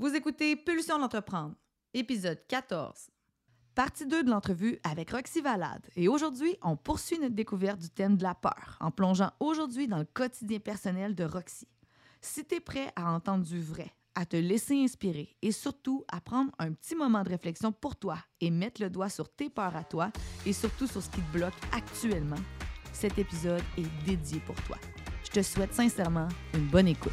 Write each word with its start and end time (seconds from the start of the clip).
Vous 0.00 0.14
écoutez 0.14 0.56
Pulsion 0.56 0.98
d'entreprendre, 0.98 1.54
épisode 1.92 2.38
14. 2.48 3.10
Partie 3.74 4.06
2 4.06 4.24
de 4.24 4.30
l'entrevue 4.30 4.78
avec 4.82 5.10
Roxy 5.10 5.42
Valade. 5.42 5.86
Et 5.94 6.08
aujourd'hui, 6.08 6.56
on 6.62 6.74
poursuit 6.74 7.18
notre 7.18 7.34
découverte 7.34 7.78
du 7.78 7.90
thème 7.90 8.16
de 8.16 8.22
la 8.22 8.34
peur 8.34 8.78
en 8.80 8.90
plongeant 8.90 9.30
aujourd'hui 9.40 9.88
dans 9.88 9.98
le 9.98 10.06
quotidien 10.06 10.58
personnel 10.58 11.14
de 11.14 11.24
Roxy. 11.24 11.68
Si 12.22 12.46
tu 12.46 12.54
es 12.54 12.60
prêt 12.60 12.90
à 12.96 13.12
entendre 13.12 13.44
du 13.44 13.60
vrai, 13.60 13.92
à 14.14 14.24
te 14.24 14.38
laisser 14.38 14.82
inspirer 14.82 15.36
et 15.42 15.52
surtout 15.52 16.06
à 16.10 16.22
prendre 16.22 16.50
un 16.58 16.72
petit 16.72 16.94
moment 16.94 17.22
de 17.22 17.28
réflexion 17.28 17.70
pour 17.70 17.94
toi 17.94 18.16
et 18.40 18.50
mettre 18.50 18.80
le 18.80 18.88
doigt 18.88 19.10
sur 19.10 19.28
tes 19.28 19.50
peurs 19.50 19.76
à 19.76 19.84
toi 19.84 20.10
et 20.46 20.54
surtout 20.54 20.86
sur 20.86 21.02
ce 21.02 21.10
qui 21.10 21.20
te 21.20 21.32
bloque 21.36 21.52
actuellement, 21.72 22.40
cet 22.94 23.18
épisode 23.18 23.62
est 23.76 24.06
dédié 24.06 24.40
pour 24.46 24.56
toi. 24.62 24.78
Je 25.24 25.30
te 25.30 25.42
souhaite 25.42 25.74
sincèrement 25.74 26.28
une 26.54 26.68
bonne 26.68 26.88
écoute. 26.88 27.12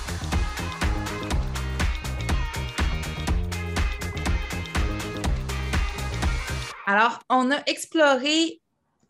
Alors, 6.91 7.19
on 7.29 7.51
a 7.51 7.63
exploré 7.67 8.61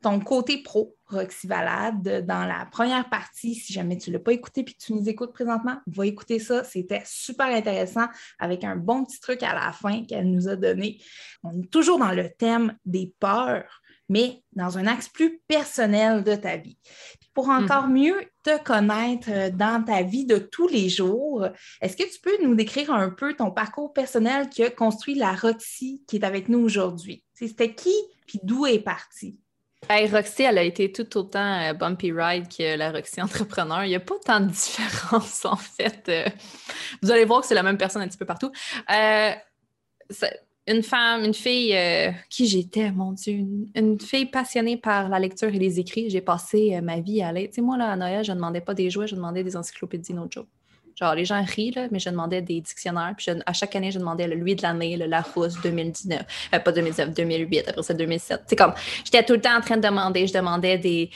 ton 0.03 0.19
côté 0.19 0.61
pro, 0.61 0.95
Roxy 1.07 1.47
Valade, 1.47 2.27
dans 2.27 2.45
la 2.45 2.67
première 2.71 3.09
partie. 3.09 3.55
Si 3.55 3.73
jamais 3.73 3.97
tu 3.97 4.11
ne 4.11 4.17
l'as 4.17 4.21
pas 4.21 4.33
écouté 4.33 4.63
puis 4.63 4.75
que 4.75 4.83
tu 4.83 4.93
nous 4.93 5.09
écoutes 5.09 5.33
présentement, 5.33 5.77
va 5.87 6.05
écouter 6.05 6.37
ça. 6.37 6.63
C'était 6.63 7.01
super 7.05 7.47
intéressant 7.47 8.05
avec 8.37 8.63
un 8.63 8.75
bon 8.75 9.03
petit 9.03 9.19
truc 9.19 9.41
à 9.41 9.55
la 9.55 9.71
fin 9.71 10.05
qu'elle 10.05 10.29
nous 10.29 10.47
a 10.47 10.55
donné. 10.55 11.01
On 11.41 11.59
est 11.59 11.71
toujours 11.71 11.97
dans 11.97 12.11
le 12.11 12.29
thème 12.29 12.77
des 12.85 13.15
peurs, 13.19 13.81
mais 14.09 14.43
dans 14.53 14.77
un 14.77 14.85
axe 14.85 15.09
plus 15.09 15.41
personnel 15.47 16.23
de 16.23 16.35
ta 16.35 16.57
vie. 16.57 16.77
Pour 17.33 17.49
encore 17.49 17.87
mhm. 17.87 17.93
mieux 17.93 18.25
te 18.43 18.61
connaître 18.63 19.29
euh, 19.29 19.49
dans 19.49 19.83
ta 19.83 20.01
vie 20.01 20.25
de 20.25 20.37
tous 20.37 20.67
les 20.67 20.89
jours, 20.89 21.47
est-ce 21.81 21.95
que 21.95 22.03
tu 22.03 22.19
peux 22.21 22.43
nous 22.43 22.55
décrire 22.55 22.93
un 22.93 23.09
peu 23.09 23.33
ton 23.33 23.51
parcours 23.51 23.93
personnel 23.93 24.49
qui 24.49 24.63
a 24.63 24.69
construit 24.69 25.15
la 25.15 25.33
Roxy 25.33 26.03
qui 26.07 26.17
est 26.17 26.25
avec 26.25 26.49
nous 26.49 26.59
aujourd'hui? 26.59 27.23
C'était 27.33 27.73
qui, 27.73 27.93
puis 28.27 28.39
d'où 28.43 28.65
est 28.65 28.79
partie? 28.79 29.37
Hey, 29.89 30.07
Roxy, 30.07 30.43
elle 30.43 30.57
a 30.57 30.63
été 30.63 30.91
tout 30.91 31.17
autant 31.17 31.59
euh, 31.59 31.73
bumpy 31.73 32.11
ride 32.11 32.47
que 32.47 32.77
la 32.77 32.91
Roxy 32.91 33.21
entrepreneur. 33.21 33.83
Il 33.83 33.89
n'y 33.89 33.95
a 33.95 33.99
pas 33.99 34.15
tant 34.23 34.39
de 34.39 34.49
différence, 34.49 35.43
en 35.45 35.55
fait. 35.55 36.03
Euh. 36.07 36.29
vous 37.01 37.11
allez 37.11 37.25
voir 37.25 37.41
que 37.41 37.47
c'est 37.47 37.55
la 37.55 37.63
même 37.63 37.77
personne 37.77 38.01
un 38.01 38.07
petit 38.07 38.17
peu 38.17 38.25
partout. 38.25 38.51
Euh, 38.91 39.31
une 40.67 40.83
femme, 40.83 41.25
une 41.25 41.33
fille, 41.33 41.75
qui 42.29 42.47
j'étais, 42.47 42.91
mon 42.91 43.13
Dieu, 43.13 43.33
une, 43.75 43.99
fille 43.99 44.27
passionnée 44.27 44.77
par 44.77 45.09
la 45.09 45.19
lecture 45.19 45.49
et 45.49 45.59
les 45.59 45.79
écrits. 45.79 46.09
J'ai 46.09 46.21
passé 46.21 46.79
ma 46.81 46.99
vie 46.99 47.21
à 47.21 47.29
aller. 47.29 47.47
Tu 47.47 47.55
sais, 47.55 47.61
moi, 47.61 47.77
là, 47.77 47.91
à 47.91 47.95
Noël, 47.95 48.23
je 48.23 48.31
ne 48.31 48.37
demandais 48.37 48.61
pas 48.61 48.73
des 48.73 48.89
jouets, 48.89 49.07
je 49.07 49.15
demandais 49.15 49.43
des 49.43 49.57
encyclopédies, 49.57 50.13
no 50.13 50.27
joke. 50.29 50.47
Genre, 50.95 51.15
les 51.15 51.25
gens 51.25 51.43
rient, 51.43 51.71
là, 51.71 51.87
mais 51.91 51.99
je 51.99 52.09
demandais 52.09 52.41
des 52.41 52.61
dictionnaires. 52.61 53.13
Puis 53.17 53.27
à 53.45 53.53
chaque 53.53 53.75
année, 53.75 53.91
je 53.91 53.99
demandais 53.99 54.27
le 54.27 54.35
lui 54.35 54.55
de 54.55 54.61
l'année, 54.61 54.97
le 54.97 55.05
Larousse 55.05 55.59
2019. 55.61 56.21
Euh, 56.53 56.59
pas 56.59 56.71
2019, 56.71 57.13
2008, 57.13 57.69
après 57.69 57.83
ça 57.83 57.93
2007. 57.93 58.41
C'est 58.45 58.55
comme, 58.55 58.73
j'étais 59.03 59.23
tout 59.23 59.33
le 59.33 59.41
temps 59.41 59.57
en 59.57 59.61
train 59.61 59.77
de 59.77 59.81
demander. 59.81 60.27
Je 60.27 60.33
demandais 60.33 60.77
des, 60.77 61.09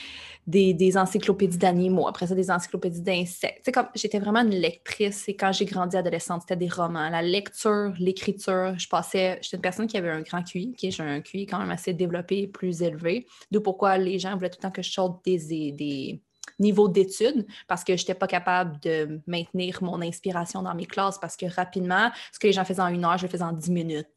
des, 0.47 0.97
encyclopédies 0.97 1.57
d'animaux, 1.57 2.07
après 2.07 2.27
ça, 2.27 2.35
des 2.35 2.51
encyclopédies 2.51 3.01
d'insectes. 3.01 3.71
Comme, 3.71 3.87
j'étais 3.95 4.19
vraiment 4.19 4.41
une 4.41 4.49
lectrice. 4.49 5.27
Et 5.27 5.35
quand 5.35 5.51
j'ai 5.51 5.65
grandi 5.65 5.97
adolescente, 5.97 6.41
c'était 6.41 6.55
des 6.55 6.69
romans. 6.69 7.09
La 7.09 7.21
lecture, 7.21 7.93
l'écriture, 7.99 8.77
je 8.77 8.87
passais. 8.87 9.39
J'étais 9.41 9.57
une 9.57 9.61
personne 9.61 9.87
qui 9.87 9.97
avait 9.97 10.09
un 10.09 10.21
grand 10.21 10.43
QI, 10.43 10.73
qui 10.73 10.91
j'ai 10.91 11.03
un 11.03 11.21
QI 11.21 11.45
quand 11.45 11.59
même 11.59 11.71
assez 11.71 11.93
développé, 11.93 12.47
plus 12.47 12.81
élevé. 12.81 13.25
D'où 13.51 13.61
pourquoi 13.61 13.97
les 13.97 14.19
gens 14.19 14.35
voulaient 14.35 14.49
tout 14.49 14.59
le 14.59 14.67
temps 14.67 14.71
que 14.71 14.81
je 14.81 14.91
sorte 14.91 15.23
des, 15.25 15.71
des 15.71 16.21
niveau 16.59 16.87
d'études 16.87 17.45
parce 17.67 17.83
que 17.83 17.95
je 17.97 18.01
n'étais 18.01 18.13
pas 18.13 18.27
capable 18.27 18.79
de 18.79 19.19
maintenir 19.27 19.83
mon 19.83 20.01
inspiration 20.01 20.61
dans 20.61 20.75
mes 20.75 20.85
classes 20.85 21.17
parce 21.19 21.35
que 21.35 21.45
rapidement, 21.53 22.11
ce 22.31 22.39
que 22.39 22.47
les 22.47 22.53
gens 22.53 22.65
faisaient 22.65 22.81
en 22.81 22.87
une 22.87 23.03
heure, 23.03 23.17
je 23.17 23.25
le 23.25 23.29
faisais 23.29 23.43
en 23.43 23.51
dix 23.51 23.71
minutes. 23.71 24.07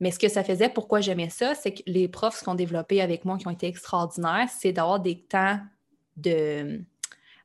Mais 0.00 0.10
ce 0.10 0.18
que 0.18 0.28
ça 0.28 0.44
faisait, 0.44 0.68
pourquoi 0.68 1.00
j'aimais 1.00 1.30
ça, 1.30 1.54
c'est 1.54 1.72
que 1.72 1.82
les 1.86 2.08
profs, 2.08 2.36
ce 2.36 2.44
qu'on 2.44 2.54
développé 2.54 3.00
avec 3.00 3.24
moi, 3.24 3.36
qui 3.36 3.46
ont 3.46 3.50
été 3.50 3.66
extraordinaires, 3.66 4.48
c'est 4.48 4.72
d'avoir 4.72 5.00
des 5.00 5.18
temps 5.18 5.58
de. 6.16 6.80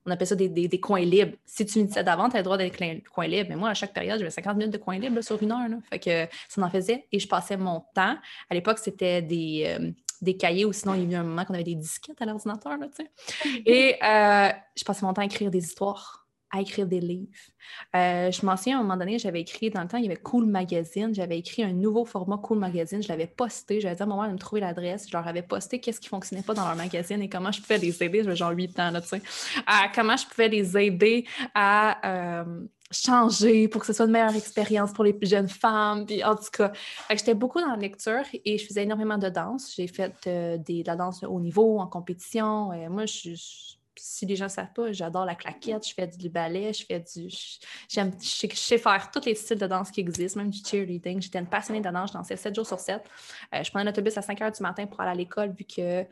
On 0.06 0.12
appelle 0.12 0.28
ça 0.28 0.36
des, 0.36 0.80
coins 0.81 1.00
libres. 1.00 1.38
Si 1.46 1.66
tu 1.66 1.80
me 1.80 1.86
disais 1.86 2.03
d'avant, 2.03 2.28
tu 2.28 2.36
as 2.36 2.40
le 2.40 2.44
droit 2.44 2.58
d'être 2.58 2.78
coin 3.09 3.25
libre. 3.25 3.47
Mais 3.50 3.56
moi, 3.56 3.69
à 3.69 3.74
chaque 3.74 3.94
période, 3.94 4.19
j'avais 4.19 4.31
50 4.31 4.58
minutes 4.58 4.74
de 4.74 4.78
coin 4.78 5.00
libre 5.00 5.22
sur 5.22 5.42
une 5.42 5.52
heure. 5.52 5.69
Fait 5.90 6.00
que 6.00 6.36
ça 6.50 6.59
m'en 6.59 6.69
faisait. 6.69 7.06
Et 7.13 7.19
je 7.19 7.28
passais 7.28 7.56
mon 7.56 7.80
temps. 7.96 8.18
À 8.50 8.53
l'époque, 8.53 8.80
c'était 8.80 9.22
des, 9.22 9.63
euh, 9.80 9.92
des 10.24 10.36
cahiers 10.36 10.66
ou 10.66 10.74
sinon 10.74 10.96
il 10.96 11.03
y 11.03 11.16
a 11.16 11.18
eu 11.18 11.22
un 11.22 11.24
moment 11.24 11.46
qu'on 11.46 11.53
avait 11.53 11.63
des 11.63 11.75
disquettes 11.75 12.22
à 12.22 12.25
l'ordinateur. 12.25 12.78
Là, 12.78 12.88
Et 13.66 13.96
euh, 14.03 14.50
je 14.75 14.84
passais 14.84 15.06
mon 15.06 15.13
temps 15.13 15.22
à 15.22 15.25
écrire 15.25 15.52
des 15.52 15.63
histoires, 15.63 16.23
à 16.53 16.62
écrire 16.62 16.86
des 16.86 17.00
livres. 17.00 17.28
Euh, 17.96 18.31
je 18.31 18.46
m'en 18.46 18.56
souviens 18.56 18.78
à 18.78 18.80
un 18.80 18.84
moment 18.84 18.97
donné, 18.97 19.18
j'avais 19.18 19.41
écrit 19.41 19.72
dans 19.72 19.81
le 19.81 19.88
temps, 19.88 19.97
il 19.97 20.03
y 20.03 20.08
avait 20.08 20.18
Cool 20.18 20.46
Magazine, 20.46 21.14
j'avais 21.14 21.40
écrit 21.40 21.64
un 21.64 21.74
nouveau 21.74 22.06
format 22.06 22.38
Cool 22.38 22.59
Magazine, 22.59 23.02
je 23.02 23.08
l'avais 23.08 23.28
posté, 23.28 23.81
j'avais 23.81 23.96
dit 23.96 24.02
à 24.02 24.06
un 24.06 24.09
moment 24.09 24.28
de 24.28 24.34
me 24.34 24.38
trouver 24.38 24.62
l'adresse, 24.62 25.08
je 25.09 25.18
leur 25.18 25.28
avais 25.28 25.42
posté 25.42 25.80
qu'est-ce 25.80 26.00
qui 26.00 26.09
fonctionnait 26.09 26.44
pas 26.44 26.53
dans 26.53 26.66
leur 26.66 26.75
magazine 26.75 27.22
et 27.22 27.30
comment 27.30 27.52
je 27.52 27.59
pouvais 27.59 27.80
les 27.80 28.03
aider, 28.03 28.24
j'avais 28.24 28.36
genre 28.36 28.52
8 28.52 28.80
ans 28.80 28.92
là, 28.92 29.02
tu 29.02 29.08
sais, 29.08 29.22
comment 29.96 30.16
je 30.16 30.28
pouvais 30.28 30.47
les 30.47 30.78
aider 30.78 31.25
à 31.56 32.44
euh, 32.44 32.66
changer 32.92 33.68
pour 33.68 33.81
que 33.81 33.88
ce 33.88 33.94
soit 33.94 34.06
une 34.06 34.12
meilleure 34.12 34.36
expérience 34.36 34.94
pour 34.94 35.03
les 35.03 35.13
plus 35.13 35.30
jeunes 35.30 35.50
femmes. 35.50 36.06
Puis 36.06 36.24
en 36.24 36.36
tout 36.36 36.52
cas, 36.52 36.72
j'étais 37.09 37.34
beaucoup 37.34 37.59
dans 37.59 37.72
la 37.72 37.78
lecture 37.78 38.24
et 38.34 38.58
je 38.58 38.66
faisais 38.68 38.84
énormément 38.84 39.18
de 39.18 39.30
danse. 39.30 39.74
J'ai 39.75 39.88
fait 39.88 40.13
euh, 40.28 40.58
de 40.58 40.86
la 40.86 40.96
danse 40.96 41.24
au 41.24 41.40
niveau, 41.40 41.80
en 41.80 41.88
compétition. 41.88 42.72
Euh, 42.72 42.90
moi, 42.90 43.06
je, 43.06 43.31
si 43.98 44.26
les 44.26 44.36
gens 44.36 44.46
ne 44.46 44.50
savent 44.50 44.74
pas, 44.74 44.92
j'adore 44.92 45.26
la 45.26 45.36
claquette, 45.36 45.88
je 45.88 45.94
fais 45.94 46.08
du 46.08 46.30
ballet, 46.30 46.74
je 46.74 46.86
fais 46.86 47.00
du. 47.00 47.30
J'aime, 47.90 48.12
je, 48.22 48.48
sais 48.56 48.78
faire 48.78 49.12
tous 49.12 49.26
les 49.26 49.36
styles 49.36 49.58
de 49.58 49.68
danse 49.68 49.92
qui 49.92 50.02
existent, 50.02 50.40
même 50.40 50.50
du 50.50 50.59
cheerleading. 50.64 51.22
J'étais 51.22 51.40
une 51.40 51.48
passionnée 51.48 51.81
de 51.81 51.90
danse, 51.90 52.12
je 52.12 52.18
dansais 52.18 52.36
7 52.36 52.56
jours 52.56 52.66
sur 52.66 52.80
7. 52.80 53.02
Euh, 53.54 53.64
je 53.64 53.70
prenais 53.70 53.86
l'autobus 53.86 54.18
à 54.18 54.22
5 54.22 54.42
heures 54.42 54.52
du 54.52 54.62
matin 54.62 54.86
pour 54.88 55.02
aller 55.02 55.12
à 55.12 55.16
l'école 55.16 55.54
vu 55.54 55.66
que 55.66 56.06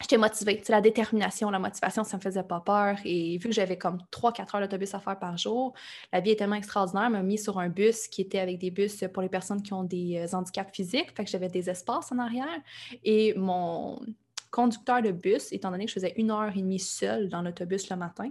j'étais 0.00 0.18
motivée. 0.18 0.62
la 0.68 0.80
détermination, 0.80 1.50
la 1.50 1.58
motivation, 1.58 2.04
ça 2.04 2.16
me 2.16 2.22
faisait 2.22 2.42
pas 2.42 2.60
peur. 2.60 2.96
Et 3.04 3.38
vu 3.38 3.48
que 3.48 3.54
j'avais 3.54 3.78
comme 3.78 3.98
3-4 4.12 4.56
heures 4.56 4.62
d'autobus 4.62 4.94
à 4.94 5.00
faire 5.00 5.18
par 5.18 5.36
jour, 5.36 5.74
la 6.12 6.20
vie 6.20 6.30
est 6.30 6.36
tellement 6.36 6.56
extraordinaire. 6.56 7.10
m'a 7.10 7.22
mis 7.22 7.38
sur 7.38 7.58
un 7.58 7.68
bus 7.68 8.08
qui 8.08 8.22
était 8.22 8.38
avec 8.38 8.58
des 8.58 8.70
bus 8.70 9.04
pour 9.12 9.22
les 9.22 9.28
personnes 9.28 9.62
qui 9.62 9.72
ont 9.72 9.84
des 9.84 10.18
euh, 10.18 10.36
handicaps 10.36 10.74
physiques. 10.74 11.14
Fait 11.16 11.24
que 11.24 11.30
j'avais 11.30 11.48
des 11.48 11.68
espaces 11.70 12.12
en 12.12 12.18
arrière. 12.18 12.46
Et 13.04 13.34
mon 13.34 14.00
conducteur 14.50 15.02
de 15.02 15.10
bus, 15.10 15.52
étant 15.52 15.70
donné 15.70 15.84
que 15.84 15.90
je 15.90 15.94
faisais 15.94 16.14
une 16.16 16.30
heure 16.30 16.56
et 16.56 16.60
demie 16.60 16.78
seule 16.78 17.28
dans 17.28 17.42
l'autobus 17.42 17.88
le 17.90 17.96
matin, 17.96 18.30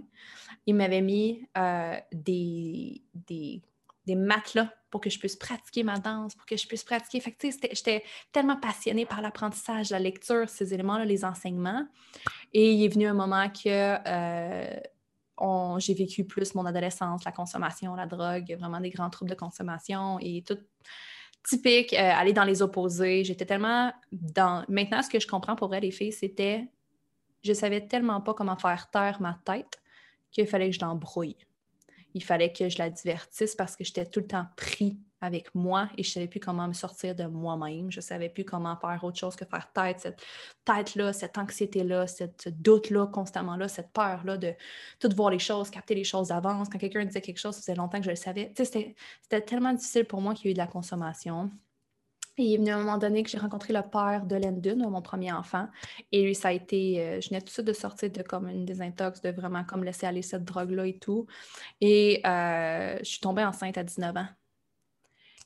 il 0.66 0.74
m'avait 0.74 1.00
mis 1.00 1.46
euh, 1.56 1.96
des, 2.12 3.02
des, 3.14 3.62
des 4.06 4.14
matelas 4.14 4.72
pour 4.90 5.00
que 5.00 5.10
je 5.10 5.18
puisse 5.18 5.36
pratiquer 5.36 5.82
ma 5.82 5.98
danse, 5.98 6.34
pour 6.34 6.46
que 6.46 6.56
je 6.56 6.66
puisse 6.66 6.84
pratiquer. 6.84 7.20
Fait 7.20 7.32
que, 7.32 7.48
j'étais 7.50 8.02
tellement 8.32 8.56
passionnée 8.56 9.04
par 9.04 9.20
l'apprentissage, 9.20 9.90
la 9.90 9.98
lecture, 9.98 10.48
ces 10.48 10.72
éléments-là, 10.72 11.04
les 11.04 11.24
enseignements. 11.24 11.86
Et 12.52 12.72
il 12.72 12.84
est 12.84 12.88
venu 12.88 13.06
un 13.06 13.14
moment 13.14 13.48
que 13.50 13.98
euh, 14.06 14.80
j'ai 15.78 15.94
vécu 15.94 16.24
plus 16.24 16.54
mon 16.54 16.64
adolescence, 16.66 17.24
la 17.24 17.32
consommation, 17.32 17.94
la 17.94 18.06
drogue, 18.06 18.56
vraiment 18.58 18.80
des 18.80 18.90
grands 18.90 19.10
troubles 19.10 19.30
de 19.30 19.36
consommation 19.36 20.18
et 20.20 20.42
tout 20.42 20.58
typique, 21.48 21.92
euh, 21.92 22.12
aller 22.14 22.32
dans 22.32 22.44
les 22.44 22.62
opposés. 22.62 23.24
J'étais 23.24 23.46
tellement 23.46 23.92
dans. 24.12 24.64
Maintenant, 24.68 25.02
ce 25.02 25.08
que 25.08 25.20
je 25.20 25.26
comprends 25.26 25.56
pour 25.56 25.68
vrai, 25.68 25.80
les 25.80 25.90
filles, 25.90 26.12
c'était. 26.12 26.66
Je 27.42 27.52
savais 27.52 27.86
tellement 27.86 28.20
pas 28.20 28.34
comment 28.34 28.56
faire 28.56 28.90
taire 28.90 29.20
ma 29.20 29.38
tête 29.44 29.80
qu'il 30.32 30.46
fallait 30.46 30.70
que 30.70 30.74
je 30.74 30.80
l'embrouille 30.80 31.36
il 32.14 32.24
fallait 32.24 32.52
que 32.52 32.68
je 32.68 32.78
la 32.78 32.90
divertisse 32.90 33.54
parce 33.54 33.76
que 33.76 33.84
j'étais 33.84 34.06
tout 34.06 34.20
le 34.20 34.26
temps 34.26 34.46
pris 34.56 34.98
avec 35.20 35.54
moi 35.54 35.88
et 35.96 36.02
je 36.02 36.10
ne 36.10 36.12
savais 36.12 36.28
plus 36.28 36.40
comment 36.40 36.68
me 36.68 36.72
sortir 36.72 37.14
de 37.14 37.24
moi-même. 37.24 37.90
Je 37.90 37.98
ne 37.98 38.02
savais 38.02 38.28
plus 38.28 38.44
comment 38.44 38.76
faire 38.76 39.02
autre 39.02 39.18
chose 39.18 39.36
que 39.36 39.44
faire 39.44 39.70
tête, 39.72 40.00
cette 40.00 40.22
tête-là, 40.64 41.12
cette 41.12 41.38
anxiété-là, 41.38 42.06
ce 42.06 42.48
doute-là 42.48 43.06
constamment-là, 43.06 43.68
cette 43.68 43.90
peur-là 43.92 44.36
de 44.36 44.54
tout 44.98 45.10
voir 45.14 45.30
les 45.30 45.38
choses, 45.38 45.70
capter 45.70 45.94
les 45.94 46.04
choses 46.04 46.28
d'avance. 46.28 46.68
Quand 46.68 46.78
quelqu'un 46.78 47.04
disait 47.04 47.20
quelque 47.20 47.38
chose, 47.38 47.54
ça 47.54 47.60
faisait 47.60 47.74
longtemps 47.74 47.98
que 47.98 48.04
je 48.04 48.10
le 48.10 48.16
savais. 48.16 48.52
C'était 48.56 49.40
tellement 49.44 49.72
difficile 49.72 50.04
pour 50.04 50.20
moi 50.20 50.34
qu'il 50.34 50.46
y 50.46 50.48
a 50.48 50.50
eu 50.52 50.54
de 50.54 50.58
la 50.58 50.66
consommation. 50.66 51.50
Et 52.38 52.44
il 52.44 52.54
est 52.54 52.56
venu 52.58 52.70
à 52.70 52.76
un 52.76 52.78
moment 52.78 52.98
donné 52.98 53.22
que 53.24 53.30
j'ai 53.30 53.38
rencontré 53.38 53.72
le 53.72 53.82
père 53.82 54.24
de 54.24 54.36
Lendon, 54.36 54.88
mon 54.88 55.02
premier 55.02 55.32
enfant. 55.32 55.66
Et 56.12 56.22
lui, 56.22 56.34
ça 56.34 56.48
a 56.48 56.52
été. 56.52 57.00
Euh, 57.00 57.20
je 57.20 57.28
venais 57.28 57.40
tout 57.40 57.46
de 57.46 57.50
suite 57.50 57.66
de 57.66 57.72
sortir 57.72 58.10
de 58.10 58.22
comme 58.22 58.48
une 58.48 58.64
désintox, 58.64 59.20
de 59.20 59.30
vraiment 59.30 59.64
comme 59.64 59.82
laisser 59.82 60.06
aller 60.06 60.22
cette 60.22 60.44
drogue-là 60.44 60.86
et 60.86 60.98
tout. 60.98 61.26
Et 61.80 62.22
euh, 62.24 62.98
je 63.00 63.04
suis 63.04 63.20
tombée 63.20 63.44
enceinte 63.44 63.76
à 63.76 63.82
19 63.82 64.16
ans. 64.16 64.28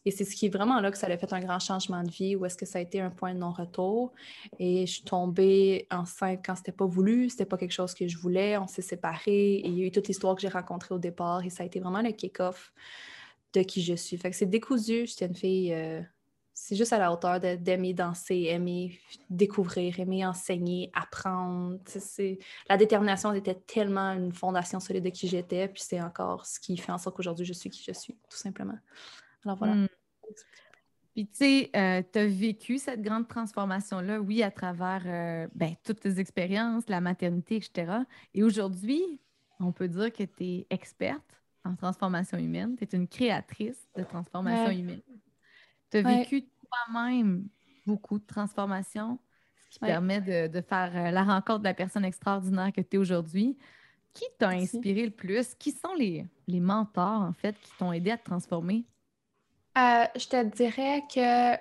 Et 0.05 0.11
c'est 0.11 0.25
ce 0.25 0.35
qui 0.35 0.47
est 0.47 0.49
vraiment 0.49 0.81
là 0.81 0.91
que 0.91 0.99
ça 0.99 1.07
a 1.07 1.17
fait 1.17 1.33
un 1.33 1.41
grand 1.41 1.59
changement 1.59 2.03
de 2.03 2.11
vie, 2.11 2.37
où 2.37 2.45
est-ce 2.45 2.57
que 2.57 2.67
ça 2.67 2.79
a 2.79 2.83
été 2.83 3.01
un 3.01 3.11
point 3.11 3.35
de 3.35 3.39
non-retour. 3.39 4.13
Et 4.59 4.87
je 4.87 4.93
suis 4.95 5.05
tombée 5.05 5.87
enceinte 5.91 6.41
quand 6.45 6.57
c'était 6.57 6.73
pas 6.73 6.87
voulu, 6.87 7.31
c'était 7.31 7.47
pas 7.47 7.57
quelque 7.57 7.73
chose 7.73 7.95
que 7.95 8.09
je 8.09 8.19
voulais, 8.19 8.57
on 8.59 8.67
s'est 8.67 8.83
séparés. 8.83 9.55
Et 9.55 9.69
il 9.69 9.79
y 9.79 9.83
a 9.83 9.87
eu 9.87 9.93
toute 9.93 10.09
l'histoire 10.09 10.35
que 10.35 10.43
j'ai 10.43 10.49
rencontrée 10.49 10.95
au 10.95 10.99
départ. 10.99 11.45
Et 11.45 11.51
ça 11.51 11.63
a 11.63 11.67
été 11.67 11.81
vraiment 11.81 12.03
le 12.03 12.11
kick-off 12.11 12.73
de 13.53 13.63
qui 13.63 13.83
je 13.83 13.95
suis. 13.95 14.17
Fait 14.17 14.31
que 14.31 14.37
c'est 14.37 14.47
décousu, 14.47 15.07
j'étais 15.07 15.27
une 15.27 15.37
fille. 15.37 15.73
Euh, 15.73 16.03
c'est 16.55 16.77
juste 16.77 16.93
à 16.93 16.99
la 16.99 17.13
hauteur 17.13 17.41
d'aimer 17.41 17.95
danser, 17.95 18.47
aimer 18.49 18.99
découvrir, 19.31 19.99
aimer 19.99 20.27
enseigner, 20.27 20.91
apprendre. 20.95 21.79
La 22.69 22.77
détermination 22.77 23.33
était 23.33 23.55
tellement 23.55 24.13
une 24.13 24.33
fondation 24.33 24.79
solide 24.79 25.05
de 25.05 25.09
qui 25.09 25.29
j'étais, 25.29 25.69
puis 25.69 25.83
c'est 25.85 26.01
encore 26.01 26.45
ce 26.45 26.61
qui 26.61 26.77
fait 26.77 26.93
en 26.93 26.99
sorte 26.99 27.17
qu'aujourd'hui 27.17 27.47
je 27.47 27.55
suis 27.55 27.71
qui 27.71 27.83
je 27.83 27.93
suis, 27.93 28.15
tout 28.29 28.37
simplement. 28.37 28.79
Alors 29.45 29.57
voilà. 29.57 29.75
Hmm. 29.75 29.89
Puis 31.15 31.27
tu 31.27 31.35
sais, 31.35 31.71
euh, 31.77 32.03
tu 32.11 32.19
as 32.19 32.27
vécu 32.27 32.79
cette 32.79 33.03
grande 33.03 33.29
transformation-là, 33.29 34.21
oui, 34.21 34.43
à 34.43 34.51
travers 34.51 35.03
euh, 35.05 35.47
ben, 35.55 35.75
toutes 35.85 36.01
tes 36.01 36.19
expériences, 36.19 36.89
la 36.89 37.03
maternité, 37.03 37.57
etc. 37.57 37.93
Et 38.33 38.43
aujourd'hui, 38.43 39.21
on 39.61 39.73
peut 39.73 39.89
dire 39.89 40.11
que 40.11 40.23
tu 40.23 40.45
es 40.45 40.67
experte 40.71 41.43
en 41.65 41.77
transformation 41.77 42.39
humaine, 42.39 42.77
tu 42.77 42.85
es 42.85 42.97
une 42.97 43.07
créatrice 43.07 43.87
de 43.95 44.03
transformation 44.05 44.71
humaine. 44.71 45.03
Tu 45.91 45.99
as 45.99 46.03
vécu 46.03 46.45
toi-même 46.67 47.47
beaucoup 47.87 48.19
de 48.19 48.27
transformations, 48.27 49.19
ce 49.69 49.79
qui 49.79 49.79
permet 49.81 50.21
de, 50.49 50.61
faire 50.63 50.97
euh, 50.97 51.11
la 51.11 51.25
rencontre 51.25 51.61
de 51.61 51.65
la 51.65 51.75
personne 51.75 52.07
extraordinaire 52.07 52.73
que 52.73 52.81
tu 52.81 52.97
es 52.97 52.99
aujourd'hui. 52.99 53.59
Qui 54.15 54.25
t'a 54.39 54.51
inspiré 54.51 55.07
le 55.07 55.11
plus? 55.11 55.55
Qui 55.55 55.73
sont 55.73 55.95
les, 55.95 56.27
les 56.47 56.61
mentors, 56.61 57.23
en 57.23 57.33
fait, 57.33 57.59
qui 57.61 57.73
t'ont 57.79 57.93
aidé 57.93 58.11
à 58.11 58.19
te 58.19 58.25
transformer? 58.25 58.85
Euh, 59.79 60.05
je 60.17 60.29
te 60.29 60.45
dirais 60.57 61.03
que 61.13 61.55
euh, 61.55 61.57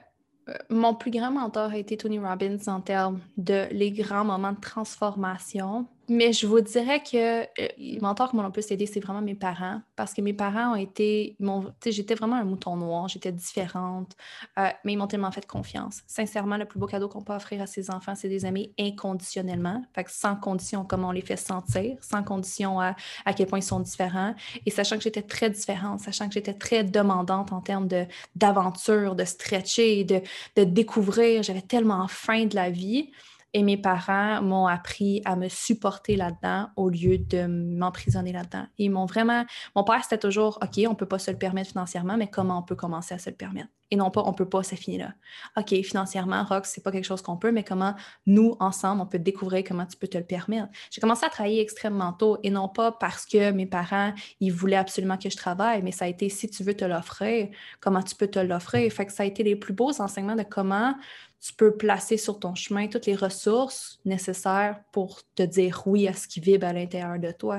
mon 0.69 0.93
plus 0.93 1.11
grand 1.11 1.31
mentor 1.31 1.71
a 1.71 1.77
été 1.77 1.95
Tony 1.97 2.19
Robbins 2.19 2.57
en 2.67 2.81
termes 2.81 3.21
de 3.37 3.67
les 3.71 3.91
grands 3.91 4.25
moments 4.25 4.51
de 4.51 4.59
transformation. 4.59 5.87
Mais 6.09 6.33
je 6.33 6.45
vous 6.45 6.59
dirais 6.61 7.01
que 7.01 7.41
euh, 7.41 7.67
les 7.77 7.99
mentors 8.01 8.29
qui 8.29 8.35
m'ont 8.35 8.43
le 8.43 8.51
plus 8.51 8.63
c'est 8.63 8.99
vraiment 8.99 9.21
mes 9.21 9.35
parents. 9.35 9.81
Parce 9.95 10.13
que 10.13 10.21
mes 10.21 10.33
parents 10.33 10.73
ont 10.73 10.75
été. 10.75 11.37
J'étais 11.85 12.15
vraiment 12.15 12.35
un 12.35 12.43
mouton 12.43 12.75
noir, 12.75 13.07
j'étais 13.07 13.31
différente. 13.31 14.15
Euh, 14.59 14.69
mais 14.83 14.93
ils 14.93 14.97
m'ont 14.97 15.07
tellement 15.07 15.31
fait 15.31 15.45
confiance. 15.45 16.01
Sincèrement, 16.07 16.57
le 16.57 16.65
plus 16.65 16.79
beau 16.79 16.87
cadeau 16.87 17.07
qu'on 17.07 17.21
peut 17.21 17.33
offrir 17.33 17.61
à 17.61 17.67
ses 17.67 17.89
enfants, 17.91 18.15
c'est 18.15 18.29
des 18.29 18.45
amis 18.45 18.73
inconditionnellement. 18.79 19.83
Fait 19.93 20.03
que 20.03 20.11
sans 20.11 20.35
condition, 20.35 20.83
comment 20.85 21.09
on 21.09 21.11
les 21.11 21.21
fait 21.21 21.37
sentir, 21.37 21.97
sans 22.01 22.23
condition 22.23 22.79
à, 22.79 22.95
à 23.25 23.33
quel 23.33 23.47
point 23.47 23.59
ils 23.59 23.63
sont 23.63 23.79
différents. 23.79 24.33
Et 24.65 24.71
sachant 24.71 24.97
que 24.97 25.03
j'étais 25.03 25.21
très 25.21 25.49
différente, 25.49 26.01
sachant 26.01 26.27
que 26.27 26.33
j'étais 26.33 26.53
très 26.53 26.83
demandante 26.83 27.53
en 27.53 27.61
termes 27.61 27.87
d'aventure, 28.35 29.15
de, 29.15 29.21
de 29.21 29.25
stretcher, 29.25 30.03
de, 30.03 30.21
de 30.55 30.63
découvrir, 30.63 31.43
j'avais 31.43 31.61
tellement 31.61 32.07
faim 32.07 32.45
de 32.45 32.55
la 32.55 32.69
vie. 32.69 33.11
Et 33.53 33.63
mes 33.63 33.77
parents 33.77 34.41
m'ont 34.41 34.67
appris 34.67 35.21
à 35.25 35.35
me 35.35 35.49
supporter 35.49 36.15
là-dedans 36.15 36.69
au 36.77 36.89
lieu 36.89 37.17
de 37.17 37.47
m'emprisonner 37.47 38.31
là-dedans. 38.31 38.65
Ils 38.77 38.89
m'ont 38.89 39.05
vraiment. 39.05 39.45
Mon 39.75 39.83
père, 39.83 40.03
c'était 40.03 40.17
toujours 40.17 40.59
OK, 40.61 40.81
on 40.85 40.91
ne 40.91 40.95
peut 40.95 41.05
pas 41.05 41.19
se 41.19 41.31
le 41.31 41.37
permettre 41.37 41.71
financièrement, 41.71 42.17
mais 42.17 42.27
comment 42.27 42.59
on 42.59 42.63
peut 42.63 42.75
commencer 42.75 43.13
à 43.13 43.19
se 43.19 43.29
le 43.29 43.35
permettre? 43.35 43.69
Et 43.93 43.97
non 43.97 44.09
pas 44.09 44.23
on 44.25 44.31
ne 44.31 44.35
peut 44.35 44.47
pas, 44.47 44.63
c'est 44.63 44.77
fini 44.77 44.97
là. 44.97 45.13
OK, 45.57 45.75
financièrement, 45.83 46.45
Rox, 46.45 46.69
c'est 46.69 46.81
pas 46.81 46.93
quelque 46.93 47.05
chose 47.05 47.21
qu'on 47.21 47.35
peut, 47.35 47.51
mais 47.51 47.65
comment 47.65 47.93
nous, 48.25 48.55
ensemble, 48.61 49.01
on 49.01 49.05
peut 49.05 49.19
découvrir 49.19 49.65
comment 49.67 49.85
tu 49.85 49.97
peux 49.97 50.07
te 50.07 50.17
le 50.17 50.23
permettre? 50.23 50.69
J'ai 50.89 51.01
commencé 51.01 51.25
à 51.25 51.29
travailler 51.29 51.61
extrêmement 51.61 52.13
tôt 52.13 52.37
et 52.41 52.49
non 52.49 52.69
pas 52.69 52.93
parce 52.93 53.25
que 53.25 53.51
mes 53.51 53.65
parents, 53.65 54.13
ils 54.39 54.53
voulaient 54.53 54.77
absolument 54.77 55.17
que 55.17 55.29
je 55.29 55.35
travaille, 55.35 55.81
mais 55.81 55.91
ça 55.91 56.05
a 56.05 56.07
été 56.07 56.29
si 56.29 56.49
tu 56.49 56.63
veux 56.63 56.73
te 56.73 56.85
l'offrir, 56.85 57.49
comment 57.81 58.01
tu 58.01 58.15
peux 58.15 58.27
te 58.27 58.39
l'offrir? 58.39 58.91
Fait 58.93 59.05
que 59.05 59.11
ça 59.11 59.23
a 59.23 59.25
été 59.25 59.43
les 59.43 59.57
plus 59.57 59.73
beaux 59.73 59.99
enseignements 59.99 60.37
de 60.37 60.43
comment 60.43 60.95
tu 61.41 61.53
peux 61.55 61.75
placer 61.75 62.17
sur 62.17 62.39
ton 62.39 62.53
chemin 62.53 62.87
toutes 62.87 63.07
les 63.07 63.15
ressources 63.15 63.99
nécessaires 64.05 64.79
pour 64.91 65.21
te 65.33 65.41
dire 65.41 65.81
oui 65.87 66.07
à 66.07 66.13
ce 66.13 66.27
qui 66.27 66.39
vibre 66.39 66.67
à 66.67 66.73
l'intérieur 66.73 67.17
de 67.17 67.31
toi. 67.31 67.57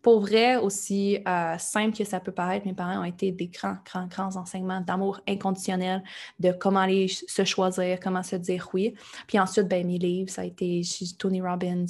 Pour 0.00 0.20
vrai, 0.20 0.56
aussi 0.56 1.18
euh, 1.28 1.58
simple 1.58 1.96
que 1.96 2.04
ça 2.04 2.20
peut 2.20 2.32
paraître, 2.32 2.66
mes 2.66 2.72
parents 2.72 3.00
ont 3.00 3.04
été 3.04 3.32
des 3.32 3.48
grands, 3.48 3.76
grands, 3.84 4.06
grands 4.06 4.36
enseignements 4.36 4.80
d'amour 4.80 5.20
inconditionnel, 5.28 6.02
de 6.40 6.52
comment 6.52 6.80
aller 6.80 7.08
se 7.08 7.44
choisir, 7.44 8.00
comment 8.00 8.22
se 8.22 8.36
dire 8.36 8.70
oui. 8.72 8.94
Puis 9.26 9.38
ensuite, 9.38 9.68
ben, 9.68 9.86
mes 9.86 9.98
livres, 9.98 10.30
ça 10.30 10.42
a 10.42 10.44
été 10.46 10.80
Tony 11.18 11.42
Robbins. 11.42 11.86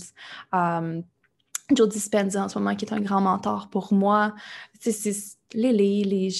Um, 0.53 1.05
Joe 1.73 1.89
Dispenza 1.89 2.45
en 2.45 2.49
ce 2.49 2.59
moment, 2.59 2.75
qui 2.75 2.85
est 2.85 2.93
un 2.93 3.01
grand 3.01 3.21
mentor 3.21 3.69
pour 3.71 3.93
moi. 3.93 4.35
C'est 4.81 5.13
les, 5.53 5.73
les, 5.73 6.05
les 6.05 6.31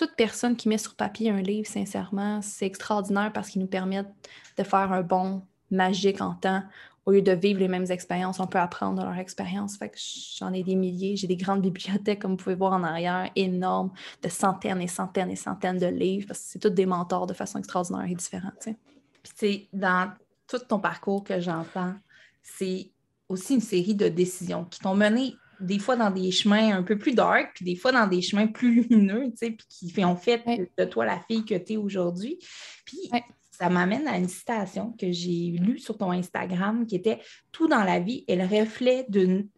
toute 0.00 0.16
personne 0.16 0.56
qui 0.56 0.70
met 0.70 0.78
sur 0.78 0.94
papier 0.94 1.28
un 1.28 1.42
livre, 1.42 1.68
sincèrement, 1.68 2.40
c'est 2.40 2.64
extraordinaire 2.64 3.30
parce 3.34 3.50
qu'ils 3.50 3.60
nous 3.60 3.68
permettent 3.68 4.08
de 4.56 4.62
faire 4.62 4.92
un 4.92 5.02
bon 5.02 5.42
magique 5.70 6.22
en 6.22 6.32
temps. 6.32 6.62
Au 7.04 7.12
lieu 7.12 7.20
de 7.20 7.32
vivre 7.32 7.60
les 7.60 7.68
mêmes 7.68 7.90
expériences, 7.90 8.40
on 8.40 8.46
peut 8.46 8.58
apprendre 8.58 9.02
de 9.02 9.06
leur 9.06 9.18
expérience. 9.18 9.76
Fait 9.76 9.90
que 9.90 9.98
j'en 10.38 10.54
ai 10.54 10.62
des 10.62 10.74
milliers. 10.74 11.16
J'ai 11.16 11.26
des 11.26 11.36
grandes 11.36 11.60
bibliothèques, 11.60 12.20
comme 12.20 12.30
vous 12.30 12.36
pouvez 12.38 12.54
voir 12.54 12.72
en 12.72 12.82
arrière, 12.82 13.30
énormes, 13.36 13.92
de 14.22 14.30
centaines 14.30 14.80
et 14.80 14.88
centaines 14.88 15.30
et 15.30 15.36
centaines 15.36 15.76
de 15.76 15.88
livres, 15.88 16.32
c'est 16.32 16.58
tous 16.58 16.70
des 16.70 16.86
mentors 16.86 17.26
de 17.26 17.34
façon 17.34 17.58
extraordinaire 17.58 18.06
et 18.08 18.14
différente. 18.14 18.54
Puis, 18.62 19.32
c'est 19.36 19.68
dans 19.74 20.12
tout 20.46 20.60
ton 20.60 20.78
parcours 20.78 21.24
que 21.24 21.40
j'entends, 21.40 21.94
c'est 22.42 22.90
aussi 23.28 23.56
une 23.56 23.60
série 23.60 23.94
de 23.94 24.08
décisions 24.08 24.64
qui 24.64 24.80
t'ont 24.80 24.94
mené 24.94 25.36
des 25.60 25.78
fois 25.78 25.96
dans 25.96 26.10
des 26.10 26.30
chemins 26.30 26.76
un 26.76 26.82
peu 26.82 26.98
plus 26.98 27.14
dark, 27.14 27.52
puis 27.54 27.64
des 27.64 27.76
fois 27.76 27.92
dans 27.92 28.06
des 28.06 28.22
chemins 28.22 28.46
plus 28.46 28.82
lumineux, 28.82 29.30
tu 29.30 29.36
sais, 29.36 29.50
puis 29.50 29.66
qui 29.68 30.04
ont 30.04 30.16
fait 30.16 30.42
de 30.76 30.84
toi 30.84 31.04
la 31.04 31.20
fille 31.20 31.44
que 31.44 31.54
tu 31.54 31.74
es 31.74 31.76
aujourd'hui. 31.76 32.38
Puis 32.84 33.10
ça 33.50 33.68
m'amène 33.68 34.08
à 34.08 34.16
une 34.16 34.28
citation 34.28 34.92
que 34.98 35.12
j'ai 35.12 35.56
lue 35.60 35.78
sur 35.78 35.98
ton 35.98 36.10
Instagram 36.12 36.86
qui 36.86 36.96
était 36.96 37.20
Tout 37.52 37.68
dans 37.68 37.84
la 37.84 38.00
vie 38.00 38.24
est 38.26 38.36
le 38.36 38.44
reflet 38.44 39.06
d'une 39.08 39.48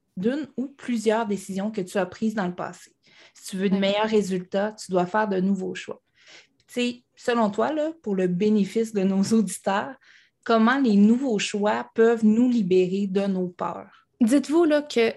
ou 0.56 0.66
plusieurs 0.76 1.26
décisions 1.26 1.70
que 1.70 1.80
tu 1.80 1.98
as 1.98 2.06
prises 2.06 2.34
dans 2.34 2.46
le 2.46 2.54
passé. 2.54 2.94
Si 3.34 3.50
tu 3.50 3.56
veux 3.56 3.70
de 3.70 3.76
meilleurs 3.76 4.08
résultats, 4.08 4.72
tu 4.72 4.90
dois 4.90 5.06
faire 5.06 5.28
de 5.28 5.40
nouveaux 5.40 5.74
choix. 5.74 6.02
Tu 6.66 6.74
sais, 6.74 7.04
selon 7.16 7.50
toi, 7.50 7.72
là, 7.72 7.92
pour 8.02 8.14
le 8.14 8.26
bénéfice 8.26 8.92
de 8.92 9.02
nos 9.02 9.22
auditeurs, 9.22 9.94
comment 10.44 10.78
les 10.78 10.96
nouveaux 10.96 11.38
choix 11.38 11.88
peuvent 11.94 12.24
nous 12.24 12.50
libérer 12.50 13.06
de 13.06 13.26
nos 13.26 13.48
peurs? 13.48 14.08
Dites-vous 14.20 14.64
là, 14.64 14.82
que 14.82 15.12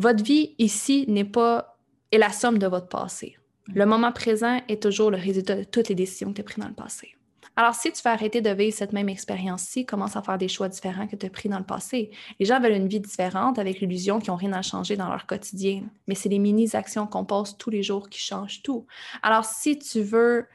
votre 0.00 0.24
vie 0.24 0.54
ici 0.58 1.04
n'est 1.08 1.24
pas 1.24 1.76
est 2.10 2.18
la 2.18 2.30
somme 2.30 2.58
de 2.58 2.66
votre 2.66 2.88
passé. 2.88 3.36
Le 3.72 3.86
moment 3.86 4.12
présent 4.12 4.60
est 4.66 4.82
toujours 4.82 5.10
le 5.10 5.16
résultat 5.16 5.56
de 5.56 5.64
toutes 5.64 5.88
les 5.88 5.94
décisions 5.94 6.30
que 6.30 6.36
tu 6.36 6.40
as 6.40 6.44
prises 6.44 6.58
dans 6.58 6.68
le 6.68 6.74
passé. 6.74 7.14
Alors, 7.54 7.74
si 7.74 7.92
tu 7.92 8.00
veux 8.02 8.10
arrêter 8.10 8.40
de 8.40 8.50
vivre 8.50 8.74
cette 8.74 8.92
même 8.92 9.10
expérience-ci, 9.10 9.84
commence 9.84 10.16
à 10.16 10.22
faire 10.22 10.38
des 10.38 10.48
choix 10.48 10.68
différents 10.68 11.06
que 11.06 11.16
tu 11.16 11.26
as 11.26 11.30
pris 11.30 11.48
dans 11.48 11.58
le 11.58 11.64
passé. 11.64 12.10
Les 12.38 12.46
gens 12.46 12.58
veulent 12.58 12.72
une 12.72 12.88
vie 12.88 13.00
différente 13.00 13.58
avec 13.58 13.80
l'illusion 13.80 14.18
qu'ils 14.18 14.30
n'ont 14.30 14.36
rien 14.36 14.54
à 14.54 14.62
changer 14.62 14.96
dans 14.96 15.08
leur 15.08 15.26
quotidien. 15.26 15.82
Mais 16.06 16.14
c'est 16.14 16.30
les 16.30 16.38
mini-actions 16.38 17.06
qu'on 17.06 17.26
pose 17.26 17.58
tous 17.58 17.68
les 17.68 17.82
jours 17.82 18.08
qui 18.08 18.20
changent 18.20 18.62
tout. 18.62 18.86
Alors, 19.22 19.44
si 19.44 19.78
tu 19.78 20.00
veux 20.00 20.46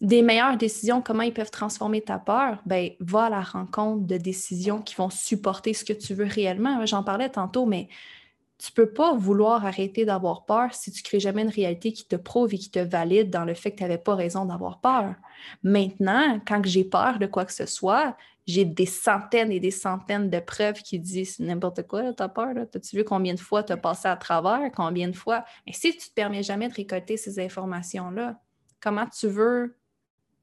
des 0.00 0.22
meilleures 0.22 0.56
décisions, 0.56 1.02
comment 1.02 1.22
ils 1.22 1.34
peuvent 1.34 1.50
transformer 1.50 2.02
ta 2.02 2.18
peur, 2.18 2.62
ben, 2.66 2.90
va 3.00 3.24
à 3.24 3.30
la 3.30 3.40
rencontre 3.40 4.06
de 4.06 4.16
décisions 4.16 4.80
qui 4.80 4.94
vont 4.94 5.10
supporter 5.10 5.74
ce 5.74 5.84
que 5.84 5.92
tu 5.92 6.14
veux 6.14 6.26
réellement. 6.26 6.86
J'en 6.86 7.02
parlais 7.02 7.30
tantôt, 7.30 7.66
mais 7.66 7.88
tu 8.62 8.70
peux 8.70 8.92
pas 8.92 9.14
vouloir 9.14 9.66
arrêter 9.66 10.04
d'avoir 10.04 10.44
peur 10.44 10.72
si 10.72 10.92
tu 10.92 11.02
crées 11.02 11.18
jamais 11.18 11.42
une 11.42 11.48
réalité 11.48 11.92
qui 11.92 12.06
te 12.06 12.14
prouve 12.14 12.54
et 12.54 12.58
qui 12.58 12.70
te 12.70 12.78
valide 12.78 13.28
dans 13.28 13.44
le 13.44 13.54
fait 13.54 13.72
que 13.72 13.78
tu 13.78 13.82
n'avais 13.82 13.98
pas 13.98 14.14
raison 14.14 14.44
d'avoir 14.44 14.80
peur. 14.80 15.16
Maintenant, 15.64 16.40
quand 16.46 16.64
j'ai 16.64 16.84
peur 16.84 17.18
de 17.18 17.26
quoi 17.26 17.44
que 17.44 17.52
ce 17.52 17.66
soit, 17.66 18.16
j'ai 18.46 18.64
des 18.64 18.86
centaines 18.86 19.50
et 19.50 19.58
des 19.58 19.72
centaines 19.72 20.30
de 20.30 20.38
preuves 20.38 20.80
qui 20.82 21.00
disent 21.00 21.40
n'importe 21.40 21.88
quoi, 21.88 22.12
tu 22.12 22.22
as 22.22 22.28
peur. 22.28 22.50
As-tu 22.56 22.96
vu 22.96 23.04
combien 23.04 23.34
de 23.34 23.40
fois 23.40 23.64
tu 23.64 23.72
as 23.72 23.76
passé 23.76 24.06
à 24.06 24.16
travers, 24.16 24.70
combien 24.72 25.08
de 25.08 25.16
fois? 25.16 25.44
Mais 25.66 25.72
si 25.72 25.90
tu 25.90 25.96
ne 25.96 26.02
te 26.02 26.14
permets 26.14 26.44
jamais 26.44 26.68
de 26.68 26.74
récolter 26.74 27.16
ces 27.16 27.40
informations-là, 27.40 28.40
comment 28.80 29.06
tu 29.06 29.26
veux 29.26 29.76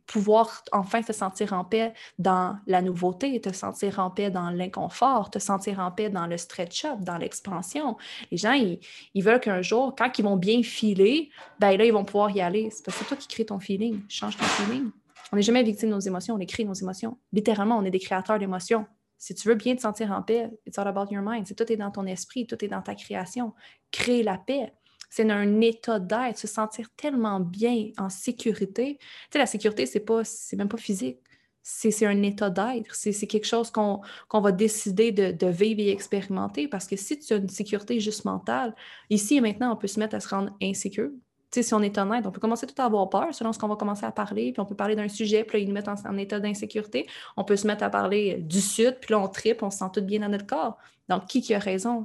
pouvoir 0.10 0.64
enfin 0.72 1.04
te 1.04 1.14
sentir 1.14 1.54
en 1.54 1.64
paix 1.64 1.94
dans 2.18 2.58
la 2.66 2.82
nouveauté, 2.82 3.40
te 3.40 3.54
sentir 3.54 4.00
en 4.00 4.10
paix 4.10 4.32
dans 4.32 4.50
l'inconfort, 4.50 5.30
te 5.30 5.38
sentir 5.38 5.80
en 5.80 5.92
paix 5.92 6.10
dans 6.10 6.26
le 6.26 6.36
stretch-up, 6.36 7.00
dans 7.02 7.18
l'expansion. 7.18 7.96
Les 8.32 8.38
gens, 8.38 8.54
ils, 8.54 9.24
veulent 9.24 9.40
qu'un 9.40 9.62
jour, 9.62 9.94
quand 9.96 10.10
ils 10.18 10.24
vont 10.24 10.36
bien 10.36 10.64
filer, 10.64 11.30
ben 11.60 11.78
là, 11.78 11.86
ils 11.86 11.94
vont 11.94 12.06
pouvoir 12.06 12.32
y 12.32 12.42
aller. 12.42 12.72
C'est 12.72 12.84
parce 12.84 12.98
que 12.98 13.06
toi 13.06 13.18
qui 13.18 13.28
crée 13.28 13.46
ton 13.46 13.60
feeling, 13.60 14.02
change 14.10 14.36
ton 14.36 14.46
feeling. 14.46 14.90
On 15.32 15.36
n'est 15.36 15.44
jamais 15.44 15.62
victime 15.62 15.90
de 15.90 15.94
nos 15.94 16.00
émotions, 16.00 16.36
on 16.36 16.46
crée 16.46 16.66
nos 16.66 16.74
émotions. 16.74 17.20
Littéralement, 17.32 17.78
on 17.78 17.86
est 17.86 17.92
des 17.92 18.00
créateurs 18.00 18.40
d'émotions. 18.40 18.88
Si 19.20 19.36
tu 19.36 19.48
veux 19.48 19.56
bien 19.56 19.76
te 19.76 19.82
sentir 19.82 20.12
en 20.12 20.24
paix, 20.24 20.50
it's 20.66 20.80
all 20.80 20.88
about 20.88 21.14
your 21.14 21.22
mind. 21.22 21.46
C'est 21.46 21.54
tout 21.54 21.72
est 21.72 21.78
dans 21.78 21.92
ton 21.92 22.08
esprit, 22.08 22.48
tout 22.48 22.66
est 22.66 22.70
dans 22.70 22.82
ta 22.82 22.96
création. 22.96 23.54
Crée 23.92 24.24
la 24.24 24.40
paix. 24.40 24.74
C'est 25.10 25.30
un 25.30 25.62
état 25.62 26.00
d'être, 26.00 26.38
se 26.38 26.48
sentir 26.48 26.90
tellement 26.96 27.40
bien 27.40 27.90
en 27.98 28.10
sécurité. 28.10 29.00
Tu 29.32 29.38
la 29.38 29.46
sécurité, 29.46 29.86
c'est 29.86 30.00
pas, 30.00 30.24
c'est 30.24 30.56
même 30.56 30.70
pas 30.70 30.78
physique. 30.78 31.20
C'est 31.62 32.06
un 32.06 32.22
état 32.24 32.50
d'être. 32.50 32.96
C'est 32.96 33.28
quelque 33.28 33.46
chose 33.46 33.72
qu'on 33.72 34.02
va 34.34 34.52
décider 34.52 35.12
de, 35.12 35.32
de, 35.32 35.48
vivre 35.48 35.82
et 35.82 35.90
expérimenter 35.92 36.68
parce 36.68 36.88
que 36.88 36.96
si 36.96 37.20
tu 37.20 37.34
as 37.34 37.38
une 37.38 37.50
sécurité 37.50 38.00
juste 38.00 38.26
mentale, 38.26 38.76
ici 39.10 39.38
et 39.38 39.42
maintenant, 39.42 39.74
on 39.74 39.76
peut 39.76 39.88
se 39.88 40.00
mettre 40.00 40.16
à 40.16 40.20
se 40.20 40.30
rendre 40.30 40.52
insécure 40.62 41.12
si 41.52 41.74
on 41.74 41.82
est 41.82 41.98
honnête, 41.98 42.26
on 42.26 42.32
peut 42.32 42.40
commencer 42.40 42.68
tout 42.68 42.80
à 42.82 42.86
avoir 42.86 43.10
peur 43.10 43.34
selon 43.34 43.54
ce 43.54 43.60
qu'on 43.60 43.68
va 43.68 43.76
commencer 43.76 44.06
à 44.06 44.12
parler, 44.12 44.52
puis 44.52 44.62
on 44.62 44.66
peut 44.66 44.76
parler 44.76 44.96
d'un 44.96 45.08
sujet, 45.08 45.44
puis 45.44 45.58
là, 45.58 45.64
ils 45.64 45.68
nous 45.68 45.74
mettent 45.74 45.88
en, 45.88 46.18
état 46.18 46.40
d'insécurité. 46.40 47.08
On 47.38 47.44
peut 47.44 47.56
se 47.56 47.68
mettre 47.68 47.84
à 47.84 47.90
parler 47.90 48.38
du 48.38 48.62
sud, 48.62 48.98
puis 49.02 49.14
là, 49.14 49.20
on 49.20 49.28
tripe, 49.28 49.64
on 49.64 49.72
se 49.72 49.80
sent 49.80 49.90
tout 49.94 50.02
bien 50.02 50.20
dans 50.20 50.30
notre 50.30 50.46
corps. 50.46 50.78
Donc, 51.08 51.26
qui 51.28 51.42
qui 51.42 51.54
a 51.54 51.60
raison? 51.60 52.04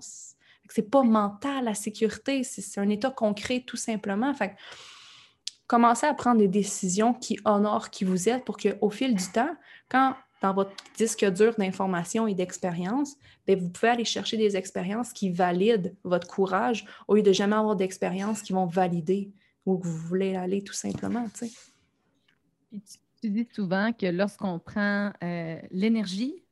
C'est 0.69 0.91
pas 0.91 1.03
mental, 1.03 1.65
la 1.65 1.75
sécurité, 1.75 2.43
c'est 2.43 2.81
un 2.81 2.89
état 2.89 3.11
concret, 3.11 3.63
tout 3.67 3.77
simplement. 3.77 4.33
Fait 4.35 4.57
commencez 5.67 6.07
à 6.07 6.15
prendre 6.15 6.39
des 6.39 6.49
décisions 6.49 7.15
qui 7.15 7.39
honorent 7.45 7.91
qui 7.91 8.05
vous 8.05 8.29
êtes 8.29 8.45
pour 8.45 8.57
qu'au 8.57 8.91
fil 8.91 9.15
du 9.15 9.25
temps, 9.33 9.55
quand 9.89 10.15
dans 10.43 10.53
votre 10.53 10.73
disque 10.97 11.25
dur 11.33 11.55
d'informations 11.57 12.27
et 12.27 12.35
d'expériences, 12.35 13.17
ben, 13.47 13.59
vous 13.59 13.71
pouvez 13.71 13.89
aller 13.89 14.05
chercher 14.05 14.37
des 14.37 14.57
expériences 14.57 15.13
qui 15.13 15.31
valident 15.31 15.95
votre 16.05 16.27
courage 16.27 16.85
au 17.09 17.15
lieu 17.15 17.23
de 17.23 17.33
jamais 17.33 17.57
avoir 17.57 17.77
d'expériences 17.77 18.43
qui 18.43 18.53
vont 18.53 18.67
valider 18.67 19.33
où 19.65 19.81
vous 19.83 19.97
voulez 19.97 20.37
aller 20.37 20.63
tout 20.63 20.75
simplement. 20.75 21.27
Tu, 23.23 23.31
dis 23.31 23.49
souvent 23.55 23.93
que 23.95 24.05
lorsqu'on 24.05 24.59
prend 24.59 25.13
euh, 25.23 25.59
l'énergie 25.71 26.45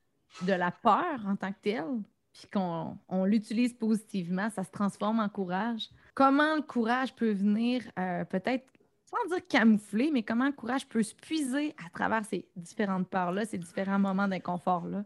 de 0.47 0.54
la 0.54 0.71
peur 0.71 1.21
en 1.26 1.37
tant 1.37 1.52
que 1.52 1.59
telle, 1.61 1.85
puis 2.33 2.49
qu'on 2.53 3.25
l'utilise 3.25 3.75
positivement, 3.75 4.49
ça 4.51 4.65
se 4.65 4.71
transforme 4.71 5.21
en 5.21 5.29
courage. 5.29 5.91
Comment 6.15 6.57
le 6.57 6.62
courage 6.62 7.15
peut 7.15 7.33
venir 7.33 7.83
euh, 7.99 8.25
peut-être 8.25 8.65
sans 9.05 9.29
dire 9.29 9.47
camoufler, 9.47 10.11
mais 10.12 10.23
comment 10.23 10.47
le 10.47 10.53
courage 10.53 10.89
peut 10.89 11.03
se 11.03 11.15
puiser 11.15 11.75
à 11.85 11.91
travers 11.91 12.25
ces 12.25 12.47
différentes 12.57 13.09
peurs-là, 13.09 13.45
ces 13.45 13.59
différents 13.59 13.99
moments 13.99 14.29
d'inconfort-là? 14.29 15.05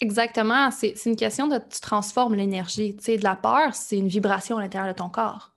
Exactement. 0.00 0.70
C'est 0.70 0.94
une 1.06 1.16
question 1.16 1.48
de 1.48 1.58
tu 1.58 1.80
transformes 1.80 2.34
l'énergie. 2.34 2.96
Tu 2.96 3.04
sais, 3.04 3.16
de 3.16 3.24
la 3.24 3.36
peur, 3.36 3.74
c'est 3.74 3.98
une 3.98 4.08
vibration 4.08 4.58
à 4.58 4.62
l'intérieur 4.62 4.92
de 4.92 4.98
ton 4.98 5.08
corps. 5.08 5.53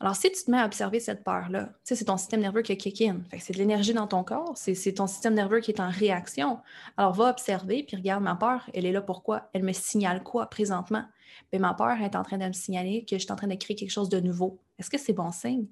Alors, 0.00 0.16
si 0.16 0.32
tu 0.32 0.42
te 0.42 0.50
mets 0.50 0.58
à 0.58 0.64
observer 0.64 0.98
cette 0.98 1.22
peur-là, 1.24 1.74
c'est 1.84 2.02
ton 2.06 2.16
système 2.16 2.40
nerveux 2.40 2.62
qui 2.62 2.72
a 2.72 2.76
kick 2.76 3.02
in. 3.02 3.20
c'est 3.38 3.52
de 3.52 3.58
l'énergie 3.58 3.92
dans 3.92 4.06
ton 4.06 4.24
corps, 4.24 4.54
c'est 4.56 4.94
ton 4.94 5.06
système 5.06 5.34
nerveux 5.34 5.60
qui 5.60 5.70
est 5.72 5.80
en 5.80 5.90
réaction. 5.90 6.58
Alors, 6.96 7.12
va 7.12 7.28
observer, 7.28 7.82
puis 7.82 7.96
regarde 7.98 8.22
ma 8.22 8.34
peur, 8.34 8.68
elle 8.72 8.86
est 8.86 8.92
là 8.92 9.02
pourquoi? 9.02 9.50
Elle 9.52 9.62
me 9.62 9.72
signale 9.72 10.22
quoi 10.22 10.48
présentement? 10.48 11.04
Bien, 11.52 11.60
ma 11.60 11.74
peur 11.74 12.00
est 12.00 12.16
en 12.16 12.22
train 12.22 12.38
de 12.38 12.46
me 12.46 12.52
signaler 12.52 13.04
que 13.04 13.16
je 13.16 13.22
suis 13.22 13.32
en 13.32 13.36
train 13.36 13.46
de 13.46 13.54
créer 13.56 13.76
quelque 13.76 13.90
chose 13.90 14.08
de 14.08 14.20
nouveau. 14.20 14.58
Est-ce 14.78 14.88
que 14.88 14.98
c'est 14.98 15.12
bon 15.12 15.32
signe? 15.32 15.66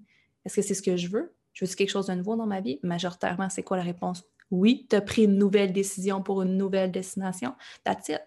Est-ce 0.45 0.57
que 0.57 0.63
c'est 0.63 0.75
ce 0.75 0.83
que 0.83 0.97
je 0.99 1.09
veux? 1.09 1.35
Je 1.55 1.65
veux 1.65 1.75
quelque 1.75 1.91
chose 1.91 2.07
de 2.07 2.15
nouveau 2.15 2.37
dans 2.37 2.47
ma 2.47 2.61
vie? 2.61 2.79
Majoritairement, 2.83 3.49
c'est 3.49 3.63
quoi 3.63 3.79
la 3.79 3.83
réponse? 3.83 4.25
Oui, 4.51 4.87
tu 4.91 4.97
as 4.97 5.01
pris 5.01 5.25
une 5.25 5.39
nouvelle 5.39 5.73
décision 5.73 6.23
pour 6.23 6.43
une 6.43 6.57
nouvelle 6.57 6.93
destination. 6.93 7.55
That's 7.83 8.11
it. 8.11 8.21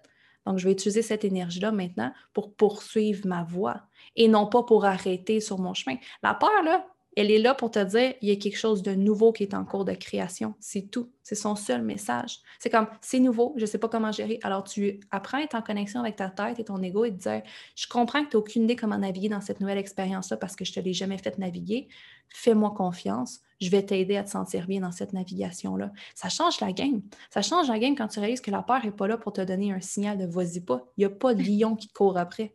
Donc, 0.46 0.58
je 0.58 0.66
vais 0.66 0.72
utiliser 0.72 1.02
cette 1.02 1.24
énergie-là 1.24 1.72
maintenant 1.72 2.12
pour 2.34 2.56
poursuivre 2.56 3.28
ma 3.28 3.44
voie 3.44 3.84
et 4.16 4.28
non 4.28 4.48
pas 4.48 4.64
pour 4.64 4.86
arrêter 4.86 5.40
sur 5.40 5.60
mon 5.60 5.74
chemin. 5.74 5.98
La 6.24 6.34
peur, 6.34 6.64
là, 6.64 6.86
elle 7.18 7.30
est 7.30 7.40
là 7.40 7.54
pour 7.54 7.72
te 7.72 7.84
dire 7.84 8.14
il 8.22 8.30
y 8.30 8.32
a 8.32 8.36
quelque 8.36 8.58
chose 8.58 8.84
de 8.84 8.96
nouveau 8.96 9.34
qui 9.34 9.44
est 9.44 9.54
en 9.54 9.66
cours 9.66 9.86
de 9.86 9.94
création. 9.94 10.56
C'est 10.60 10.90
tout. 10.90 11.10
C'est 11.24 11.36
son 11.36 11.56
seul 11.56 11.82
message. 11.82 12.40
C'est 12.60 12.70
comme 12.70 12.88
c'est 13.02 13.20
nouveau, 13.20 13.54
je 13.58 13.62
ne 13.62 13.66
sais 13.66 13.78
pas 13.78 13.90
comment 13.90 14.12
gérer. 14.12 14.40
Alors 14.44 14.64
tu 14.64 15.00
apprends 15.12 15.40
à 15.40 15.42
être 15.42 15.56
en 15.56 15.62
connexion 15.62 16.00
avec 16.00 16.16
ta 16.16 16.30
tête 16.30 16.60
et 16.60 16.64
ton 16.64 16.82
ego 16.82 17.06
et 17.06 17.12
te 17.12 17.18
dire 17.18 17.42
je 17.76 17.88
comprends 17.88 18.24
que 18.24 18.30
tu 18.30 18.38
n'as 18.38 18.40
aucune 18.40 18.64
idée 18.64 18.76
comment 18.76 18.98
naviguer 18.98 19.30
dans 19.30 19.42
cette 19.42 19.60
nouvelle 19.60 19.78
expérience-là 19.78 20.38
parce 20.38 20.56
que 20.56 20.64
je 20.64 20.72
ne 20.72 20.76
te 20.76 20.80
l'ai 20.80 20.94
jamais 20.94 21.18
fait 21.18 21.38
naviguer. 21.38 21.90
Fais-moi 22.30 22.72
confiance. 22.72 23.42
Je 23.60 23.70
vais 23.70 23.84
t'aider 23.84 24.16
à 24.16 24.24
te 24.24 24.30
sentir 24.30 24.66
bien 24.66 24.82
dans 24.82 24.92
cette 24.92 25.14
navigation-là. 25.14 25.92
Ça 26.16 26.30
change 26.30 26.62
la 26.62 26.72
game. 26.72 27.02
Ça 27.30 27.42
change 27.42 27.68
la 27.68 27.78
game 27.78 27.96
quand 27.96 28.08
tu 28.08 28.20
réalises 28.20 28.42
que 28.42 28.52
la 28.52 28.64
peur 28.64 28.84
n'est 28.84 28.92
pas 28.92 29.08
là 29.08 29.18
pour 29.18 29.34
te 29.34 29.42
donner 29.42 29.74
un 29.74 29.82
signal 29.82 30.18
de 30.18 30.26
vas-y 30.26 30.62
pas. 30.62 30.88
Il 30.98 31.02
n'y 31.02 31.06
a 31.06 31.10
pas 31.10 31.34
de 31.34 31.44
lion 31.60 31.76
qui 31.76 31.88
te 31.88 31.94
court 31.94 32.18
après. 32.18 32.54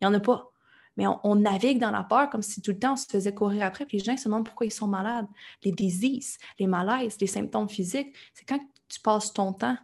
Il 0.00 0.08
n'y 0.08 0.14
en 0.14 0.14
a 0.14 0.20
pas 0.20 0.50
mais 0.98 1.06
on, 1.22 1.36
navigue 1.36 1.78
dans 1.78 1.92
la 1.92 2.02
peur 2.02 2.28
comme 2.28 2.42
si 2.42 2.60
tout 2.60 2.72
le 2.72 2.78
temps 2.78 2.94
on 2.94 2.96
se 2.96 3.06
faisait 3.06 3.32
courir 3.32 3.64
après. 3.64 3.86
Puis 3.86 3.98
les 3.98 4.04
gens 4.04 4.16
se 4.16 4.24
demandent 4.24 4.44
pourquoi 4.44 4.66
ils 4.66 4.72
sont 4.72 4.88
malades. 4.88 5.28
Les 5.62 5.70
diseases, 5.70 6.38
les 6.58 6.66
malaises, 6.66 7.16
les 7.20 7.28
symptômes 7.28 7.68
physiques, 7.68 8.14
c'est 8.34 8.44
quand 8.44 8.58
tu 8.88 9.00
passes 9.00 9.32
ton 9.32 9.52
temps 9.52 9.76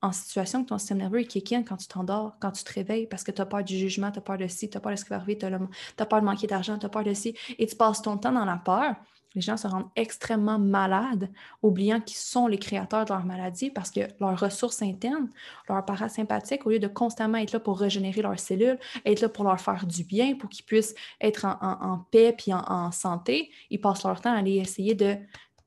en 0.00 0.12
situation 0.12 0.64
que 0.64 0.70
ton 0.70 0.78
système 0.78 0.98
nerveux 0.98 1.20
est 1.20 1.26
kick 1.26 1.54
quand 1.68 1.76
tu 1.76 1.86
t'endors, 1.86 2.36
quand 2.40 2.50
tu 2.50 2.64
te 2.64 2.72
réveilles, 2.72 3.06
parce 3.06 3.24
que 3.24 3.30
tu 3.30 3.42
as 3.42 3.46
peur 3.46 3.62
du 3.62 3.76
jugement, 3.76 4.10
tu 4.10 4.18
as 4.18 4.22
peur 4.22 4.38
de 4.38 4.46
ci, 4.46 4.70
tu 4.70 4.76
as 4.76 4.80
peur 4.80 4.92
de 4.92 4.96
ce 4.96 5.04
qui 5.04 5.10
va 5.10 5.16
arriver, 5.16 5.36
tu 5.36 5.46
as, 5.46 6.06
peur 6.06 6.20
de 6.20 6.26
manquer 6.26 6.46
d'argent, 6.46 6.78
tu 6.78 6.86
as 6.86 6.88
peur 6.88 7.04
de 7.04 7.14
ci, 7.14 7.36
et 7.58 7.66
tu 7.66 7.76
passes 7.76 8.00
ton 8.00 8.16
temps 8.16 8.32
dans 8.32 8.44
la 8.44 8.56
peur 8.56 8.96
les 9.34 9.40
gens 9.40 9.56
se 9.56 9.66
rendent 9.66 9.90
extrêmement 9.96 10.58
malades, 10.58 11.30
oubliant 11.62 12.00
qu'ils 12.00 12.16
sont 12.16 12.46
les 12.46 12.58
créateurs 12.58 13.04
de 13.04 13.12
leur 13.12 13.24
maladie 13.24 13.70
parce 13.70 13.90
que 13.90 14.00
leurs 14.20 14.38
ressources 14.38 14.82
internes, 14.82 15.28
leur 15.68 15.84
parasympathique, 15.84 16.66
au 16.66 16.70
lieu 16.70 16.78
de 16.78 16.86
constamment 16.86 17.38
être 17.38 17.52
là 17.52 17.60
pour 17.60 17.78
régénérer 17.78 18.22
leurs 18.22 18.38
cellules, 18.38 18.78
être 19.04 19.20
là 19.20 19.28
pour 19.28 19.44
leur 19.44 19.60
faire 19.60 19.86
du 19.86 20.04
bien, 20.04 20.36
pour 20.36 20.48
qu'ils 20.50 20.64
puissent 20.64 20.94
être 21.20 21.46
en, 21.46 22.06
paix 22.10 22.34
puis 22.36 22.52
en, 22.52 22.92
santé, 22.92 23.50
ils 23.70 23.80
passent 23.80 24.04
leur 24.04 24.20
temps 24.20 24.32
à 24.32 24.38
aller 24.38 24.56
essayer 24.56 24.94
de 24.94 25.16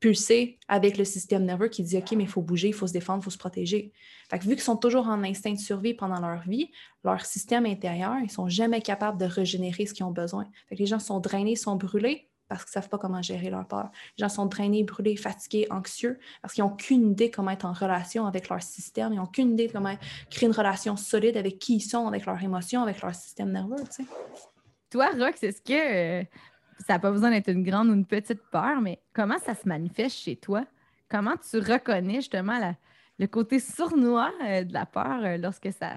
pulser 0.00 0.58
avec 0.68 0.96
le 0.96 1.04
système 1.04 1.44
nerveux 1.44 1.68
qui 1.68 1.82
dit 1.82 1.96
OK, 1.98 2.12
mais 2.12 2.24
il 2.24 2.28
faut 2.28 2.40
bouger, 2.40 2.68
il 2.68 2.74
faut 2.74 2.86
se 2.86 2.92
défendre, 2.92 3.20
il 3.20 3.24
faut 3.24 3.30
se 3.30 3.38
protéger. 3.38 3.92
Vu 4.32 4.54
qu'ils 4.54 4.60
sont 4.60 4.76
toujours 4.76 5.08
en 5.08 5.24
instinct 5.24 5.52
de 5.52 5.58
survie 5.58 5.94
pendant 5.94 6.20
leur 6.20 6.42
vie, 6.42 6.70
leur 7.02 7.24
système 7.24 7.66
intérieur, 7.66 8.14
ils 8.20 8.24
ne 8.24 8.28
sont 8.28 8.48
jamais 8.48 8.80
capables 8.80 9.18
de 9.18 9.24
régénérer 9.24 9.86
ce 9.86 9.94
qu'ils 9.94 10.04
ont 10.04 10.12
besoin. 10.12 10.46
Les 10.70 10.86
gens 10.86 11.00
sont 11.00 11.18
drainés, 11.18 11.56
sont 11.56 11.76
brûlés, 11.76 12.28
parce 12.48 12.64
qu'ils 12.64 12.78
ne 12.78 12.82
savent 12.82 12.88
pas 12.88 12.98
comment 12.98 13.20
gérer 13.22 13.50
leur 13.50 13.66
peur. 13.66 13.90
Les 14.16 14.22
gens 14.22 14.28
sont 14.28 14.46
drainés, 14.46 14.84
brûlés, 14.84 15.16
fatigués, 15.16 15.66
anxieux 15.70 16.18
parce 16.40 16.54
qu'ils 16.54 16.64
n'ont 16.64 16.72
aucune 16.72 17.12
idée 17.12 17.30
comment 17.30 17.50
être 17.50 17.66
en 17.66 17.72
relation 17.72 18.26
avec 18.26 18.48
leur 18.48 18.62
système. 18.62 19.12
Ils 19.12 19.16
n'ont 19.16 19.24
aucune 19.24 19.52
idée 19.52 19.68
comment 19.68 19.94
créer 20.30 20.48
une 20.48 20.54
relation 20.54 20.96
solide 20.96 21.36
avec 21.36 21.58
qui 21.58 21.76
ils 21.76 21.80
sont, 21.80 22.06
avec 22.06 22.24
leurs 22.26 22.42
émotions, 22.42 22.82
avec 22.82 23.02
leur 23.02 23.14
système 23.14 23.52
nerveux. 23.52 23.76
Toi, 24.90 25.10
Rox, 25.18 25.42
est-ce 25.42 25.60
que 25.60 26.20
euh, 26.20 26.24
ça 26.86 26.94
n'a 26.94 26.98
pas 26.98 27.10
besoin 27.10 27.30
d'être 27.30 27.48
une 27.48 27.62
grande 27.62 27.88
ou 27.88 27.94
une 27.94 28.06
petite 28.06 28.42
peur, 28.50 28.80
mais 28.80 29.00
comment 29.12 29.38
ça 29.38 29.54
se 29.54 29.68
manifeste 29.68 30.16
chez 30.16 30.36
toi? 30.36 30.64
Comment 31.10 31.34
tu 31.36 31.58
reconnais 31.58 32.16
justement 32.16 32.74
le 33.18 33.26
côté 33.26 33.58
sournois 33.58 34.32
euh, 34.46 34.64
de 34.64 34.72
la 34.72 34.86
peur 34.86 35.22
euh, 35.22 35.36
lorsque, 35.36 35.70
ça, 35.72 35.96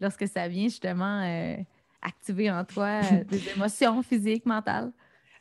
lorsque 0.00 0.28
ça 0.28 0.48
vient 0.48 0.64
justement 0.64 1.64
activer 2.02 2.50
en 2.50 2.64
toi 2.64 3.00
des 3.30 3.48
émotions 3.50 4.02
physiques, 4.02 4.44
mentales? 4.44 4.92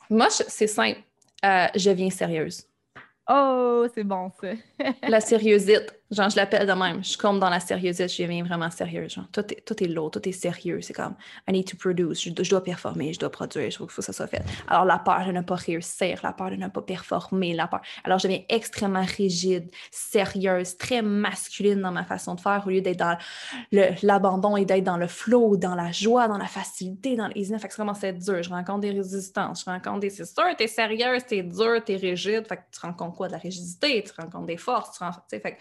Moi, 0.10 0.30
c'est 0.30 0.68
simple. 0.68 1.00
Euh, 1.44 1.68
je 1.76 1.92
viens 1.92 2.10
sérieuse. 2.10 2.64
Oh, 3.30 3.86
c'est 3.94 4.04
bon 4.04 4.32
ça. 4.40 4.52
la 5.08 5.20
sérieuxite. 5.20 5.94
Genre, 6.12 6.30
je 6.30 6.36
l'appelle 6.36 6.68
de 6.68 6.74
même. 6.74 7.04
Je 7.04 7.18
compte 7.18 7.40
dans 7.40 7.50
la 7.50 7.60
sérieuxite, 7.60 8.14
je 8.14 8.22
deviens 8.22 8.44
vraiment 8.44 8.70
sérieuse. 8.70 9.14
Genre, 9.14 9.26
tout 9.32 9.42
est, 9.52 9.66
tout 9.66 9.84
est 9.84 9.88
lourd, 9.88 10.12
tout 10.12 10.28
est 10.30 10.32
sérieux. 10.32 10.80
C'est 10.82 10.94
comme, 10.94 11.16
I 11.48 11.52
need 11.52 11.68
to 11.68 11.78
produce. 11.78 12.24
Je, 12.24 12.30
dois 12.30 12.64
performer, 12.64 13.12
je 13.12 13.20
dois 13.20 13.32
produire, 13.32 13.72
je 13.72 13.76
trouve 13.76 13.88
qu'il 13.88 13.96
faut 13.96 14.02
que 14.02 14.06
ça 14.06 14.14
soit 14.14 14.28
fait. 14.28 14.44
Alors, 14.68 14.86
la 14.86 15.00
peur 15.00 15.26
de 15.26 15.32
ne 15.32 15.42
pas 15.42 15.56
réussir, 15.56 16.20
la 16.22 16.32
peur 16.32 16.52
de 16.52 16.58
ne 16.58 16.68
pas 16.68 16.84
performer, 16.84 17.56
la 17.56 17.66
peur. 17.66 17.82
Alors, 18.04 18.20
je 18.20 18.28
deviens 18.28 18.44
extrêmement 18.50 19.04
rigide, 19.18 19.72
sérieuse, 19.90 20.78
très 20.78 21.02
masculine 21.02 21.82
dans 21.82 21.92
ma 21.92 22.04
façon 22.04 22.36
de 22.36 22.40
faire 22.40 22.64
au 22.68 22.70
lieu 22.70 22.82
d'être 22.82 23.00
dans 23.00 23.18
l'abandon 24.04 24.58
et 24.58 24.66
d'être 24.66 24.84
dans 24.84 24.98
le 24.98 25.08
flow, 25.08 25.58
dans 25.58 25.74
la 25.74 25.92
joie, 25.92 26.28
dans 26.28 26.38
la 26.38 26.46
facilité, 26.46 27.16
dans 27.16 27.30
l'easiness. 27.30 27.64
Fait 27.64 27.68
que 27.68 27.74
ça 27.74 27.82
commence 27.82 28.04
à 28.04 28.10
être 28.10 28.20
dur. 28.20 28.44
Je 28.44 28.50
rencontre 28.52 28.82
des 28.82 28.92
résistances, 28.92 29.64
je 29.66 29.72
rencontre 29.72 30.02
des. 30.02 30.12
C'est 30.12 30.26
sûr, 30.26 30.44
t'es 30.56 30.68
sérieuse, 30.68 31.26
t'es 31.26 31.42
dure, 31.42 31.84
t'es 31.84 31.96
rigide. 31.96 32.46
Fait 32.48 32.58
que 32.58 32.62
tu 32.72 32.80
rencontres 32.80 33.16
quoi? 33.16 33.28
De 33.28 33.32
la 33.34 33.40
rigidité, 33.40 34.04
tu 34.04 34.12
rencontres 34.22 34.46
des 34.46 34.58
forces, 34.58 34.98
tu 34.98 35.04
rencontres. 35.04 35.26
Fait 35.30 35.42
que 35.42 35.58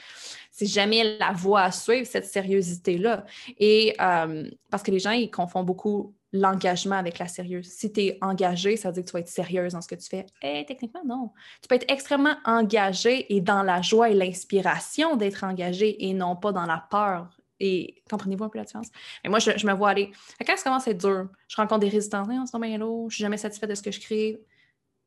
c'est 0.51 0.67
jamais 0.67 1.17
la 1.19 1.33
voie 1.33 1.63
à 1.63 1.71
suivre, 1.71 2.07
cette 2.07 2.27
sérieuxité-là. 2.27 3.25
Et 3.59 3.95
euh, 4.01 4.49
parce 4.71 4.83
que 4.83 4.91
les 4.91 4.99
gens, 4.99 5.13
ils 5.13 5.31
confondent 5.31 5.67
beaucoup 5.67 6.15
l'engagement 6.35 6.97
avec 6.97 7.21
la 7.21 7.29
sérieuse. 7.29 7.67
Si 7.67 7.93
tu 7.93 8.01
es 8.01 8.19
engagé, 8.21 8.77
ça 8.77 8.89
veut 8.89 8.95
dire 8.95 9.05
que 9.05 9.09
tu 9.09 9.13
vas 9.13 9.21
être 9.21 9.29
sérieuse 9.29 9.73
dans 9.73 9.81
ce 9.81 9.87
que 9.87 9.95
tu 9.95 10.09
fais. 10.09 10.27
Eh, 10.43 10.65
techniquement, 10.67 11.03
non. 11.07 11.31
Tu 11.63 11.69
peux 11.69 11.77
être 11.77 11.91
extrêmement 11.91 12.35
engagé 12.45 13.33
et 13.35 13.41
dans 13.41 13.63
la 13.63 13.83
joie 13.83 14.11
et 14.11 14.15
l'inspiration 14.15 15.17
d'être 15.17 15.45
engagé 15.45 16.09
et 16.09 16.13
non 16.13 16.35
pas 16.35 16.51
dans 16.51 16.67
la 16.67 16.85
peur. 16.91 17.29
Et 17.61 18.03
comprenez-vous 18.11 18.45
un 18.45 18.49
peu 18.49 18.59
la 18.59 18.65
différence? 18.65 18.89
Mais 19.23 19.31
moi, 19.31 19.39
je, 19.39 19.65
me 19.65 19.73
vois 19.73 19.91
aller. 19.91 20.11
Quand 20.45 20.57
ça 20.57 20.65
commence 20.65 20.89
à 20.89 20.91
être 20.91 21.01
dur, 21.01 21.29
je 21.47 21.57
rencontre 21.57 21.81
des 21.81 21.89
résistants. 21.89 22.27
Eh, 22.29 22.37
on 22.53 22.59
bien 22.59 22.79
lourd, 22.79 23.11
je 23.11 23.15
suis 23.15 23.23
jamais 23.23 23.37
satisfaite 23.37 23.71
de 23.71 23.77
ce 23.77 23.83
que 23.83 23.93
je 23.93 24.01
crée. 24.01 24.41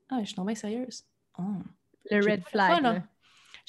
Ah, 0.09 0.19
je 0.21 0.27
suis 0.27 0.35
tombée 0.35 0.55
sérieuse. 0.55 1.03
Oh. 1.37 1.43
Le 2.09 2.25
red 2.25 2.43
flag. 2.45 3.03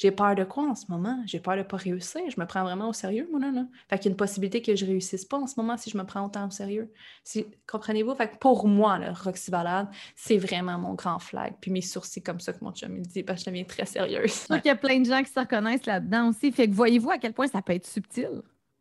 J'ai 0.00 0.12
peur 0.12 0.36
de 0.36 0.44
quoi 0.44 0.62
en 0.62 0.76
ce 0.76 0.84
moment? 0.88 1.20
J'ai 1.26 1.40
peur 1.40 1.56
de 1.56 1.62
pas 1.64 1.76
réussir. 1.76 2.20
Je 2.28 2.40
me 2.40 2.46
prends 2.46 2.62
vraiment 2.62 2.88
au 2.88 2.92
sérieux, 2.92 3.26
moi, 3.32 3.40
là. 3.40 3.50
là. 3.50 3.64
Fait 3.90 3.98
qu'il 3.98 4.06
y 4.06 4.08
a 4.08 4.12
une 4.12 4.16
possibilité 4.16 4.62
que 4.62 4.76
je 4.76 4.86
réussisse 4.86 5.24
pas 5.24 5.38
en 5.38 5.48
ce 5.48 5.54
moment 5.56 5.76
si 5.76 5.90
je 5.90 5.98
me 5.98 6.04
prends 6.04 6.24
autant 6.24 6.46
au 6.46 6.50
sérieux. 6.50 6.92
Si, 7.24 7.44
comprenez-vous? 7.66 8.14
Fait 8.14 8.28
que 8.28 8.36
pour 8.36 8.68
moi, 8.68 8.96
là, 9.00 9.12
Roxy 9.12 9.50
Ballade, 9.50 9.88
c'est 10.14 10.36
vraiment 10.38 10.78
mon 10.78 10.94
grand 10.94 11.18
flag. 11.18 11.54
Puis 11.60 11.72
mes 11.72 11.80
sourcils 11.80 12.22
comme 12.22 12.38
ça 12.38 12.52
que 12.52 12.64
mon 12.64 12.70
chum 12.72 12.92
me 12.92 13.00
dit, 13.02 13.24
parce 13.24 13.40
que 13.40 13.46
je 13.46 13.50
deviens 13.50 13.64
très 13.64 13.86
sérieuse. 13.86 14.32
Je 14.40 14.44
trouve 14.44 14.60
qu'il 14.60 14.68
y 14.68 14.70
a 14.70 14.76
plein 14.76 15.00
de 15.00 15.04
gens 15.04 15.20
qui 15.24 15.32
se 15.32 15.40
reconnaissent 15.40 15.84
là-dedans 15.86 16.28
aussi. 16.28 16.52
Fait 16.52 16.68
que 16.68 16.72
voyez-vous 16.74 17.10
à 17.10 17.18
quel 17.18 17.32
point 17.32 17.48
ça 17.48 17.60
peut 17.60 17.72
être 17.74 17.86
subtil? 17.88 18.28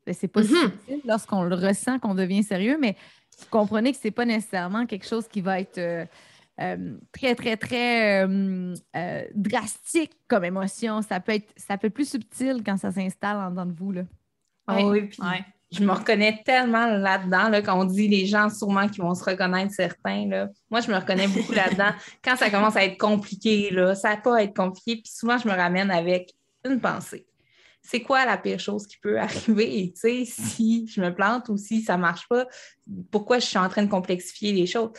Ben, 0.06 0.14
C'est 0.14 0.28
pas 0.28 0.42
Mhm. 0.42 0.46
subtil 0.48 1.02
lorsqu'on 1.04 1.42
le 1.42 1.56
ressent 1.56 1.98
qu'on 1.98 2.14
devient 2.14 2.44
sérieux, 2.44 2.78
mais 2.80 2.96
vous 3.40 3.48
comprenez 3.50 3.92
que 3.92 3.98
c'est 4.00 4.12
pas 4.12 4.26
nécessairement 4.26 4.86
quelque 4.86 5.08
chose 5.08 5.28
qui 5.28 5.42
va 5.42 5.60
être 5.60 5.80
euh, 5.80 6.06
euh, 6.60 6.98
très, 7.12 7.36
très, 7.36 7.56
très 7.56 8.26
euh, 8.26 8.74
euh, 8.96 9.24
drastique 9.36 10.12
comme 10.28 10.44
émotion. 10.44 11.02
Ça 11.02 11.20
peut 11.20 11.34
être, 11.34 11.54
ça 11.56 11.78
peut 11.78 11.88
être 11.88 11.94
plus 11.94 12.10
subtil 12.10 12.64
quand 12.66 12.78
ça 12.78 12.92
s'installe 12.92 13.38
en 13.38 13.50
dedans 13.52 13.66
de 13.66 13.74
vous. 13.74 13.92
Là. 13.92 14.02
Ah 14.68 14.86
oui, 14.86 15.04
puis 15.04 15.20
Ouais. 15.22 15.46
je 15.72 15.84
me 15.84 15.92
reconnais 15.92 16.42
tellement 16.44 16.88
là-dedans, 16.88 17.50
là, 17.50 17.62
quand 17.62 17.80
on 17.80 17.86
dit 17.86 18.08
les 18.08 18.26
gens 18.26 18.50
sûrement 18.50 18.90
qui 18.90 19.02
vont 19.02 19.14
se 19.14 19.24
reconnaître 19.24 19.74
certains. 19.74 20.28
Là. 20.28 20.50
Moi, 20.70 20.82
je 20.82 20.92
me 20.92 20.96
reconnais 20.96 21.28
beaucoup 21.28 21.54
là-dedans. 21.54 21.92
Quand 22.24 22.36
ça 22.36 22.50
commence 22.50 22.76
à 22.76 22.84
être 22.84 22.98
compliqué, 22.98 23.70
là, 23.72 23.94
ça 23.96 24.18
pas 24.18 24.44
être 24.44 24.56
compliqué. 24.56 24.96
Puis 24.96 25.12
souvent, 25.14 25.38
je 25.38 25.48
me 25.48 25.54
ramène 25.54 25.92
avec 25.92 26.34
une 26.66 26.80
pensée. 26.80 27.26
C'est 27.84 28.02
quoi 28.02 28.26
la 28.26 28.38
pire 28.38 28.60
chose 28.60 28.86
qui 28.88 28.98
peut 28.98 29.20
arriver? 29.20 29.94
Tu 29.94 30.00
sais, 30.02 30.26
si 30.26 30.88
je 30.88 31.00
me 31.00 31.14
plante 31.14 31.50
ou 31.50 31.56
si 31.58 31.82
ça 31.82 31.98
marche 31.98 32.28
pas, 32.28 32.48
pourquoi 33.12 33.40
je 33.40 33.46
suis 33.46 33.60
en 33.60 33.70
train 33.70 33.84
de 33.84 33.90
complexifier 33.90 34.52
les 34.52 34.66
choses? 34.66 34.90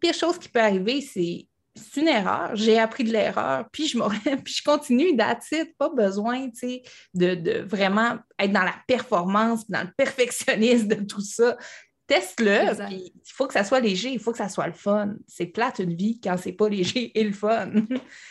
Pire 0.00 0.14
chose 0.14 0.38
qui 0.38 0.48
peut 0.48 0.60
arriver, 0.60 1.00
c'est 1.00 1.46
c'est 1.76 2.00
une 2.00 2.08
erreur. 2.08 2.50
J'ai 2.54 2.78
appris 2.78 3.04
de 3.04 3.12
l'erreur, 3.12 3.66
puis 3.70 3.86
je, 3.86 3.98
m'aurais- 3.98 4.16
puis 4.44 4.54
je 4.54 4.62
continue 4.62 5.10
it. 5.10 5.76
Pas 5.78 5.90
besoin, 5.90 6.48
de, 7.14 7.34
de 7.34 7.58
vraiment 7.66 8.16
être 8.38 8.52
dans 8.52 8.62
la 8.62 8.74
performance, 8.88 9.68
dans 9.70 9.82
le 9.82 9.92
perfectionnisme 9.96 10.88
de 10.88 10.94
tout 11.04 11.20
ça. 11.20 11.56
Teste-le, 12.06 12.72
il 12.92 13.12
faut 13.32 13.48
que 13.48 13.52
ça 13.52 13.64
soit 13.64 13.80
léger, 13.80 14.10
il 14.12 14.20
faut 14.20 14.30
que 14.30 14.38
ça 14.38 14.48
soit 14.48 14.68
le 14.68 14.72
fun. 14.72 15.16
C'est 15.26 15.46
plate 15.46 15.80
une 15.80 15.96
vie 15.96 16.20
quand 16.20 16.36
c'est 16.36 16.52
pas 16.52 16.68
léger 16.70 17.10
et 17.18 17.24
le 17.24 17.32
fun. 17.32 17.72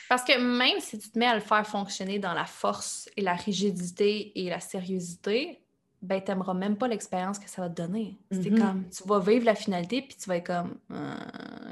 Parce 0.07 0.24
que 0.24 0.39
même 0.39 0.79
si 0.79 0.98
tu 0.98 1.12
te 1.12 1.19
mets 1.19 1.27
à 1.27 1.36
le 1.36 1.41
faire 1.41 1.67
fonctionner 1.67 2.17
dans 2.17 2.34
la 2.34 2.45
force 2.45 3.10
et 3.17 3.22
la 3.22 3.34
rigidité 3.34 4.31
et 4.39 4.50
la 4.50 4.62
sérieuxité, 4.62 5.62
ben 6.05 6.21
t'aimeras 6.21 6.53
même 6.53 6.77
pas 6.77 6.88
l'expérience 6.88 7.38
que 7.39 7.50
ça 7.50 7.62
va 7.63 7.69
te 7.69 7.81
donner. 7.81 8.17
C'est 8.31 8.50
Mhm. 8.50 8.59
comme, 8.59 8.83
tu 8.89 9.03
vas 9.07 9.19
vivre 9.19 9.45
la 9.45 9.55
finalité, 9.55 10.01
puis 10.01 10.15
tu 10.21 10.29
vas 10.29 10.38
être 10.38 10.47
comme, 10.47 10.75
Euh, 10.91 11.15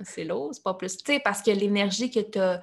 c'est 0.04 0.24
lourd, 0.24 0.50
c'est 0.54 0.63
pas 0.63 0.74
plus. 0.74 0.98
Tu 0.98 1.04
sais, 1.13 1.20
parce 1.20 1.42
que 1.42 1.52
l'énergie 1.52 2.10
que 2.12 2.20
tu 2.20 2.40
as 2.40 2.60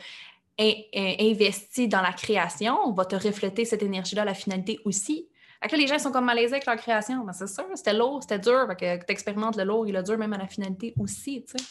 investie 1.20 1.88
dans 1.88 2.02
la 2.02 2.12
création 2.12 2.92
va 2.92 3.04
te 3.04 3.16
refléter 3.16 3.64
cette 3.64 3.82
énergie-là 3.82 4.24
la 4.24 4.34
finalité 4.34 4.78
aussi. 4.84 5.26
Fait 5.62 5.68
que 5.68 5.76
là, 5.76 5.82
les 5.82 5.86
gens 5.86 5.94
ils 5.94 6.00
sont 6.00 6.10
comme 6.12 6.24
malaisés 6.24 6.54
avec 6.54 6.66
leur 6.66 6.76
création. 6.76 7.24
Ben, 7.24 7.32
c'est 7.32 7.46
sûr, 7.46 7.64
c'était 7.74 7.92
lourd, 7.94 8.18
c'était 8.22 8.38
dur. 8.38 8.66
Fait 8.68 8.76
que 9.00 9.04
tu 9.06 9.12
expérimentes 9.12 9.56
le 9.56 9.64
lourd 9.64 9.86
et 9.86 9.92
le 9.92 10.02
dur 10.02 10.18
même 10.18 10.32
à 10.32 10.38
la 10.38 10.46
finalité 10.46 10.94
aussi, 10.98 11.44
tu 11.46 11.56
sais. 11.58 11.64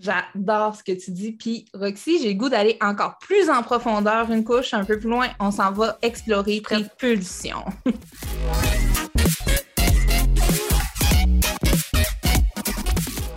J'adore 0.00 0.74
ce 0.74 0.82
que 0.82 0.90
tu 0.92 1.12
dis. 1.12 1.32
Puis, 1.32 1.66
Roxy, 1.72 2.20
j'ai 2.20 2.32
le 2.32 2.38
goût 2.38 2.48
d'aller 2.48 2.76
encore 2.80 3.16
plus 3.18 3.48
en 3.48 3.62
profondeur, 3.62 4.28
une 4.32 4.42
couche 4.42 4.74
un 4.74 4.84
peu 4.84 4.98
plus 4.98 5.08
loin. 5.08 5.28
On 5.38 5.52
s'en 5.52 5.70
va 5.70 5.98
explorer 6.02 6.62
tes 6.68 6.84
pulsions. 6.98 7.64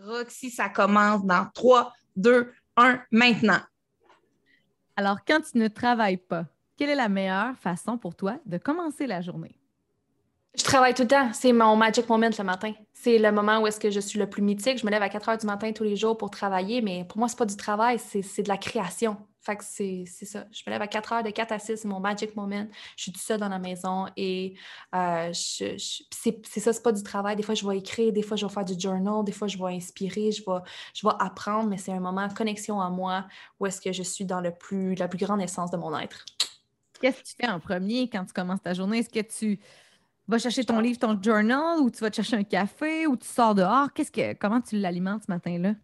Roxy, 0.00 0.50
ça 0.50 0.68
commence 0.68 1.24
dans 1.24 1.46
3, 1.54 1.92
2, 2.16 2.52
1, 2.76 3.00
maintenant. 3.10 3.60
Alors, 4.96 5.18
quand 5.26 5.40
tu 5.40 5.58
ne 5.58 5.68
travailles 5.68 6.16
pas, 6.16 6.46
quelle 6.76 6.90
est 6.90 6.94
la 6.94 7.08
meilleure 7.08 7.56
façon 7.56 7.98
pour 7.98 8.14
toi 8.14 8.38
de 8.46 8.58
commencer 8.58 9.06
la 9.06 9.20
journée? 9.20 9.58
Je 10.56 10.62
travaille 10.62 10.94
tout 10.94 11.02
le 11.02 11.08
temps. 11.08 11.32
C'est 11.32 11.52
mon 11.52 11.74
magic 11.74 12.08
moment 12.08 12.30
le 12.36 12.44
matin. 12.44 12.72
C'est 12.92 13.18
le 13.18 13.32
moment 13.32 13.60
où 13.60 13.66
est-ce 13.66 13.80
que 13.80 13.90
je 13.90 13.98
suis 13.98 14.18
le 14.20 14.28
plus 14.28 14.42
mythique. 14.42 14.78
Je 14.78 14.86
me 14.86 14.90
lève 14.90 15.02
à 15.02 15.08
4 15.08 15.28
heures 15.28 15.38
du 15.38 15.46
matin 15.46 15.72
tous 15.72 15.82
les 15.82 15.96
jours 15.96 16.16
pour 16.16 16.30
travailler, 16.30 16.80
mais 16.80 17.04
pour 17.04 17.18
moi, 17.18 17.28
c'est 17.28 17.38
pas 17.38 17.44
du 17.44 17.56
travail, 17.56 17.98
c'est 17.98 18.22
c'est 18.22 18.42
de 18.44 18.48
la 18.48 18.56
création. 18.56 19.16
Fait 19.44 19.56
que 19.56 19.64
c'est 19.64 20.04
c'est 20.06 20.24
ça. 20.24 20.46
Je 20.52 20.62
me 20.66 20.72
lève 20.72 20.80
à 20.80 20.86
4 20.88 21.12
heures, 21.12 21.22
de 21.22 21.28
4 21.30 21.52
à 21.52 21.58
6, 21.58 21.76
c'est 21.76 21.88
mon 21.88 22.00
magic 22.00 22.34
moment. 22.34 22.66
Je 22.96 23.02
suis 23.02 23.12
toute 23.12 23.22
seule 23.22 23.38
dans 23.40 23.48
la 23.48 23.58
maison 23.58 24.06
et 24.16 24.56
euh, 24.94 25.32
je- 25.32 25.76
je- 25.76 26.02
c'est 26.10 26.60
ça, 26.60 26.72
c'est 26.72 26.82
pas 26.82 26.92
du 26.92 27.02
travail. 27.02 27.36
Des 27.36 27.42
fois, 27.42 27.54
je 27.54 27.66
vais 27.68 27.76
écrire, 27.78 28.12
des 28.12 28.22
fois, 28.22 28.36
je 28.38 28.46
vais 28.46 28.52
faire 28.52 28.64
du 28.64 28.78
journal, 28.80 29.22
des 29.24 29.32
fois, 29.32 29.46
je 29.46 29.58
vais 29.58 29.74
inspirer, 29.74 30.32
je 30.32 30.42
vais, 30.42 30.58
je 30.94 31.06
vais 31.06 31.12
apprendre, 31.18 31.68
mais 31.68 31.76
c'est 31.76 31.92
un 31.92 32.00
moment 32.00 32.26
de 32.26 32.32
connexion 32.32 32.80
à 32.80 32.88
moi 32.88 33.26
où 33.60 33.66
est-ce 33.66 33.80
que 33.80 33.92
je 33.92 34.02
suis 34.02 34.24
dans 34.24 34.40
le 34.40 34.50
plus, 34.54 34.94
la 34.94 35.08
plus 35.08 35.18
grande 35.18 35.42
essence 35.42 35.70
de 35.70 35.76
mon 35.76 35.96
être. 35.98 36.24
Qu'est-ce 37.00 37.18
que 37.20 37.26
tu 37.28 37.34
fais 37.40 37.48
en 37.48 37.60
premier 37.60 38.08
quand 38.08 38.24
tu 38.24 38.32
commences 38.32 38.62
ta 38.62 38.72
journée? 38.72 38.98
Est-ce 39.00 39.10
que 39.10 39.20
tu 39.20 39.60
vas 40.28 40.38
chercher 40.38 40.64
ton 40.64 40.80
livre, 40.80 40.98
ton 40.98 41.20
journal, 41.22 41.80
ou 41.80 41.90
tu 41.90 42.00
vas 42.00 42.10
te 42.10 42.16
chercher 42.16 42.36
un 42.36 42.44
café, 42.44 43.06
ou 43.06 43.16
tu 43.16 43.26
sors 43.26 43.54
dehors? 43.54 43.92
Qu'est-ce 43.92 44.12
que, 44.12 44.32
comment 44.34 44.60
tu 44.60 44.78
l'alimentes 44.78 45.24
ce 45.26 45.30
matin-là? 45.30 45.74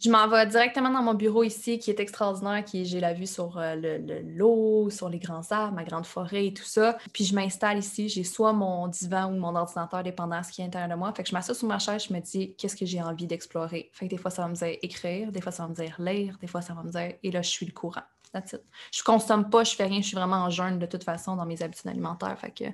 Je 0.00 0.10
m'en 0.10 0.28
vais 0.28 0.46
directement 0.46 0.90
dans 0.90 1.02
mon 1.02 1.14
bureau 1.14 1.42
ici, 1.42 1.78
qui 1.80 1.90
est 1.90 1.98
extraordinaire, 1.98 2.64
qui 2.64 2.84
j'ai 2.84 3.00
la 3.00 3.14
vue 3.14 3.26
sur 3.26 3.58
euh, 3.58 3.74
le- 3.74 3.98
le- 3.98 4.20
l'eau, 4.22 4.90
sur 4.90 5.08
les 5.08 5.18
grands 5.18 5.42
arbres, 5.50 5.74
ma 5.74 5.82
grande 5.82 6.06
forêt 6.06 6.46
et 6.46 6.54
tout 6.54 6.62
ça. 6.64 6.96
Puis 7.12 7.24
je 7.24 7.34
m'installe 7.34 7.78
ici, 7.78 8.08
j'ai 8.08 8.22
soit 8.22 8.52
mon 8.52 8.86
divan 8.86 9.32
ou 9.32 9.36
mon 9.38 9.56
ordinateur, 9.56 10.04
dépendant 10.04 10.38
de 10.40 10.44
ce 10.44 10.52
qui 10.52 10.60
est 10.60 10.64
à 10.64 10.66
l'intérieur 10.66 10.90
de 10.90 10.94
moi. 10.94 11.12
Fait 11.14 11.24
que 11.24 11.28
je 11.30 11.34
m'assois 11.34 11.54
sur 11.54 11.66
ma 11.66 11.80
chaise, 11.80 12.04
je 12.08 12.14
me 12.14 12.20
dis 12.20 12.54
qu'est-ce 12.56 12.76
que 12.76 12.86
j'ai 12.86 13.02
envie 13.02 13.26
d'explorer? 13.26 13.90
Fait 13.92 14.06
que 14.06 14.10
des 14.14 14.18
fois, 14.18 14.30
ça 14.30 14.42
va 14.42 14.48
me 14.48 14.54
dire 14.54 14.76
écrire, 14.82 15.32
des 15.32 15.40
fois, 15.40 15.50
ça 15.50 15.64
va 15.64 15.68
me 15.70 15.74
dire 15.74 15.96
lire, 15.98 16.38
des 16.40 16.46
fois, 16.46 16.62
ça 16.62 16.74
va 16.74 16.82
me 16.84 16.90
dire 16.90 17.14
et 17.22 17.30
là, 17.32 17.42
je 17.42 17.50
suis 17.50 17.66
le 17.66 17.72
courant. 17.72 18.02
That's 18.32 18.52
it. 18.52 18.62
Je 18.92 19.02
consomme 19.02 19.50
pas, 19.50 19.64
je 19.64 19.74
fais 19.74 19.86
rien, 19.86 20.00
je 20.00 20.06
suis 20.06 20.16
vraiment 20.16 20.36
en 20.44 20.50
jeûne 20.50 20.78
de 20.78 20.86
toute 20.86 21.02
façon 21.02 21.34
dans 21.34 21.46
mes 21.46 21.60
habitudes 21.62 21.88
alimentaires. 21.88 22.38
Fait 22.38 22.50
que 22.52 22.64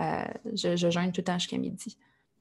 euh, 0.00 0.24
je, 0.54 0.76
je 0.76 0.90
jeûne 0.90 1.12
tout 1.12 1.20
le 1.20 1.24
temps 1.24 1.38
jusqu'à 1.38 1.58
midi. 1.58 1.96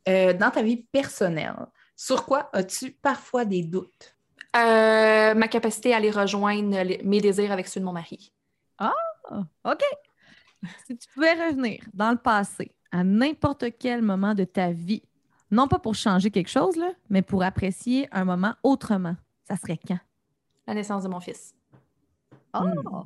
Euh, 0.08 0.34
dans 0.34 0.50
ta 0.50 0.64
vie 0.64 0.78
personnelle, 0.78 1.56
sur 1.96 2.26
quoi 2.26 2.50
as-tu 2.54 2.92
parfois 2.92 3.46
des 3.46 3.62
doutes? 3.64 4.16
Euh, 4.56 5.34
ma 5.34 5.48
capacité 5.48 5.94
à 5.94 5.98
aller 5.98 6.12
rejoindre 6.12 6.82
les- 6.84 7.02
mes 7.04 7.22
désirs 7.22 7.52
avec 7.52 7.68
ceux 7.68 7.80
de 7.80 7.86
mon 7.86 7.94
mari. 7.94 8.32
Ah, 8.78 8.94
OK. 9.66 9.82
si 10.86 10.98
tu 10.98 11.08
pouvais 11.14 11.34
revenir 11.34 11.84
dans 11.94 12.12
le 12.12 12.18
passé, 12.18 12.72
à 12.92 13.04
n'importe 13.04 13.66
quel 13.80 14.02
moment 14.02 14.34
de 14.36 14.44
ta 14.44 14.72
vie, 14.72 15.02
non 15.50 15.68
pas 15.68 15.80
pour 15.80 15.96
changer 15.96 16.30
quelque 16.32 16.50
chose, 16.50 16.76
là, 16.76 16.92
mais 17.10 17.22
pour 17.22 17.44
apprécier 17.44 18.08
un 18.12 18.26
moment 18.26 18.54
autrement, 18.64 19.16
ça 19.48 19.56
serait 19.58 19.80
quand? 19.88 20.00
La 20.68 20.74
naissance 20.76 21.04
de 21.04 21.10
mon 21.10 21.20
fils. 21.20 21.54
Oh! 22.54 23.06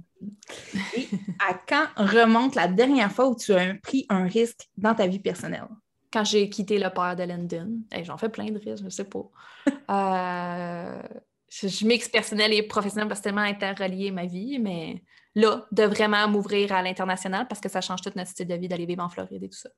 Et 0.97 1.07
à 1.39 1.53
quand 1.53 1.85
remonte 1.95 2.55
la 2.55 2.67
dernière 2.67 3.11
fois 3.11 3.29
où 3.29 3.35
tu 3.35 3.53
as 3.53 3.75
pris 3.75 4.05
un 4.09 4.23
risque 4.27 4.67
dans 4.77 4.93
ta 4.93 5.07
vie 5.07 5.19
personnelle? 5.19 5.67
Quand 6.11 6.23
j'ai 6.25 6.49
quitté 6.49 6.77
le 6.79 6.89
père 6.89 7.15
de 7.15 7.23
Landon, 7.23 7.79
Hey, 7.91 8.03
j'en 8.03 8.17
fais 8.17 8.29
plein 8.29 8.51
de 8.51 8.57
risques, 8.59 8.83
je 8.83 8.89
sais 8.89 9.05
pas. 9.05 9.23
Euh, 9.89 11.01
je, 11.49 11.67
je 11.67 11.85
mixe 11.85 12.09
personnel 12.09 12.53
et 12.53 12.63
professionnel 12.63 13.07
parce 13.07 13.19
que 13.19 13.23
c'est 13.23 13.29
tellement 13.29 13.41
interrelié 13.41 14.11
ma 14.11 14.25
vie, 14.25 14.59
mais 14.59 15.03
là, 15.35 15.65
de 15.71 15.83
vraiment 15.83 16.27
m'ouvrir 16.27 16.73
à 16.73 16.81
l'international 16.81 17.47
parce 17.47 17.61
que 17.61 17.69
ça 17.69 17.81
change 17.81 18.01
tout 18.01 18.11
notre 18.15 18.29
style 18.29 18.47
de 18.47 18.55
vie 18.55 18.67
d'aller 18.67 18.85
vivre 18.85 19.03
en 19.03 19.09
Floride 19.09 19.43
et 19.43 19.49
tout 19.49 19.57
ça. 19.57 19.69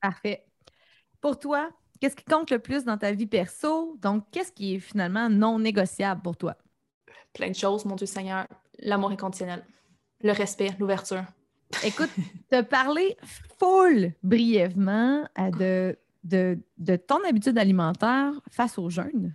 Parfait. 0.00 0.44
Pour 1.20 1.38
toi, 1.38 1.70
qu'est-ce 2.00 2.16
qui 2.16 2.24
compte 2.24 2.50
le 2.50 2.58
plus 2.58 2.84
dans 2.84 2.96
ta 2.96 3.12
vie 3.12 3.26
perso? 3.26 3.96
Donc, 4.00 4.24
qu'est-ce 4.30 4.52
qui 4.52 4.76
est 4.76 4.80
finalement 4.80 5.28
non 5.28 5.58
négociable 5.58 6.22
pour 6.22 6.36
toi? 6.36 6.56
Plein 7.32 7.50
de 7.50 7.56
choses, 7.56 7.84
mon 7.84 7.96
Dieu 7.96 8.06
Seigneur. 8.06 8.46
L'amour 8.78 9.10
inconditionnel, 9.10 9.64
le 10.22 10.32
respect, 10.32 10.70
l'ouverture. 10.78 11.24
Écoute, 11.84 12.10
te 12.50 12.62
parler 12.62 13.16
full 13.58 14.12
brièvement 14.22 15.28
euh, 15.38 15.50
de, 15.50 15.98
de, 16.22 16.58
de 16.78 16.96
ton 16.96 17.18
habitude 17.28 17.58
alimentaire 17.58 18.32
face 18.50 18.78
au 18.78 18.88
jeûne. 18.88 19.34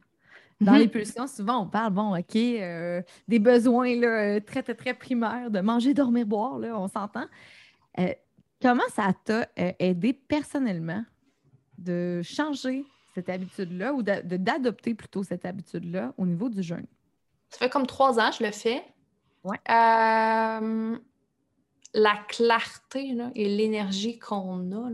Dans 0.63 0.73
Mhm. 0.73 0.80
les 0.80 0.88
pulsions, 0.88 1.28
souvent, 1.28 1.63
on 1.63 1.67
parle, 1.67 1.93
bon, 1.93 2.17
OK, 2.17 2.36
euh, 2.36 3.02
des 3.28 3.39
besoins 3.39 3.95
là, 3.95 4.08
euh, 4.08 4.39
très, 4.39 4.63
très, 4.63 4.76
très 4.76 4.93
primaires 4.93 5.52
de 5.52 5.60
manger, 5.60 5.93
dormir, 5.93 6.26
boire, 6.26 6.58
là, 6.60 6.78
on 6.80 6.88
s'entend. 6.88 7.26
Euh, 7.99 8.13
comment 8.62 8.88
ça 8.89 9.12
t'a 9.26 9.47
aidé 9.56 10.13
personnellement 10.13 11.04
de 11.78 12.21
changer 12.23 12.86
cette 13.13 13.30
habitude-là 13.30 13.93
ou 13.93 14.02
d'adopter 14.04 14.95
plutôt 14.95 15.23
cette 15.23 15.45
habitude-là 15.45 16.13
au 16.17 16.26
niveau 16.26 16.49
du 16.49 16.63
jeûne? 16.63 16.86
Ça 17.49 17.60
fait 17.60 17.69
comme 17.69 17.86
trois 17.86 18.19
ans 18.19 18.30
que 18.32 18.38
je 18.38 18.43
le 18.43 18.52
fais. 18.52 18.84
Ouais. 19.43 19.58
Euh, 19.69 20.97
la 21.93 22.15
clarté 22.28 23.15
et 23.36 23.49
l'énergie 23.56 24.17
qu'on 24.17 24.71
a, 24.71 24.89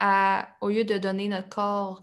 à, 0.00 0.48
au 0.60 0.68
lieu 0.68 0.84
de 0.84 0.98
donner 0.98 1.28
notre 1.28 1.48
corps, 1.48 2.02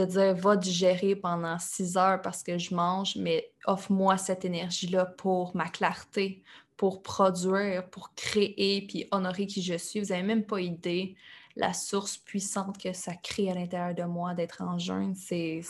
de 0.00 0.04
dire 0.04 0.34
va 0.34 0.56
digérer 0.56 1.16
pendant 1.16 1.58
six 1.58 1.96
heures 1.96 2.20
parce 2.22 2.42
que 2.42 2.58
je 2.58 2.74
mange, 2.74 3.16
mais 3.16 3.50
offre-moi 3.66 4.16
cette 4.16 4.44
énergie-là 4.44 5.06
pour 5.06 5.54
ma 5.56 5.68
clarté, 5.68 6.42
pour 6.76 7.02
produire, 7.02 7.88
pour 7.90 8.14
créer, 8.14 8.86
puis 8.86 9.06
honorer 9.10 9.46
qui 9.46 9.62
je 9.62 9.76
suis. 9.76 10.00
Vous 10.00 10.08
n'avez 10.08 10.22
même 10.22 10.44
pas 10.44 10.60
idée 10.60 11.16
la 11.58 11.72
source 11.72 12.16
puissante 12.16 12.78
que 12.78 12.92
ça 12.92 13.14
crée 13.14 13.50
à 13.50 13.54
l'intérieur 13.54 13.92
de 13.92 14.04
moi 14.04 14.32
d'être 14.32 14.62
en 14.62 14.78
jeûne, 14.78 15.14
c'est 15.16 15.60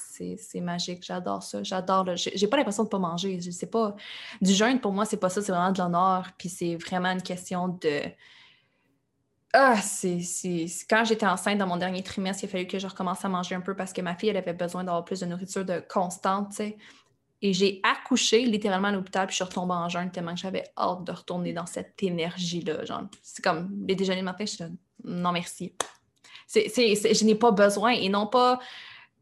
magique. 0.57 1.03
J'adore 1.03 1.43
ça. 1.43 1.63
J'adore. 1.63 2.15
J'ai 2.15 2.47
pas 2.47 2.59
l'impression 2.59 2.85
de 2.85 2.91
pas 2.91 2.99
manger. 2.99 3.41
Sais 3.41 3.67
pas. 3.67 3.97
Du 4.43 4.53
jeûne, 4.53 4.81
pour 4.81 4.93
moi, 4.93 5.07
c'est 5.07 5.17
pas 5.17 5.31
ça. 5.31 5.41
C'est 5.41 5.51
vraiment 5.51 5.73
de 5.73 5.79
l'honneur. 5.79 6.29
Puis 6.37 6.51
c'est 6.51 6.77
vraiment 6.77 7.11
une 7.11 7.23
question 7.23 7.69
de. 7.69 8.03
Ah, 9.55 9.81
c'est. 9.81 10.21
Quand 10.91 11.05
j'étais 11.05 11.27
enceinte 11.27 11.59
dans 11.59 11.67
mon 11.67 11.79
dernier 11.79 12.03
trimestre, 12.03 12.45
il 12.45 12.47
a 12.47 12.51
fallu 12.51 12.67
que 12.67 12.79
je 12.79 12.87
recommence 12.87 13.25
à 13.25 13.29
manger 13.29 13.55
un 13.55 13.61
peu 13.61 13.75
parce 13.75 13.93
que 13.93 14.03
ma 14.03 14.15
fille, 14.15 14.29
elle 14.29 14.37
avait 14.37 14.53
besoin 14.53 14.85
d'avoir 14.85 15.05
plus 15.05 15.21
de 15.21 15.27
nourriture 15.27 15.65
de 15.65 15.83
constante, 15.89 16.51
tu 16.51 16.57
sais. 16.57 16.79
Et 17.41 17.53
j'ai 17.53 17.81
accouché 17.85 18.45
littéralement 18.45 18.89
à 18.89 18.93
l'hôpital, 18.93 19.27
puis 19.27 19.33
je 19.33 19.37
suis 19.37 19.45
retombée 19.45 19.75
en 19.75 19.89
jeûne 19.89 20.11
tellement 20.11 20.35
que 20.35 20.41
j'avais 20.41 20.65
hâte 20.77 21.05
de 21.05 21.13
retourner 21.13 21.53
dans 21.53 21.67
cette 21.67 22.03
énergie-là. 22.03 22.85
Genre, 22.85 23.03
c'est 23.23 23.43
comme 23.43 23.71
les 23.87 23.95
déjeuners 23.95 24.21
le 24.21 24.25
matin, 24.25 24.45
je 24.45 24.51
suis 24.51 24.65
non 25.05 25.33
merci. 25.33 25.73
je 26.53 27.25
n'ai 27.25 27.35
pas 27.37 27.53
besoin 27.53 27.93
et 27.93 28.09
non 28.09 28.27
pas. 28.27 28.59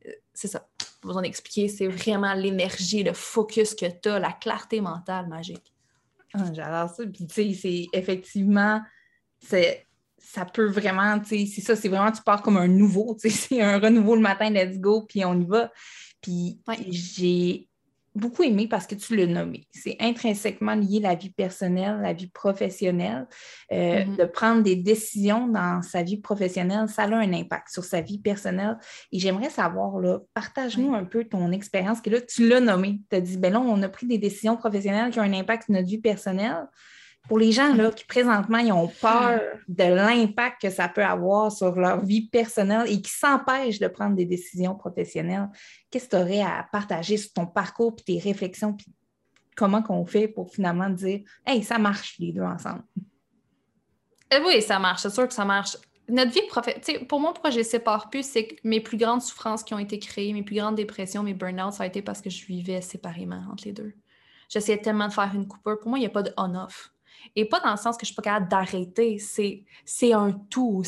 Euh, 0.07 0.13
c'est 0.33 0.49
ça, 0.49 0.61
pas 0.61 1.09
besoin 1.09 1.23
d'expliquer. 1.23 1.69
C'est 1.69 1.89
vraiment 1.89 2.33
l'énergie, 2.33 3.03
le 3.03 3.13
focus 3.13 3.75
que 3.75 3.87
tu 3.87 4.09
as, 4.09 4.19
la 4.19 4.33
clarté 4.33 4.81
mentale 4.81 5.29
magique. 5.29 5.73
Ah, 6.33 6.53
j'adore 6.53 6.89
ça. 6.89 7.05
Puis, 7.05 7.27
tu 7.27 7.35
sais, 7.35 7.53
c'est 7.55 7.87
effectivement, 7.93 8.81
ça 10.27 10.45
peut 10.45 10.67
vraiment, 10.67 11.19
tu 11.21 11.29
sais, 11.29 11.47
c'est 11.47 11.61
ça, 11.61 11.77
c'est 11.77 11.89
vraiment, 11.89 12.11
tu 12.11 12.23
pars 12.23 12.43
comme 12.43 12.57
un 12.57 12.69
nouveau, 12.69 13.17
tu 13.21 13.31
sais, 13.31 13.37
c'est 13.49 13.63
un 13.63 13.79
renouveau 13.79 14.17
le 14.17 14.23
matin, 14.23 14.51
let's 14.51 14.79
go, 14.79 15.03
puis 15.09 15.25
on 15.25 15.41
y 15.41 15.47
va. 15.47 15.71
Puis, 16.21 16.61
j'ai 16.91 17.69
beaucoup 18.17 18.43
aimé 18.43 18.67
parce 18.67 18.87
que 18.87 18.95
tu 18.95 19.15
l'as 19.15 19.27
nommé. 19.27 19.69
C'est 19.71 19.97
intrinsèquement 20.01 20.75
lié 20.75 20.99
à 21.05 21.11
la 21.11 21.15
vie 21.15 21.31
personnelle, 21.31 22.01
la 22.03 22.15
vie 22.15 22.29
professionnelle. 22.29 23.27
Euh, 23.71 24.01
mm-hmm. 24.01 24.17
De 24.17 24.25
prendre 24.25 24.63
des 24.63 24.75
décisions 24.75 25.47
dans 25.47 25.83
sa 25.83 26.03
vie 26.03 26.17
professionnelle, 26.17 26.89
ça 26.89 27.03
a 27.03 27.15
un 27.15 27.33
impact 27.33 27.69
sur 27.69 27.85
sa 27.85 28.01
vie 28.01 28.19
personnelle. 28.19 28.79
Et 29.13 29.19
j'aimerais 29.19 29.51
savoir, 29.51 29.99
là, 29.99 30.21
partage-nous 30.35 30.95
un 30.95 31.05
peu 31.05 31.25
ton 31.25 31.53
expérience, 31.53 32.01
que 32.01 32.11
là, 32.11 32.21
tu 32.21 32.49
l'as 32.49 32.61
nommé. 32.61 33.01
Tu 33.11 33.17
as 33.17 33.21
dit, 33.21 33.37
ben 33.37 33.53
là, 33.53 33.61
on 33.61 33.83
a 33.83 33.89
pris 33.89 34.07
des 34.07 34.19
décisions 34.19 34.57
professionnelles 34.57 35.13
qui 35.13 35.21
ont 35.21 35.25
un 35.25 35.35
impact 35.35 35.65
sur 35.65 35.75
notre 35.75 35.87
vie 35.87 35.99
personnelle 35.99 36.67
pour 37.29 37.39
les 37.39 37.53
gens 37.53 37.75
là, 37.75 37.91
qui 37.91 38.05
présentement 38.05 38.59
ils 38.59 38.73
ont 38.73 38.89
peur 38.89 39.41
de 39.69 39.85
l'impact 39.85 40.63
que 40.63 40.71
ça 40.71 40.89
peut 40.89 41.05
avoir 41.05 41.51
sur 41.51 41.75
leur 41.75 42.05
vie 42.05 42.29
personnelle 42.29 42.87
et 42.89 43.01
qui 43.01 43.11
s'empêchent 43.11 43.79
de 43.79 43.89
prendre 43.89 44.15
des 44.15 44.25
décisions 44.25 44.75
professionnelles, 44.75 45.49
qu'est-ce 45.91 46.07
que 46.07 46.17
tu 46.17 46.23
aurais 46.23 46.43
à 46.43 46.67
partager 46.71 47.17
sur 47.17 47.33
ton 47.33 47.47
parcours 47.47 47.97
et 47.99 48.03
tes 48.03 48.19
réflexions, 48.19 48.75
puis 48.75 48.87
comment 49.57 49.83
qu'on 49.83 50.05
fait 50.07 50.29
pour 50.29 50.53
finalement 50.53 50.91
dire 50.91 51.21
Hey, 51.45 51.63
ça 51.63 51.79
marche 51.79 52.17
les 52.19 52.33
deux 52.33 52.43
ensemble? 52.43 52.85
Euh, 54.33 54.41
oui, 54.45 54.63
ça 54.63 54.79
marche, 54.79 55.03
c'est 55.03 55.11
sûr 55.11 55.27
que 55.27 55.35
ça 55.35 55.45
marche. 55.45 55.77
Notre 56.09 56.31
vie 56.31 56.47
professionnelle, 56.49 57.07
pour 57.09 57.19
moi, 57.19 57.33
pourquoi 57.33 57.51
je 57.51 57.59
ne 57.59 57.65
sépare 57.65 58.11
plus, 58.11 58.25
c'est 58.25 58.47
que 58.47 58.55
mes 58.63 58.81
plus 58.81 58.97
grandes 58.97 59.23
souffrances 59.23 59.65
qui 59.65 59.75
ont 59.75 59.79
été 59.79 59.99
créées, 59.99 60.33
mes 60.33 60.45
plus 60.45 60.57
grandes 60.57 60.77
dépressions, 60.77 61.25
mes 61.25 61.35
burn-out, 61.35 61.73
ça 61.73 61.83
a 61.83 61.87
été 61.87 62.03
parce 62.03 62.21
que 62.21 62.31
je 62.31 62.47
vivais 62.47 62.81
séparément 62.81 63.43
entre 63.51 63.65
les 63.65 63.73
deux. 63.73 63.93
J'essayais 64.49 64.79
tellement 64.79 65.09
de 65.09 65.13
faire 65.13 65.33
une 65.35 65.49
coupure. 65.49 65.81
Pour 65.81 65.89
moi, 65.89 65.99
il 65.99 66.03
n'y 66.03 66.07
a 66.07 66.11
pas 66.11 66.23
de 66.23 66.33
on-off. 66.37 66.93
Et 67.35 67.45
pas 67.45 67.61
dans 67.61 67.73
le 67.73 67.77
sens 67.77 67.97
que 67.97 68.07
je 68.07 68.11
ne 68.11 68.15
suis 68.15 68.17
pas 68.17 68.23
capable 68.23 68.49
d'arrêter, 68.49 69.19
c'est 69.19 70.13
un 70.13 70.33
tout. 70.33 70.83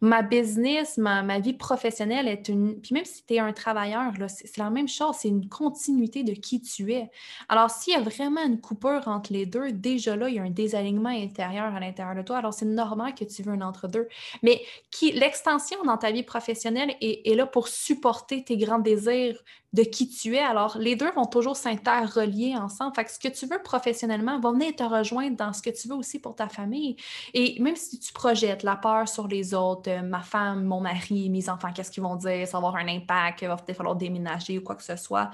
Ma 0.00 0.22
business, 0.22 0.98
ma, 0.98 1.22
ma, 1.22 1.38
vie 1.38 1.52
professionnelle 1.52 2.28
est 2.28 2.48
une... 2.48 2.80
Puis 2.80 2.94
même 2.94 3.04
si 3.04 3.24
tu 3.24 3.34
es 3.34 3.38
un 3.38 3.52
travailleur, 3.52 4.12
c'est 4.28 4.56
la 4.56 4.70
même 4.70 4.88
chose, 4.88 5.16
c'est 5.18 5.28
une 5.28 5.48
continuité 5.48 6.22
de 6.22 6.32
qui 6.32 6.60
tu 6.60 6.92
es. 6.92 7.10
Alors, 7.48 7.70
s'il 7.70 7.94
y 7.94 7.96
a 7.96 8.00
vraiment 8.00 8.44
une 8.44 8.60
coupure 8.60 9.06
entre 9.06 9.32
les 9.32 9.46
deux, 9.46 9.72
déjà 9.72 10.16
là, 10.16 10.28
il 10.28 10.36
y 10.36 10.38
a 10.38 10.42
un 10.42 10.50
désalignement 10.50 11.10
intérieur 11.10 11.74
à 11.74 11.80
l'intérieur 11.80 12.14
de 12.14 12.22
toi. 12.22 12.38
Alors, 12.38 12.54
c'est 12.54 12.64
normal 12.64 13.14
que 13.14 13.24
tu 13.24 13.42
veux 13.42 13.52
un 13.52 13.60
entre-deux. 13.60 14.08
Mais 14.42 14.62
l'extension 15.02 15.82
dans 15.84 15.98
ta 15.98 16.10
vie 16.10 16.22
professionnelle 16.22 16.94
est, 17.00 17.34
là 17.34 17.46
pour 17.46 17.68
supporter 17.68 18.44
tes 18.44 18.56
grands 18.56 18.78
désirs 18.78 19.42
de 19.72 19.82
qui 19.82 20.08
tu 20.08 20.36
es. 20.36 20.40
Alors, 20.40 20.76
les 20.78 20.96
deux 20.96 21.10
vont 21.12 21.24
toujours 21.24 21.56
s'interrelier 21.56 22.54
ensemble. 22.56 22.94
Fait 22.94 23.04
que 23.04 23.10
ce 23.10 23.18
que 23.18 23.28
tu 23.28 23.46
veux 23.46 23.60
professionnellement 23.62 24.38
va 24.38 24.52
venir 24.52 24.76
te 24.76 24.82
rejoindre 24.82 25.36
dans 25.36 25.52
ce 25.52 25.62
que 25.62 25.70
tu 25.70 25.81
veux 25.88 25.94
aussi 25.94 26.18
pour 26.18 26.34
ta 26.34 26.48
famille. 26.48 26.96
Et 27.34 27.60
même 27.60 27.76
si 27.76 27.98
tu 27.98 28.12
projettes 28.12 28.62
la 28.62 28.76
peur 28.76 29.08
sur 29.08 29.28
les 29.28 29.54
autres, 29.54 29.90
euh, 29.90 30.02
ma 30.02 30.20
femme, 30.20 30.64
mon 30.64 30.80
mari, 30.80 31.30
mes 31.30 31.48
enfants, 31.48 31.72
qu'est-ce 31.72 31.90
qu'ils 31.90 32.02
vont 32.02 32.16
dire, 32.16 32.46
ça 32.46 32.52
va 32.52 32.68
avoir 32.68 32.76
un 32.76 32.88
impact, 32.88 33.42
il 33.42 33.48
va 33.48 33.56
peut-être 33.56 33.76
falloir 33.76 33.96
déménager 33.96 34.58
ou 34.58 34.62
quoi 34.62 34.76
que 34.76 34.82
ce 34.82 34.96
soit. 34.96 35.30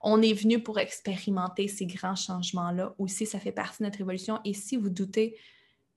On 0.00 0.20
est 0.20 0.34
venu 0.34 0.62
pour 0.62 0.78
expérimenter 0.78 1.66
ces 1.68 1.86
grands 1.86 2.16
changements-là. 2.16 2.94
Aussi, 2.98 3.24
ça 3.26 3.40
fait 3.40 3.52
partie 3.52 3.82
de 3.82 3.84
notre 3.84 4.00
évolution. 4.00 4.38
Et 4.44 4.52
si 4.52 4.76
vous 4.76 4.90
doutez, 4.90 5.38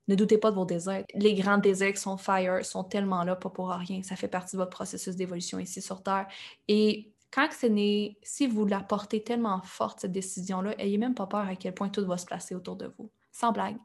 ne 0.08 0.16
doutez 0.16 0.38
pas 0.38 0.52
de 0.52 0.56
vos 0.56 0.66
désirs. 0.66 1.04
Les 1.14 1.36
grands 1.36 1.58
désirs 1.58 1.92
qui 1.92 2.00
sont 2.00 2.18
fire 2.18 2.66
sont 2.66 2.86
tellement 2.86 3.24
là, 3.26 3.36
pas 3.36 3.50
pour 3.50 3.70
rien. 3.70 4.02
Ça 4.04 4.16
fait 4.16 4.30
partie 4.30 4.56
de 4.56 4.62
votre 4.62 4.72
processus 4.72 5.16
d'évolution 5.18 5.60
ici 5.60 5.82
sur 5.82 6.02
Terre. 6.02 6.28
Et 6.70 7.12
quand 7.32 7.50
ce 7.52 7.68
n'est, 7.68 8.18
si 8.24 8.48
vous 8.48 8.66
la 8.66 8.80
portez 8.80 9.24
tellement 9.24 9.62
forte, 9.62 10.02
cette 10.02 10.14
décision-là, 10.14 10.74
ayez 10.78 10.98
même 10.98 11.14
pas 11.14 11.28
peur 11.28 11.46
à 11.46 11.56
quel 11.56 11.74
point 11.74 11.90
tout 11.90 12.06
va 12.06 12.18
se 12.18 12.26
placer 12.26 12.56
autour 12.56 12.78
de 12.78 12.92
vous. 12.98 13.12
Sans 13.38 13.52
blague. 13.52 13.78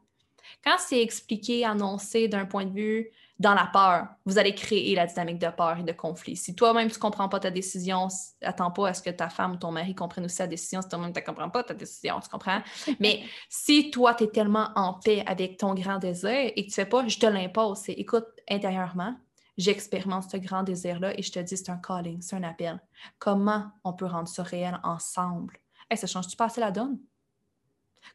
Quand 0.63 0.77
c'est 0.79 0.99
expliqué, 0.99 1.63
annoncé 1.63 2.27
d'un 2.27 2.45
point 2.45 2.65
de 2.65 2.73
vue 2.73 3.11
dans 3.37 3.53
la 3.53 3.67
peur, 3.71 4.07
vous 4.25 4.39
allez 4.39 4.55
créer 4.55 4.95
la 4.95 5.05
dynamique 5.05 5.37
de 5.37 5.47
peur 5.49 5.77
et 5.77 5.83
de 5.83 5.91
conflit. 5.91 6.35
Si 6.35 6.55
toi-même, 6.55 6.89
tu 6.89 6.95
ne 6.95 6.99
comprends 6.99 7.29
pas 7.29 7.39
ta 7.39 7.51
décision, 7.51 8.07
attends 8.41 8.71
pas 8.71 8.89
à 8.89 8.93
ce 8.95 9.03
que 9.03 9.11
ta 9.11 9.29
femme 9.29 9.51
ou 9.51 9.57
ton 9.57 9.71
mari 9.71 9.93
comprenne 9.93 10.25
aussi 10.25 10.37
ta 10.37 10.47
décision. 10.47 10.81
Si 10.81 10.89
toi-même, 10.89 11.13
tu 11.13 11.19
ne 11.19 11.25
comprends 11.25 11.51
pas 11.51 11.63
ta 11.63 11.75
décision, 11.75 12.19
tu 12.19 12.29
comprends? 12.29 12.63
Mais 12.99 13.21
si 13.47 13.91
toi, 13.91 14.15
tu 14.15 14.23
es 14.23 14.27
tellement 14.27 14.69
en 14.75 14.93
paix 14.95 15.23
avec 15.27 15.57
ton 15.57 15.75
grand 15.75 15.99
désir 15.99 16.31
et 16.31 16.55
que 16.55 16.71
tu 16.71 16.79
ne 16.79 16.85
fais 16.85 16.89
pas, 16.89 17.07
je 17.07 17.19
te 17.19 17.27
l'impose, 17.27 17.77
c'est 17.77 17.93
écoute 17.93 18.25
intérieurement, 18.49 19.15
j'expérimente 19.55 20.31
ce 20.31 20.37
grand 20.37 20.63
désir-là 20.63 21.13
et 21.15 21.21
je 21.21 21.31
te 21.31 21.37
dis, 21.37 21.57
c'est 21.57 21.69
un 21.69 21.77
calling, 21.77 22.23
c'est 22.23 22.35
un 22.35 22.43
appel. 22.43 22.81
Comment 23.19 23.67
on 23.83 23.93
peut 23.93 24.07
rendre 24.07 24.27
ça 24.27 24.41
réel 24.41 24.79
ensemble? 24.83 25.59
et 25.91 25.95
ça 25.95 26.07
change-tu 26.07 26.35
pas 26.35 26.45
assez 26.45 26.59
la 26.59 26.71
donne? 26.71 26.97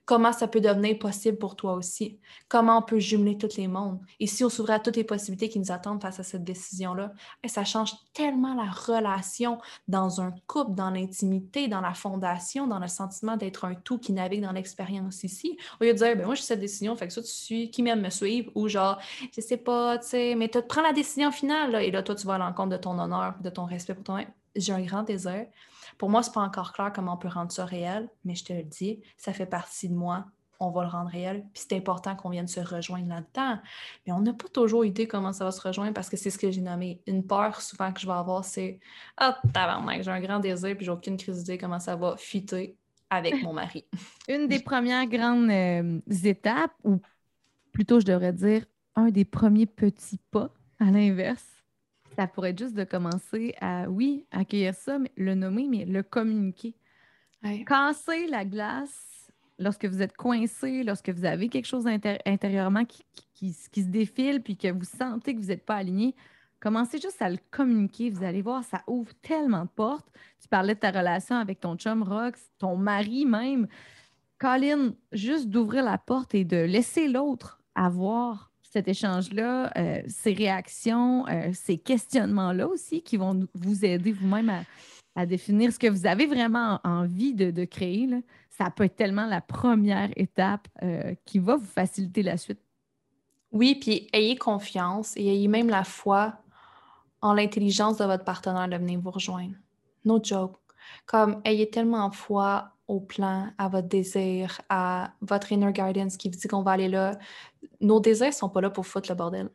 Comment 0.04 0.32
ça 0.32 0.48
peut 0.48 0.60
devenir 0.60 0.98
possible 0.98 1.38
pour 1.38 1.56
toi 1.56 1.74
aussi? 1.74 2.18
Comment 2.48 2.78
on 2.78 2.82
peut 2.82 2.98
jumeler 2.98 3.36
tous 3.36 3.56
les 3.56 3.68
mondes? 3.68 4.00
Et 4.20 4.26
si 4.26 4.44
on 4.44 4.48
s'ouvrait 4.48 4.74
à 4.74 4.80
toutes 4.80 4.96
les 4.96 5.04
possibilités 5.04 5.48
qui 5.48 5.58
nous 5.58 5.70
attendent 5.70 6.00
face 6.00 6.18
à 6.20 6.22
cette 6.22 6.44
décision-là, 6.44 7.12
ça 7.46 7.64
change 7.64 7.92
tellement 8.14 8.54
la 8.54 8.70
relation 8.70 9.58
dans 9.86 10.20
un 10.20 10.32
couple, 10.46 10.74
dans 10.74 10.90
l'intimité, 10.90 11.68
dans 11.68 11.80
la 11.80 11.94
fondation, 11.94 12.66
dans 12.66 12.78
le 12.78 12.88
sentiment 12.88 13.36
d'être 13.36 13.64
un 13.64 13.74
tout 13.74 13.98
qui 13.98 14.12
navigue 14.12 14.42
dans 14.42 14.52
l'expérience 14.52 15.24
ici. 15.24 15.58
Au 15.80 15.84
lieu 15.84 15.92
de 15.92 15.98
dire, 15.98 16.16
ben 16.16 16.24
moi, 16.24 16.34
j'ai 16.34 16.42
cette 16.42 16.60
décision, 16.60 16.96
fait 16.96 17.08
que 17.08 17.12
ça, 17.12 17.22
tu 17.22 17.28
suis, 17.28 17.70
qui 17.70 17.82
m'aime 17.82 18.00
me 18.00 18.10
suivre, 18.10 18.50
ou 18.54 18.68
genre, 18.68 18.98
je 19.34 19.40
sais 19.40 19.56
pas, 19.56 19.98
tu 19.98 20.08
sais, 20.08 20.34
mais 20.34 20.48
tu 20.48 20.60
prends 20.62 20.82
la 20.82 20.92
décision 20.92 21.30
finale, 21.30 21.74
et 21.76 21.90
là, 21.90 22.02
toi, 22.02 22.14
tu 22.14 22.26
vas 22.26 22.34
à 22.34 22.38
l'encontre 22.38 22.70
de 22.70 22.76
ton 22.76 22.98
honneur, 22.98 23.34
de 23.40 23.50
ton 23.50 23.64
respect 23.64 23.94
pour 23.94 24.04
toi-même. 24.04 24.30
J'ai 24.56 24.72
un 24.72 24.82
grand 24.82 25.02
désir 25.02 25.46
pour 25.98 26.08
moi, 26.08 26.22
c'est 26.22 26.32
pas 26.32 26.40
encore 26.40 26.72
clair 26.72 26.92
comment 26.94 27.14
on 27.14 27.16
peut 27.16 27.28
rendre 27.28 27.52
ça 27.52 27.64
réel, 27.64 28.08
mais 28.24 28.34
je 28.34 28.44
te 28.44 28.52
le 28.52 28.62
dis, 28.62 29.00
ça 29.16 29.32
fait 29.32 29.46
partie 29.46 29.88
de 29.88 29.94
moi. 29.94 30.26
On 30.60 30.70
va 30.70 30.82
le 30.82 30.88
rendre 30.88 31.10
réel. 31.10 31.44
Puis 31.52 31.64
c'est 31.68 31.76
important 31.76 32.16
qu'on 32.16 32.30
vienne 32.30 32.48
se 32.48 32.58
rejoindre 32.58 33.08
là-dedans. 33.08 33.60
Mais 34.06 34.12
on 34.12 34.20
n'a 34.20 34.32
pas 34.32 34.48
toujours 34.48 34.84
idée 34.84 35.06
comment 35.06 35.32
ça 35.32 35.44
va 35.44 35.52
se 35.52 35.60
rejoindre 35.60 35.92
parce 35.92 36.08
que 36.08 36.16
c'est 36.16 36.30
ce 36.30 36.38
que 36.38 36.50
j'ai 36.50 36.60
nommé. 36.60 37.00
Une 37.06 37.24
peur 37.24 37.60
souvent 37.60 37.92
que 37.92 38.00
je 38.00 38.06
vais 38.06 38.12
avoir, 38.12 38.44
c'est 38.44 38.80
Ah, 39.16 39.38
tabarnak, 39.52 40.02
j'ai 40.02 40.10
un 40.10 40.20
grand 40.20 40.40
désir 40.40 40.76
puis 40.76 40.84
j'ai 40.84 40.90
aucune 40.90 41.16
crise 41.16 41.38
d'idée 41.38 41.58
comment 41.58 41.78
ça 41.78 41.94
va 41.94 42.16
fitter 42.16 42.76
avec 43.10 43.42
mon 43.42 43.52
mari. 43.52 43.84
Une 44.28 44.48
des 44.48 44.60
premières 44.60 45.06
grandes 45.06 45.50
euh, 45.50 46.00
étapes, 46.24 46.74
ou 46.84 47.00
plutôt 47.72 48.00
je 48.00 48.04
devrais 48.04 48.32
dire 48.32 48.64
un 48.96 49.10
des 49.10 49.24
premiers 49.24 49.66
petits 49.66 50.20
pas 50.30 50.50
à 50.80 50.86
l'inverse, 50.86 51.57
ça 52.18 52.26
pourrait 52.26 52.50
être 52.50 52.58
juste 52.58 52.74
de 52.74 52.82
commencer 52.82 53.54
à, 53.60 53.88
oui, 53.88 54.26
accueillir 54.32 54.74
ça, 54.74 54.98
mais 54.98 55.12
le 55.16 55.36
nommer, 55.36 55.68
mais 55.68 55.84
le 55.84 56.02
communiquer. 56.02 56.74
Casser 57.64 58.26
la 58.26 58.44
glace 58.44 59.30
lorsque 59.60 59.84
vous 59.84 60.02
êtes 60.02 60.16
coincé, 60.16 60.82
lorsque 60.82 61.10
vous 61.10 61.24
avez 61.24 61.48
quelque 61.48 61.66
chose 61.66 61.86
intérieurement 61.86 62.84
qui, 62.84 63.04
qui, 63.34 63.52
se 63.52 63.88
défile, 63.88 64.42
puis 64.42 64.56
que 64.56 64.66
vous 64.72 64.82
sentez 64.82 65.36
que 65.36 65.40
vous 65.40 65.46
n'êtes 65.46 65.64
pas 65.64 65.76
aligné, 65.76 66.16
commencez 66.58 66.98
juste 66.98 67.22
à 67.22 67.30
le 67.30 67.38
communiquer. 67.52 68.10
Vous 68.10 68.24
allez 68.24 68.42
voir, 68.42 68.64
ça 68.64 68.82
ouvre 68.88 69.14
tellement 69.22 69.62
de 69.62 69.70
portes. 69.70 70.08
Tu 70.42 70.48
parlais 70.48 70.74
de 70.74 70.80
ta 70.80 70.90
relation 70.90 71.36
avec 71.36 71.60
ton 71.60 71.76
chum 71.76 72.02
Rox, 72.02 72.50
ton 72.58 72.76
mari 72.76 73.26
même. 73.26 73.68
Colin, 74.38 74.92
juste 75.12 75.50
d'ouvrir 75.50 75.84
la 75.84 75.98
porte 75.98 76.34
et 76.34 76.44
de 76.44 76.56
laisser 76.56 77.06
l'autre 77.06 77.60
avoir 77.76 78.47
cet 78.70 78.88
échange-là, 78.88 79.72
euh, 79.76 80.02
ces 80.06 80.32
réactions, 80.32 81.26
euh, 81.28 81.50
ces 81.52 81.78
questionnements-là 81.78 82.68
aussi 82.68 83.02
qui 83.02 83.16
vont 83.16 83.46
vous 83.54 83.84
aider 83.84 84.12
vous-même 84.12 84.64
à, 85.14 85.26
définir 85.26 85.72
ce 85.72 85.78
que 85.78 85.88
vous 85.88 86.06
avez 86.06 86.26
vraiment 86.26 86.78
envie 86.84 87.34
de, 87.34 87.64
créer. 87.64 88.08
Ça 88.50 88.70
peut 88.70 88.84
être 88.84 88.94
tellement 88.94 89.26
la 89.26 89.40
première 89.40 90.10
étape 90.16 90.68
euh, 90.82 91.14
qui 91.24 91.40
va 91.40 91.56
vous 91.56 91.66
faciliter 91.66 92.22
la 92.22 92.36
suite. 92.36 92.60
Oui, 93.50 93.74
puis 93.74 94.08
ayez 94.12 94.36
confiance 94.36 95.16
et 95.16 95.26
ayez 95.26 95.48
même 95.48 95.70
la 95.70 95.82
foi 95.82 96.34
en 97.20 97.32
l'intelligence 97.32 97.96
de 97.96 98.04
votre 98.04 98.24
partenaire 98.24 98.68
de 98.68 98.76
venir 98.76 99.00
vous 99.00 99.10
rejoindre. 99.10 99.54
No 100.04 100.20
joke. 100.22 100.56
Comme 101.06 101.40
ayez 101.44 101.68
tellement 101.68 102.10
foi 102.12 102.70
au 102.86 103.00
plan, 103.00 103.48
à 103.58 103.68
votre 103.68 103.88
désir, 103.88 104.60
à 104.68 105.12
votre 105.20 105.52
inner 105.52 105.72
guidance 105.72 106.16
qui 106.16 106.30
vous 106.30 106.38
dit 106.38 106.48
qu'on 106.48 106.62
va 106.62 106.72
aller 106.72 106.88
là. 106.88 107.18
Nos 107.80 108.00
désirs 108.00 108.32
sont 108.32 108.48
pas 108.48 108.60
là 108.60 108.70
pour 108.70 108.86
foutre 108.86 109.10
le 109.10 109.14
bordel. 109.14 109.50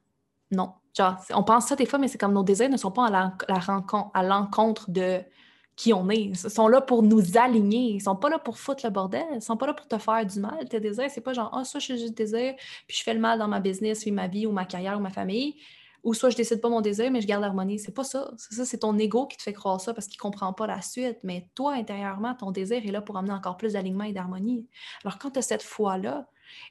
Non. 0.51 0.73
Genre, 0.95 1.17
on 1.31 1.43
pense 1.43 1.67
ça 1.67 1.75
des 1.75 1.85
fois, 1.85 1.99
mais 1.99 2.07
c'est 2.07 2.17
comme 2.17 2.33
nos 2.33 2.43
désirs 2.43 2.69
ne 2.69 2.77
sont 2.77 2.91
pas 2.91 3.07
à 3.07 4.23
l'encontre 4.23 4.91
de 4.91 5.21
qui 5.75 5.91
on 5.91 6.07
est. 6.09 6.21
Ils 6.21 6.37
sont 6.37 6.67
là 6.67 6.81
pour 6.81 7.01
nous 7.01 7.37
aligner. 7.37 7.93
Ils 7.93 8.01
sont 8.01 8.15
pas 8.15 8.29
là 8.29 8.37
pour 8.37 8.59
foutre 8.59 8.85
le 8.85 8.91
bordel. 8.91 9.25
Ils 9.33 9.41
sont 9.41 9.57
pas 9.57 9.65
là 9.65 9.73
pour 9.73 9.87
te 9.87 9.97
faire 9.97 10.23
du 10.25 10.39
mal. 10.39 10.69
Tes 10.69 10.79
désirs, 10.79 11.09
c'est 11.09 11.21
pas 11.21 11.33
genre, 11.33 11.49
ah, 11.53 11.63
ça, 11.63 11.79
je 11.79 11.85
suis 11.85 11.97
juste 11.97 12.15
désir, 12.15 12.53
puis 12.87 12.97
je 12.97 13.03
fais 13.03 13.13
le 13.13 13.19
mal 13.19 13.39
dans 13.39 13.47
ma 13.47 13.59
business, 13.59 14.01
puis 14.01 14.11
ma 14.11 14.27
vie, 14.27 14.45
ou 14.45 14.51
ma 14.51 14.65
carrière, 14.65 14.97
ou 14.97 15.01
ma 15.01 15.09
famille 15.09 15.55
ou 16.03 16.13
soit 16.13 16.29
je 16.29 16.35
décide 16.35 16.59
pas 16.59 16.69
mon 16.69 16.81
désir, 16.81 17.09
mais 17.11 17.21
je 17.21 17.27
garde 17.27 17.41
l'harmonie. 17.41 17.79
C'est 17.79 17.93
pas 17.93 18.03
ça. 18.03 18.31
C'est 18.37 18.53
ça, 18.53 18.65
c'est 18.65 18.79
ton 18.79 18.97
ego 18.97 19.25
qui 19.25 19.37
te 19.37 19.43
fait 19.43 19.53
croire 19.53 19.79
ça 19.79 19.93
parce 19.93 20.07
qu'il 20.07 20.19
comprend 20.19 20.51
pas 20.51 20.67
la 20.67 20.81
suite. 20.81 21.17
Mais 21.23 21.47
toi, 21.55 21.73
intérieurement, 21.73 22.35
ton 22.35 22.51
désir 22.51 22.85
est 22.85 22.91
là 22.91 23.01
pour 23.01 23.17
amener 23.17 23.33
encore 23.33 23.55
plus 23.55 23.73
d'alignement 23.73 24.03
et 24.03 24.11
d'harmonie. 24.11 24.67
Alors, 25.05 25.17
quand 25.17 25.31
tu 25.31 25.39
as 25.39 25.41
cette 25.41 25.63
foi-là 25.63 26.27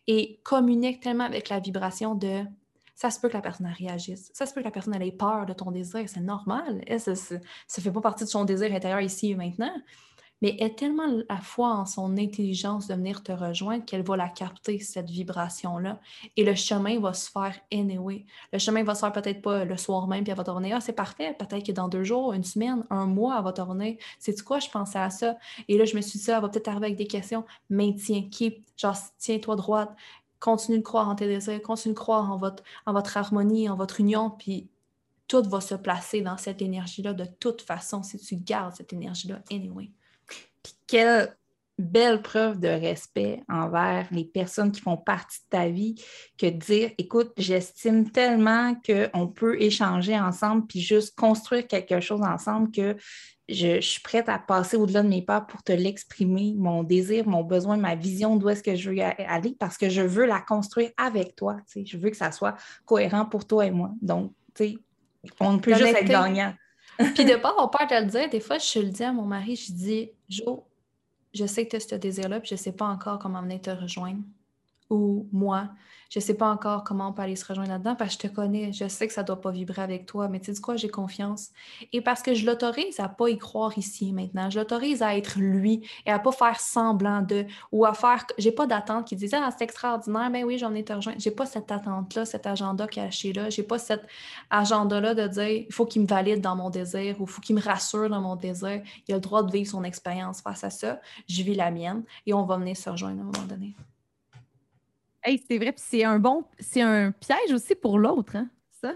et 0.07 0.41
communique 0.43 1.01
tellement 1.01 1.25
avec 1.25 1.49
la 1.49 1.61
vibration 1.61 2.15
de 2.15 2.45
ça 2.95 3.11
se 3.11 3.19
peut 3.19 3.29
que 3.29 3.35
la 3.35 3.41
personne 3.41 3.67
réagisse. 3.67 4.31
Ça 4.33 4.47
se 4.47 4.55
peut 4.55 4.61
que 4.61 4.67
la 4.67 4.71
personne 4.71 4.95
ait 5.01 5.11
peur 5.11 5.45
de 5.45 5.53
ton 5.53 5.73
désir. 5.73 6.03
C'est 6.07 6.21
normal. 6.21 6.85
Ça 6.99 7.13
ne 7.13 7.83
fait 7.83 7.91
pas 7.91 8.01
partie 8.01 8.25
de 8.25 8.29
son 8.29 8.45
désir 8.45 8.73
intérieur 8.73 9.01
ici 9.01 9.31
et 9.31 9.35
maintenant 9.35 9.75
mais 10.43 10.57
elle 10.59 10.67
a 10.67 10.71
tellement 10.71 11.07
la 11.29 11.39
foi 11.39 11.69
en 11.69 11.87
son 11.87 12.19
intelligence 12.19 12.89
de 12.89 12.95
venir 12.95 13.23
te 13.23 13.31
rejoindre 13.33 13.85
qu'elle 13.85 14.03
va 14.03 14.17
la 14.17 14.29
capter, 14.29 14.81
cette 14.81 15.09
vibration-là. 15.09 16.01
Et 16.37 16.45
le 16.45 16.55
chemin 16.57 16.99
va 16.99 17.15
se 17.15 17.31
faire 17.31 17.55
anyway. 17.73 18.27
Le 18.53 18.59
chemin 18.59 18.83
va 18.83 18.95
se 18.95 19.01
faire 19.01 19.13
peut-être 19.13 19.41
pas 19.41 19.65
le 19.65 19.77
soir 19.77 20.09
même, 20.09 20.25
puis 20.25 20.33
elle 20.33 20.37
va 20.37 20.45
tourner. 20.45 20.73
Ah, 20.73 20.81
c'est 20.81 20.93
parfait. 20.93 21.35
Peut-être 21.39 21.65
que 21.65 21.73
dans 21.73 21.87
deux 21.89 22.03
jours, 22.03 22.33
une 22.33 22.43
semaine, 22.43 22.85
un 22.91 23.07
mois, 23.07 23.37
elle 23.39 23.45
va 23.45 23.53
tourner. 23.53 23.99
C'est 24.19 24.43
quoi, 24.43 24.59
je 24.59 24.69
pensais 24.69 24.99
à 24.99 25.11
ça. 25.11 25.37
Et 25.69 25.79
là, 25.79 25.85
je 25.85 25.95
me 25.95 26.01
suis 26.01 26.19
dit, 26.19 26.25
ça, 26.25 26.37
elle 26.37 26.43
va 26.43 26.49
peut-être 26.49 26.69
arriver 26.69 26.87
avec 26.87 26.99
des 26.99 27.07
questions. 27.07 27.45
Maintiens, 27.71 28.29
keep, 28.29 28.67
genre, 28.77 28.97
tiens-toi 29.19 29.57
droite. 29.57 29.95
Continue 30.41 30.79
de 30.79 30.83
croire 30.83 31.09
en 31.09 31.15
tes 31.15 31.29
désirs, 31.29 31.63
continue 31.63 31.95
de 31.95 31.99
croire 31.99 32.33
en 32.33 32.37
votre, 32.37 32.65
en 32.85 32.93
votre 32.93 33.17
harmonie, 33.17 33.69
en 33.69 33.77
votre 33.77 34.01
union, 34.01 34.29
puis 34.29 34.69
tout 35.29 35.49
va 35.49 35.61
se 35.61 35.77
placer 35.77 36.21
dans 36.21 36.37
cette 36.37 36.61
énergie-là 36.61 37.13
de 37.13 37.25
toute 37.25 37.63
façon 37.63 38.03
si 38.03 38.19
tu 38.19 38.37
gardes 38.37 38.75
cette 38.75 38.93
énergie-là 38.93 39.41
anyway. 39.53 39.93
Quelle 40.93 41.35
belle 41.79 42.21
preuve 42.21 42.61
de 42.61 42.69
respect 42.69 43.43
envers 43.49 44.07
les 44.11 44.27
personnes 44.27 44.71
qui 44.73 44.83
font 44.83 44.99
partie 44.99 45.39
de 45.39 45.49
ta 45.49 45.69
vie 45.71 45.95
que 46.37 46.45
de 46.45 46.59
dire, 46.59 46.91
écoute, 46.99 47.33
j'estime 47.39 48.11
tellement 48.11 48.75
qu'on 48.87 49.27
peut 49.27 49.59
échanger 49.59 50.21
ensemble 50.21 50.67
puis 50.67 50.83
juste 50.83 51.19
construire 51.19 51.67
quelque 51.67 52.01
chose 52.01 52.21
ensemble 52.21 52.71
que 52.71 52.95
je, 53.49 53.81
suis 53.81 54.03
prête 54.03 54.29
à 54.29 54.39
passer 54.39 54.77
au-delà 54.77 55.03
de 55.03 55.09
mes 55.09 55.23
peurs 55.23 55.47
pour 55.47 55.63
te 55.63 55.73
l'exprimer, 55.73 56.53
mon 56.59 56.83
désir, 56.83 57.27
mon 57.27 57.43
besoin, 57.43 57.79
ma 57.79 57.95
vision 57.95 58.37
d'où 58.37 58.51
est-ce 58.51 58.63
que 58.63 58.77
je 58.77 58.91
veux 58.91 59.01
aller 59.01 59.57
parce 59.59 59.79
que 59.79 59.89
je 59.89 60.03
veux 60.03 60.27
la 60.27 60.43
construire 60.43 60.91
avec 60.99 61.37
toi. 61.37 61.57
Je 61.75 61.97
veux 61.97 62.11
que 62.11 62.19
ça 62.19 62.33
soit 62.33 62.55
cohérent 62.85 63.25
pour 63.25 63.47
toi 63.47 63.65
et 63.65 63.71
moi. 63.71 63.93
Donc, 64.03 64.35
tu 64.55 64.65
sais, 64.65 64.79
on 65.41 65.55
ne 65.55 65.59
peut 65.59 65.73
juste 65.73 65.97
être 65.97 66.05
gagnant. 66.05 66.53
Puis 67.15 67.25
de 67.25 67.37
pas 67.37 67.49
avoir 67.49 67.71
peur 67.71 67.87
de 67.89 68.05
le 68.05 68.11
dire, 68.11 68.29
des 68.29 68.41
fois, 68.41 68.59
je 68.59 68.79
le 68.79 68.91
dis 68.91 69.03
à 69.03 69.13
mon 69.15 69.25
mari, 69.25 69.57
je 69.57 69.73
dis, 69.73 70.11
Jo, 70.29 70.67
je 71.35 71.47
sais 71.47 71.65
que 71.67 71.71
tu 71.71 71.77
as 71.77 71.81
ce 71.81 71.95
désir-là, 71.95 72.41
puis 72.41 72.51
je 72.51 72.55
ne 72.55 72.59
sais 72.59 72.73
pas 72.73 72.87
encore 72.87 73.19
comment 73.19 73.43
venir 73.43 73.61
te 73.61 73.71
rejoindre. 73.71 74.23
Ou 74.93 75.27
moi, 75.33 75.71
je 76.13 76.19
ne 76.19 76.23
sais 76.23 76.35
pas 76.35 76.51
encore 76.51 76.85
comment 76.85 77.09
on 77.09 77.13
peut 77.15 77.23
aller 77.23 77.37
se 77.37 77.47
rejoindre 77.47 77.71
là-dedans 77.71 77.95
parce 77.95 78.15
que 78.15 78.25
je 78.25 78.29
te 78.29 78.35
connais, 78.35 78.71
je 78.71 78.87
sais 78.87 79.07
que 79.07 79.15
ça 79.15 79.23
ne 79.23 79.27
doit 79.29 79.41
pas 79.41 79.51
vibrer 79.51 79.81
avec 79.81 80.05
toi, 80.05 80.29
mais 80.29 80.41
tu 80.41 80.55
sais 80.55 80.61
quoi, 80.61 80.77
j'ai 80.77 80.91
confiance. 80.91 81.49
Et 81.95 82.03
parce 82.03 82.21
que 82.21 82.35
je 82.35 82.45
l'autorise 82.45 83.01
à 83.01 83.05
ne 83.05 83.15
pas 83.15 83.31
y 83.31 83.39
croire 83.39 83.79
ici 83.79 84.13
maintenant, 84.13 84.51
je 84.51 84.59
l'autorise 84.59 85.03
à 85.03 85.17
être 85.17 85.39
lui 85.39 85.89
et 86.05 86.11
à 86.11 86.19
ne 86.19 86.23
pas 86.23 86.33
faire 86.33 86.61
semblant 86.61 87.23
de, 87.23 87.47
ou 87.73 87.87
à 87.87 87.95
faire, 87.95 88.27
j'ai 88.37 88.53
pas 88.53 88.67
d'attente 88.67 89.07
qui 89.07 89.17
disait, 89.17 89.39
ah, 89.41 89.49
c'est 89.57 89.65
extraordinaire, 89.65 90.31
ben 90.31 90.45
oui, 90.45 90.59
j'en 90.59 90.75
ai 90.75 90.85
te 90.85 90.93
rejoindre. 90.93 91.19
J'ai 91.19 91.31
pas 91.31 91.47
cette 91.47 91.73
attente-là, 91.73 92.27
cet 92.27 92.47
agenda 92.47 92.87
caché-là, 92.87 93.49
j'ai 93.49 93.63
pas 93.63 93.79
cet 93.79 94.07
agenda-là 94.51 95.15
de 95.15 95.27
dire, 95.29 95.65
il 95.67 95.73
faut 95.73 95.87
qu'il 95.87 96.03
me 96.03 96.07
valide 96.07 96.43
dans 96.43 96.57
mon 96.57 96.69
désir 96.69 97.19
ou 97.21 97.25
il 97.25 97.31
faut 97.31 97.41
qu'il 97.41 97.57
me 97.57 97.63
rassure 97.63 98.11
dans 98.11 98.21
mon 98.21 98.37
désir. 98.37 98.83
Il 99.09 99.13
a 99.13 99.17
le 99.17 99.23
droit 99.23 99.43
de 99.43 99.51
vivre 99.51 99.71
son 99.71 99.83
expérience 99.83 100.43
face 100.43 100.63
à 100.63 100.69
ça. 100.69 101.01
Je 101.27 101.43
vis 101.43 101.55
la 101.55 101.71
mienne 101.71 102.03
et 102.27 102.35
on 102.35 102.45
va 102.45 102.59
venir 102.59 102.77
se 102.77 102.91
rejoindre 102.91 103.21
à 103.21 103.23
un 103.23 103.33
moment 103.33 103.47
donné 103.49 103.75
c'est 105.25 105.59
vrai, 105.59 105.73
puis 105.73 105.85
c'est 105.85 106.05
un 106.05 106.19
bon, 106.19 106.45
c'est 106.59 106.83
un 106.83 107.13
piège 107.13 107.53
aussi 107.53 107.75
pour 107.75 107.99
l'autre, 107.99 108.37
hein, 108.37 108.49
ça, 108.81 108.95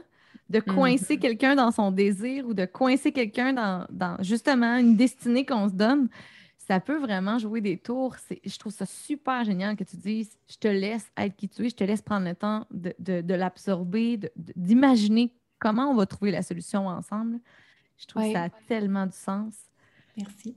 de 0.48 0.60
coincer 0.60 1.16
mm-hmm. 1.16 1.20
quelqu'un 1.20 1.54
dans 1.54 1.70
son 1.70 1.90
désir 1.90 2.46
ou 2.46 2.54
de 2.54 2.64
coincer 2.64 3.12
quelqu'un 3.12 3.52
dans, 3.52 4.16
justement 4.20 4.76
une 4.76 4.96
destinée 4.96 5.44
qu'on 5.44 5.68
se 5.68 5.74
donne. 5.74 6.08
Ça 6.58 6.80
peut 6.80 6.98
vraiment 6.98 7.38
jouer 7.38 7.60
des 7.60 7.78
tours. 7.78 8.16
Je 8.44 8.58
trouve 8.58 8.72
ça 8.72 8.86
super 8.86 9.44
génial 9.44 9.76
que 9.76 9.84
tu 9.84 9.96
dises 9.96 10.36
je 10.48 10.56
te 10.56 10.66
laisse 10.66 11.08
être 11.16 11.36
qui 11.36 11.48
tu 11.48 11.64
es, 11.64 11.68
je 11.68 11.76
te 11.76 11.84
laisse 11.84 12.02
prendre 12.02 12.26
le 12.26 12.34
temps 12.34 12.66
de, 12.72 13.34
l'absorber, 13.34 14.18
d'imaginer 14.56 15.32
comment 15.60 15.90
on 15.90 15.94
va 15.94 16.06
trouver 16.06 16.32
la 16.32 16.42
solution 16.42 16.88
ensemble. 16.88 17.38
Je 17.98 18.06
trouve 18.06 18.24
que 18.24 18.32
ça 18.32 18.44
a 18.44 18.50
tellement 18.50 19.06
du 19.06 19.16
sens. 19.16 19.54
Merci. 20.16 20.56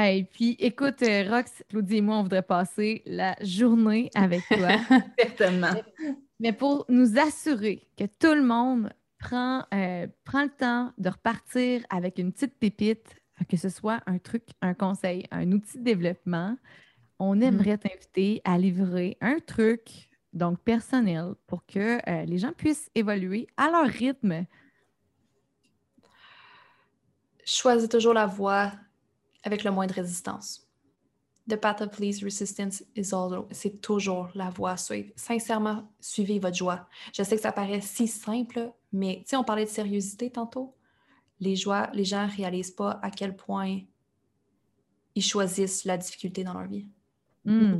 Et 0.00 0.24
puis, 0.24 0.56
écoute, 0.58 1.02
euh, 1.02 1.28
Rox, 1.28 1.62
Claudie 1.68 1.98
et 1.98 2.00
moi, 2.00 2.16
on 2.16 2.22
voudrait 2.22 2.42
passer 2.42 3.02
la 3.04 3.36
journée 3.42 4.10
avec 4.14 4.40
toi. 4.48 4.78
Certainement. 5.18 5.74
Mais 6.40 6.52
pour 6.52 6.86
nous 6.88 7.18
assurer 7.18 7.86
que 7.98 8.04
tout 8.04 8.34
le 8.34 8.42
monde 8.42 8.90
prend, 9.18 9.64
euh, 9.74 10.06
prend 10.24 10.44
le 10.44 10.48
temps 10.48 10.92
de 10.96 11.10
repartir 11.10 11.82
avec 11.90 12.18
une 12.18 12.32
petite 12.32 12.58
pépite, 12.58 13.16
que 13.48 13.56
ce 13.58 13.68
soit 13.68 14.00
un 14.06 14.18
truc, 14.18 14.44
un 14.62 14.72
conseil, 14.72 15.26
un 15.30 15.52
outil 15.52 15.78
de 15.78 15.84
développement, 15.84 16.56
on 17.18 17.36
mm. 17.36 17.42
aimerait 17.42 17.78
t'inviter 17.78 18.40
à 18.44 18.56
livrer 18.56 19.18
un 19.20 19.40
truc, 19.40 20.08
donc 20.32 20.58
personnel, 20.60 21.34
pour 21.46 21.66
que 21.66 21.98
euh, 22.08 22.24
les 22.24 22.38
gens 22.38 22.52
puissent 22.52 22.90
évoluer 22.94 23.46
à 23.58 23.70
leur 23.70 23.86
rythme. 23.86 24.46
Choisis 27.44 27.88
toujours 27.88 28.14
la 28.14 28.26
voie 28.26 28.72
avec 29.42 29.64
le 29.64 29.70
moins 29.70 29.86
de 29.86 29.92
résistance. 29.92 30.68
The 31.48 31.56
path 31.56 31.80
of 31.80 31.98
least 31.98 32.22
resistance 32.22 32.84
is 32.94 33.12
all. 33.12 33.46
C'est 33.50 33.80
toujours 33.80 34.28
la 34.34 34.50
voie 34.50 34.72
à 34.72 34.76
suivre. 34.76 35.10
Sincèrement, 35.16 35.90
suivez 36.00 36.38
votre 36.38 36.56
joie. 36.56 36.88
Je 37.12 37.24
sais 37.24 37.34
que 37.34 37.42
ça 37.42 37.50
paraît 37.50 37.80
si 37.80 38.06
simple, 38.06 38.72
mais 38.92 39.22
tu 39.24 39.30
sais, 39.30 39.36
on 39.36 39.42
parlait 39.42 39.64
de 39.64 39.70
sérieuxité 39.70 40.30
tantôt. 40.30 40.76
Les, 41.40 41.56
joies, 41.56 41.90
les 41.94 42.04
gens 42.04 42.26
ne 42.26 42.30
réalisent 42.30 42.70
pas 42.70 43.00
à 43.02 43.10
quel 43.10 43.34
point 43.34 43.80
ils 45.16 45.24
choisissent 45.24 45.84
la 45.84 45.96
difficulté 45.96 46.44
dans 46.44 46.54
leur 46.54 46.68
vie. 46.68 46.86
Mm. 47.44 47.76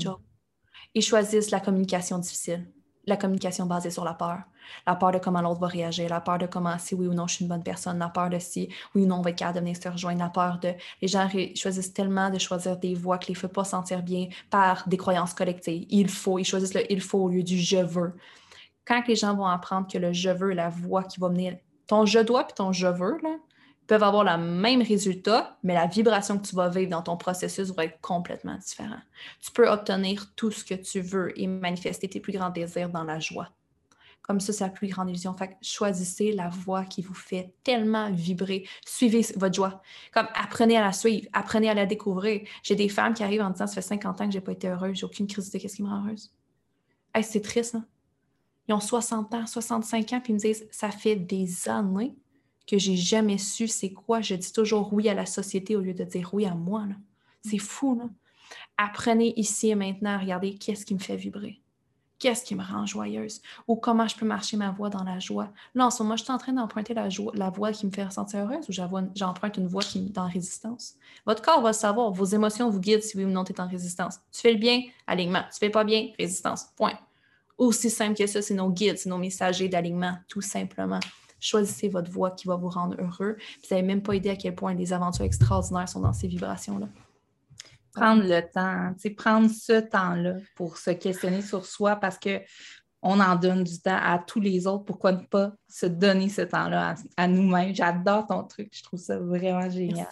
Ils 0.95 1.03
choisissent 1.03 1.53
la 1.53 1.61
communication 1.61 2.19
difficile 2.19 2.69
la 3.07 3.17
communication 3.17 3.67
basée 3.67 3.91
sur 3.91 4.05
la 4.05 4.15
peur. 4.15 4.43
La 4.87 4.95
peur 4.95 5.13
de 5.13 5.19
comment 5.19 5.41
l'autre 5.41 5.61
va 5.61 5.67
réagir, 5.67 6.09
la 6.09 6.21
peur 6.21 6.39
de 6.39 6.47
comment 6.47 6.79
si 6.79 6.95
oui 6.95 7.07
ou 7.07 7.15
non 7.15 7.27
je 7.27 7.35
suis 7.35 7.45
une 7.45 7.49
bonne 7.49 7.63
personne, 7.63 7.99
la 7.99 8.09
peur 8.09 8.31
de 8.31 8.39
si 8.39 8.69
oui 8.95 9.03
ou 9.03 9.07
non 9.07 9.17
on 9.17 9.23
va 9.23 9.31
être 9.31 9.37
capable 9.37 9.57
de 9.57 9.61
venir 9.61 9.77
se 9.77 9.89
rejoindre, 9.89 10.21
la 10.21 10.29
peur 10.29 10.59
de. 10.61 10.73
Les 11.01 11.09
gens 11.09 11.29
choisissent 11.55 11.93
tellement 11.93 12.31
de 12.31 12.39
choisir 12.39 12.77
des 12.77 12.95
voix 12.95 13.19
qui 13.19 13.33
les 13.33 13.35
font 13.35 13.49
pas 13.49 13.65
sentir 13.65 14.03
bien 14.03 14.29
par 14.51 14.89
des 14.89 14.97
croyances 14.97 15.35
collectives. 15.35 15.87
Il 15.91 16.09
faut, 16.09 16.39
ils 16.39 16.45
choisissent 16.45 16.75
le 16.75 16.91
il 16.91 17.01
faut 17.01 17.19
au 17.19 17.29
lieu 17.29 17.43
du 17.43 17.59
je 17.59 17.79
veux. 17.79 18.15
Quand 18.85 19.03
les 19.07 19.17
gens 19.17 19.35
vont 19.35 19.47
apprendre 19.47 19.87
que 19.89 19.99
le 19.99 20.13
je 20.13 20.31
veux 20.31 20.53
la 20.53 20.69
voix 20.69 21.05
qui 21.05 21.21
va 21.21 21.29
venir, 21.29 21.57
ton 21.87 22.07
je 22.07 22.21
dois 22.21 22.45
puis 22.45 22.55
ton 22.55 22.73
je 22.73 22.87
veux, 22.87 23.19
là, 23.23 23.37
peuvent 23.93 24.05
avoir 24.05 24.25
le 24.25 24.43
même 24.43 24.81
résultat, 24.81 25.59
mais 25.63 25.75
la 25.75 25.87
vibration 25.87 26.39
que 26.39 26.47
tu 26.47 26.57
vas 26.57 26.71
vivre 26.71 26.89
dans 26.89 27.03
ton 27.03 27.19
processus 27.19 27.73
va 27.73 27.85
être 27.85 28.01
complètement 28.01 28.57
différente. 28.57 29.03
Tu 29.43 29.53
peux 29.53 29.69
obtenir 29.69 30.33
tout 30.35 30.51
ce 30.51 30.65
que 30.65 30.73
tu 30.73 31.03
veux 31.03 31.39
et 31.39 31.47
manifester 31.47 32.09
tes 32.09 32.19
plus 32.19 32.33
grands 32.33 32.49
désirs 32.49 32.89
dans 32.89 33.05
la 33.05 33.21
joie. 33.21 33.51
Comme 34.23 34.41
ça, 34.41 34.55
c'est 34.55 34.65
la 34.65 34.71
plus 34.71 34.89
grande 34.89 35.11
illusion. 35.11 35.35
Fait 35.35 35.59
choisissez 35.61 36.33
la 36.33 36.49
voix 36.49 36.87
qui 36.87 37.03
vous 37.03 37.13
fait 37.13 37.53
tellement 37.65 38.11
vibrer. 38.11 38.67
Suivez 38.87 39.27
votre 39.37 39.55
joie. 39.55 39.83
Comme 40.11 40.29
apprenez 40.37 40.79
à 40.79 40.81
la 40.81 40.93
suivre, 40.93 41.29
apprenez 41.35 41.69
à 41.69 41.75
la 41.75 41.85
découvrir. 41.85 42.49
J'ai 42.63 42.77
des 42.77 42.89
femmes 42.89 43.13
qui 43.13 43.23
arrivent 43.23 43.43
en 43.43 43.51
disant 43.51 43.67
Ça 43.67 43.75
fait 43.75 43.83
50 43.83 44.23
ans 44.23 44.25
que 44.25 44.33
je 44.33 44.39
n'ai 44.39 44.43
pas 44.43 44.53
été 44.53 44.69
heureuse, 44.69 44.97
j'ai 44.97 45.05
aucune 45.05 45.27
crise 45.27 45.51
de 45.51 45.59
qu'est-ce 45.59 45.77
qui 45.77 45.83
me 45.83 45.89
rend 45.89 46.07
heureuse? 46.07 46.33
c'est 47.21 47.43
triste, 47.43 47.75
hein? 47.75 47.85
Ils 48.69 48.73
ont 48.73 48.81
60 48.81 49.35
ans, 49.35 49.47
65 49.47 50.13
ans, 50.15 50.21
puis 50.21 50.33
ils 50.33 50.37
me 50.37 50.41
disent 50.41 50.67
Ça 50.71 50.91
fait 50.91 51.17
des 51.17 51.69
années 51.69 52.17
que 52.73 52.79
j'ai 52.79 52.97
jamais 52.97 53.37
su 53.37 53.69
c'est 53.69 53.93
quoi. 53.93 54.23
Je 54.23 54.35
dis 54.35 54.51
toujours 54.51 54.95
oui 54.95 55.07
à 55.11 55.15
la 55.15 55.27
société 55.27 55.77
au 55.77 55.83
lieu 55.83 55.93
de 55.93 56.05
dire 56.05 56.31
oui 56.33 56.47
à 56.47 56.55
moi. 56.55 56.85
C'est 57.45 57.59
fou. 57.59 57.99
Là. 57.99 58.09
Apprenez 58.79 59.39
ici 59.39 59.69
et 59.69 59.75
maintenant 59.75 60.15
à 60.15 60.19
regarder 60.19 60.55
qu'est-ce 60.55 60.87
qui 60.87 60.95
me 60.95 60.99
fait 60.99 61.17
vibrer. 61.17 61.61
Qu'est-ce 62.19 62.45
qui 62.45 62.55
me 62.55 62.63
rend 62.63 62.87
joyeuse? 62.87 63.43
Ou 63.69 63.77
comment 63.77 64.09
je 64.09 64.17
peux 64.17 64.25
marcher 64.25 64.57
ma 64.57 64.71
voix 64.71 64.89
dans 64.89 65.05
la 65.05 65.19
joie? 65.19 65.53
Là, 65.75 65.87
en 65.87 65.91
ce 65.91 66.03
moment, 66.03 66.17
je 66.17 66.25
suis 66.25 66.33
en 66.33 66.39
train 66.39 66.55
d'emprunter 66.55 66.95
la, 66.95 67.09
la 67.35 67.51
voix 67.51 67.73
qui 67.73 67.85
me 67.85 67.91
fait 67.91 68.05
ressentir 68.05 68.41
heureuse 68.41 68.67
ou 68.71 68.73
j'emprunte 68.73 69.57
une 69.59 69.67
voix 69.67 69.83
qui 69.83 70.07
est 70.07 70.17
en 70.17 70.29
résistance? 70.29 70.95
Votre 71.27 71.43
corps 71.43 71.61
va 71.61 71.75
savoir. 71.75 72.11
Vos 72.13 72.25
émotions 72.25 72.71
vous 72.71 72.81
guident 72.81 73.03
si 73.03 73.19
oui 73.19 73.25
ou 73.25 73.31
non 73.31 73.45
tu 73.45 73.53
es 73.53 73.61
en 73.61 73.69
résistance. 73.69 74.19
Tu 74.33 74.41
fais 74.41 74.53
le 74.53 74.59
bien, 74.59 74.81
alignement. 75.07 75.43
Tu 75.53 75.59
fais 75.59 75.69
pas 75.69 75.85
bien, 75.85 76.09
résistance. 76.19 76.69
Point. 76.77 76.99
Aussi 77.59 77.91
simple 77.91 78.17
que 78.17 78.27
ça, 78.27 78.41
c'est 78.41 78.55
nos 78.55 78.71
guides, 78.71 78.97
c'est 78.97 79.11
nos 79.11 79.19
messagers 79.19 79.69
d'alignement, 79.69 80.17
tout 80.27 80.41
simplement. 80.41 81.01
Choisissez 81.43 81.89
votre 81.89 82.11
voie 82.11 82.31
qui 82.31 82.47
va 82.47 82.57
vous 82.57 82.69
rendre 82.69 82.97
heureux. 83.01 83.37
vous 83.37 83.69
n'avez 83.75 83.83
même 83.83 84.03
pas 84.03 84.15
idée 84.15 84.31
à 84.31 84.37
quel 84.37 84.55
point 84.55 84.75
des 84.75 84.93
aventures 84.93 85.25
extraordinaires 85.25 85.89
sont 85.89 86.01
dans 86.01 86.13
ces 86.13 86.29
vibrations-là. 86.29 86.89
Prendre 87.93 88.23
le 88.23 88.41
temps, 88.41 88.95
prendre 89.17 89.51
ce 89.51 89.81
temps-là 89.81 90.37
pour 90.55 90.79
se 90.79 90.91
questionner 90.93 91.43
sur 91.43 91.67
soi 91.67 91.97
parce 91.97 92.17
que 92.17 92.41
on 93.03 93.19
en 93.19 93.35
donne 93.35 93.65
du 93.65 93.81
temps 93.81 93.99
à 94.01 94.19
tous 94.25 94.39
les 94.39 94.67
autres. 94.69 94.85
Pourquoi 94.85 95.11
ne 95.13 95.25
pas 95.25 95.53
se 95.69 95.87
donner 95.87 96.29
ce 96.29 96.43
temps-là 96.43 96.95
à, 97.17 97.27
nous-mêmes? 97.27 97.75
J'adore 97.75 98.27
ton 98.29 98.45
truc. 98.45 98.71
Je 98.73 98.85
trouve 98.85 99.01
ça 99.01 99.19
vraiment 99.19 99.69
génial. 99.69 100.07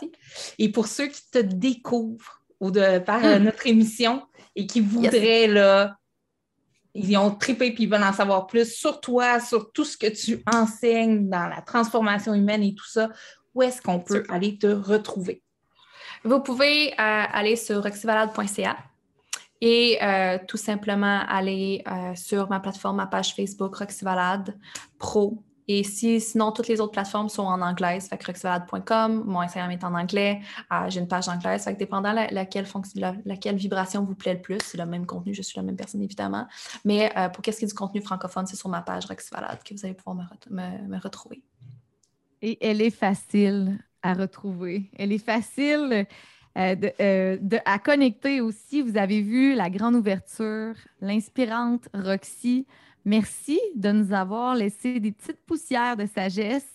Et 0.58 0.70
pour 0.70 0.88
ceux 0.88 1.06
qui 1.06 1.22
te 1.30 1.38
découvrent 1.38 2.42
ou 2.58 2.72
de, 2.72 2.98
par 2.98 3.24
euh, 3.24 3.38
notre 3.38 3.66
émission 3.68 4.22
et 4.56 4.66
qui 4.66 4.80
voudraient, 4.80 5.46
là, 5.46 5.99
ils 6.94 7.16
ont 7.16 7.30
trippé 7.30 7.72
puis 7.72 7.84
ils 7.84 7.90
veulent 7.90 8.02
en 8.02 8.12
savoir 8.12 8.46
plus 8.46 8.72
sur 8.72 9.00
toi, 9.00 9.40
sur 9.40 9.72
tout 9.72 9.84
ce 9.84 9.96
que 9.96 10.06
tu 10.06 10.42
enseignes 10.52 11.28
dans 11.28 11.48
la 11.48 11.60
transformation 11.62 12.34
humaine 12.34 12.62
et 12.62 12.74
tout 12.74 12.88
ça, 12.88 13.08
où 13.54 13.62
est-ce 13.62 13.80
qu'on 13.82 14.00
peut 14.00 14.24
aller 14.28 14.58
te 14.58 14.66
retrouver? 14.66 15.42
Vous 16.24 16.40
pouvez 16.40 16.92
euh, 16.92 16.94
aller 16.98 17.56
sur 17.56 17.82
roxyvalade.ca 17.82 18.76
et 19.60 19.98
euh, 20.02 20.38
tout 20.46 20.56
simplement 20.56 21.20
aller 21.28 21.82
euh, 21.90 22.14
sur 22.14 22.48
ma 22.48 22.60
plateforme, 22.60 22.96
ma 22.96 23.06
page 23.06 23.34
Facebook 23.34 23.76
Roxyvalade 23.76 24.58
Pro. 24.98 25.42
Et 25.72 25.84
si, 25.84 26.20
sinon, 26.20 26.50
toutes 26.50 26.66
les 26.66 26.80
autres 26.80 26.90
plateformes 26.90 27.28
sont 27.28 27.44
en 27.44 27.62
anglais, 27.62 28.00
fait 28.00 28.18
que 28.18 29.08
mon 29.08 29.40
Instagram 29.40 29.70
est 29.70 29.84
en 29.84 29.94
anglais, 29.94 30.40
euh, 30.72 30.88
j'ai 30.88 30.98
une 30.98 31.06
page 31.06 31.28
anglaise, 31.28 31.62
fait 31.62 31.74
que 31.74 31.78
dépendant 31.78 32.12
la, 32.12 32.26
laquelle, 32.32 32.66
laquelle 33.24 33.54
vibration 33.54 34.02
vous 34.02 34.16
plaît 34.16 34.34
le 34.34 34.40
plus, 34.40 34.58
c'est 34.64 34.78
le 34.78 34.86
même 34.86 35.06
contenu, 35.06 35.32
je 35.32 35.42
suis 35.42 35.56
la 35.56 35.62
même 35.62 35.76
personne 35.76 36.02
évidemment, 36.02 36.48
mais 36.84 37.12
pour 37.32 37.40
qu'est-ce 37.42 37.60
qui 37.60 37.66
est 37.66 37.68
du 37.68 37.74
contenu 37.74 38.02
francophone, 38.02 38.48
c'est 38.48 38.56
sur 38.56 38.68
ma 38.68 38.82
page 38.82 39.06
Roxyvalade 39.06 39.62
que 39.62 39.72
vous 39.72 39.84
allez 39.84 39.94
pouvoir 39.94 40.26
me, 40.50 40.98
retrouver. 40.98 41.40
Et 42.42 42.58
elle 42.60 42.82
est 42.82 42.90
facile 42.90 43.78
à 44.02 44.14
retrouver. 44.14 44.90
Elle 44.98 45.12
est 45.12 45.24
facile 45.24 46.04
euh, 46.58 46.76
euh, 47.00 47.38
à 47.64 47.78
connecter 47.78 48.40
aussi. 48.40 48.82
Vous 48.82 48.96
avez 48.96 49.22
vu 49.22 49.54
la 49.54 49.70
grande 49.70 49.94
ouverture, 49.94 50.74
l'inspirante 51.00 51.88
Roxy. 51.94 52.66
Merci 53.04 53.60
de 53.74 53.92
nous 53.92 54.12
avoir 54.12 54.54
laissé 54.54 55.00
des 55.00 55.12
petites 55.12 55.40
poussières 55.46 55.96
de 55.96 56.06
sagesse, 56.06 56.66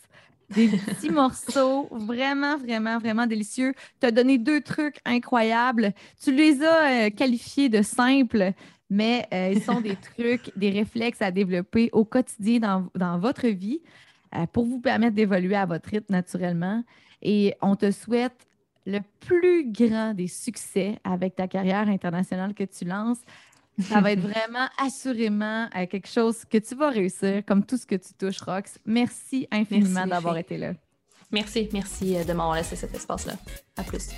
des 0.49 0.67
petits 0.67 1.09
morceaux 1.11 1.87
vraiment, 1.91 2.57
vraiment, 2.57 2.97
vraiment 2.97 3.27
délicieux. 3.27 3.73
Tu 3.99 4.07
as 4.07 4.11
donné 4.11 4.37
deux 4.37 4.61
trucs 4.61 4.99
incroyables. 5.05 5.93
Tu 6.23 6.33
les 6.33 6.63
as 6.63 7.07
euh, 7.07 7.09
qualifiés 7.09 7.69
de 7.69 7.81
simples, 7.81 8.53
mais 8.89 9.27
ils 9.31 9.61
sont 9.61 9.81
des 9.81 9.95
trucs, 10.15 10.51
des 10.55 10.69
réflexes 10.69 11.21
à 11.21 11.31
développer 11.31 11.89
au 11.93 12.05
quotidien 12.05 12.59
dans, 12.59 12.89
dans 12.95 13.19
votre 13.19 13.47
vie 13.47 13.81
pour 14.51 14.65
vous 14.65 14.81
permettre 14.81 15.15
d'évoluer 15.15 15.55
à 15.55 15.65
votre 15.65 15.89
rythme 15.89 16.13
naturellement. 16.13 16.83
Et 17.21 17.55
on 17.61 17.75
te 17.75 17.89
souhaite 17.91 18.45
le 18.85 18.99
plus 19.19 19.71
grand 19.71 20.13
des 20.13 20.27
succès 20.27 20.99
avec 21.03 21.35
ta 21.35 21.47
carrière 21.47 21.89
internationale 21.89 22.53
que 22.53 22.63
tu 22.63 22.85
lances. 22.85 23.21
Ça 23.79 24.01
va 24.01 24.11
être 24.11 24.21
vraiment 24.29 24.67
assurément 24.77 25.67
euh, 25.75 25.85
quelque 25.85 26.07
chose 26.07 26.45
que 26.45 26.57
tu 26.57 26.75
vas 26.75 26.89
réussir, 26.89 27.43
comme 27.45 27.65
tout 27.65 27.77
ce 27.77 27.85
que 27.85 27.95
tu 27.95 28.13
touches, 28.17 28.41
Rox. 28.41 28.77
Merci 28.85 29.47
infiniment 29.51 30.07
d'avoir 30.07 30.37
été 30.37 30.57
là. 30.57 30.73
Merci, 31.31 31.69
merci 31.73 32.15
euh, 32.15 32.23
de 32.23 32.33
m'avoir 32.33 32.55
laissé 32.55 32.75
cet 32.75 32.93
espace-là. 32.93 33.33
À 33.77 33.83
plus. 33.83 34.09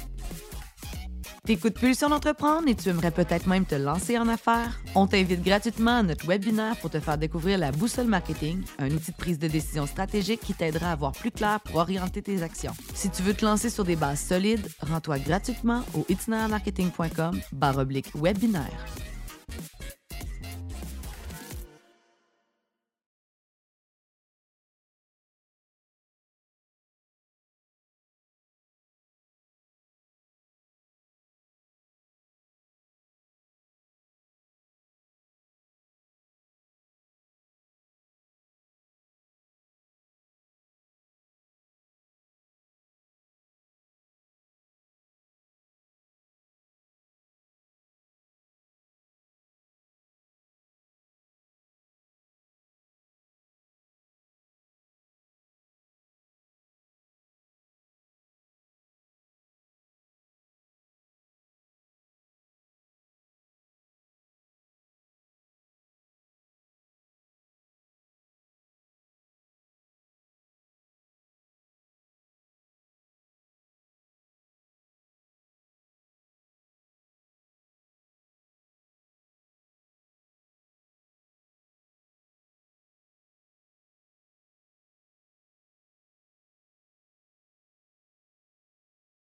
T'écoutes 1.48 1.80
Pulsion 1.80 2.10
d'entreprendre 2.10 2.68
et 2.68 2.76
tu 2.76 2.90
aimerais 2.90 3.10
peut-être 3.10 3.48
même 3.48 3.66
te 3.66 3.76
lancer 3.76 4.18
en 4.18 4.28
affaires? 4.28 4.82
On 4.96 5.08
t'invite 5.08 5.42
gratuitement 5.42 6.00
à 6.00 6.04
notre 6.04 6.28
webinaire 6.28 6.76
pour 6.76 6.90
te 6.90 7.00
faire 7.00 7.18
découvrir 7.18 7.58
la 7.58 7.72
boussole 7.72 8.08
marketing, 8.08 8.62
un 8.80 8.92
outil 8.92 9.12
de 9.12 9.16
prise 9.16 9.40
de 9.40 9.48
décision 9.48 9.86
stratégique 9.86 10.42
qui 10.42 10.54
t'aidera 10.54 10.92
à 10.92 10.96
voir 10.98 11.14
plus 11.14 11.32
clair 11.32 11.62
pour 11.62 11.78
orienter 11.78 12.22
tes 12.22 12.44
actions. 12.44 12.74
Si 12.94 13.10
tu 13.10 13.24
veux 13.24 13.34
te 13.34 13.46
lancer 13.46 13.70
sur 13.70 13.86
des 13.86 13.96
bases 13.96 14.20
solides, 14.20 14.68
rends-toi 14.82 15.20
gratuitement 15.20 15.84
au 15.96 16.06
itinermarketing.com 16.10 17.40
webinaire. 18.16 18.86
Bye. 19.50 19.77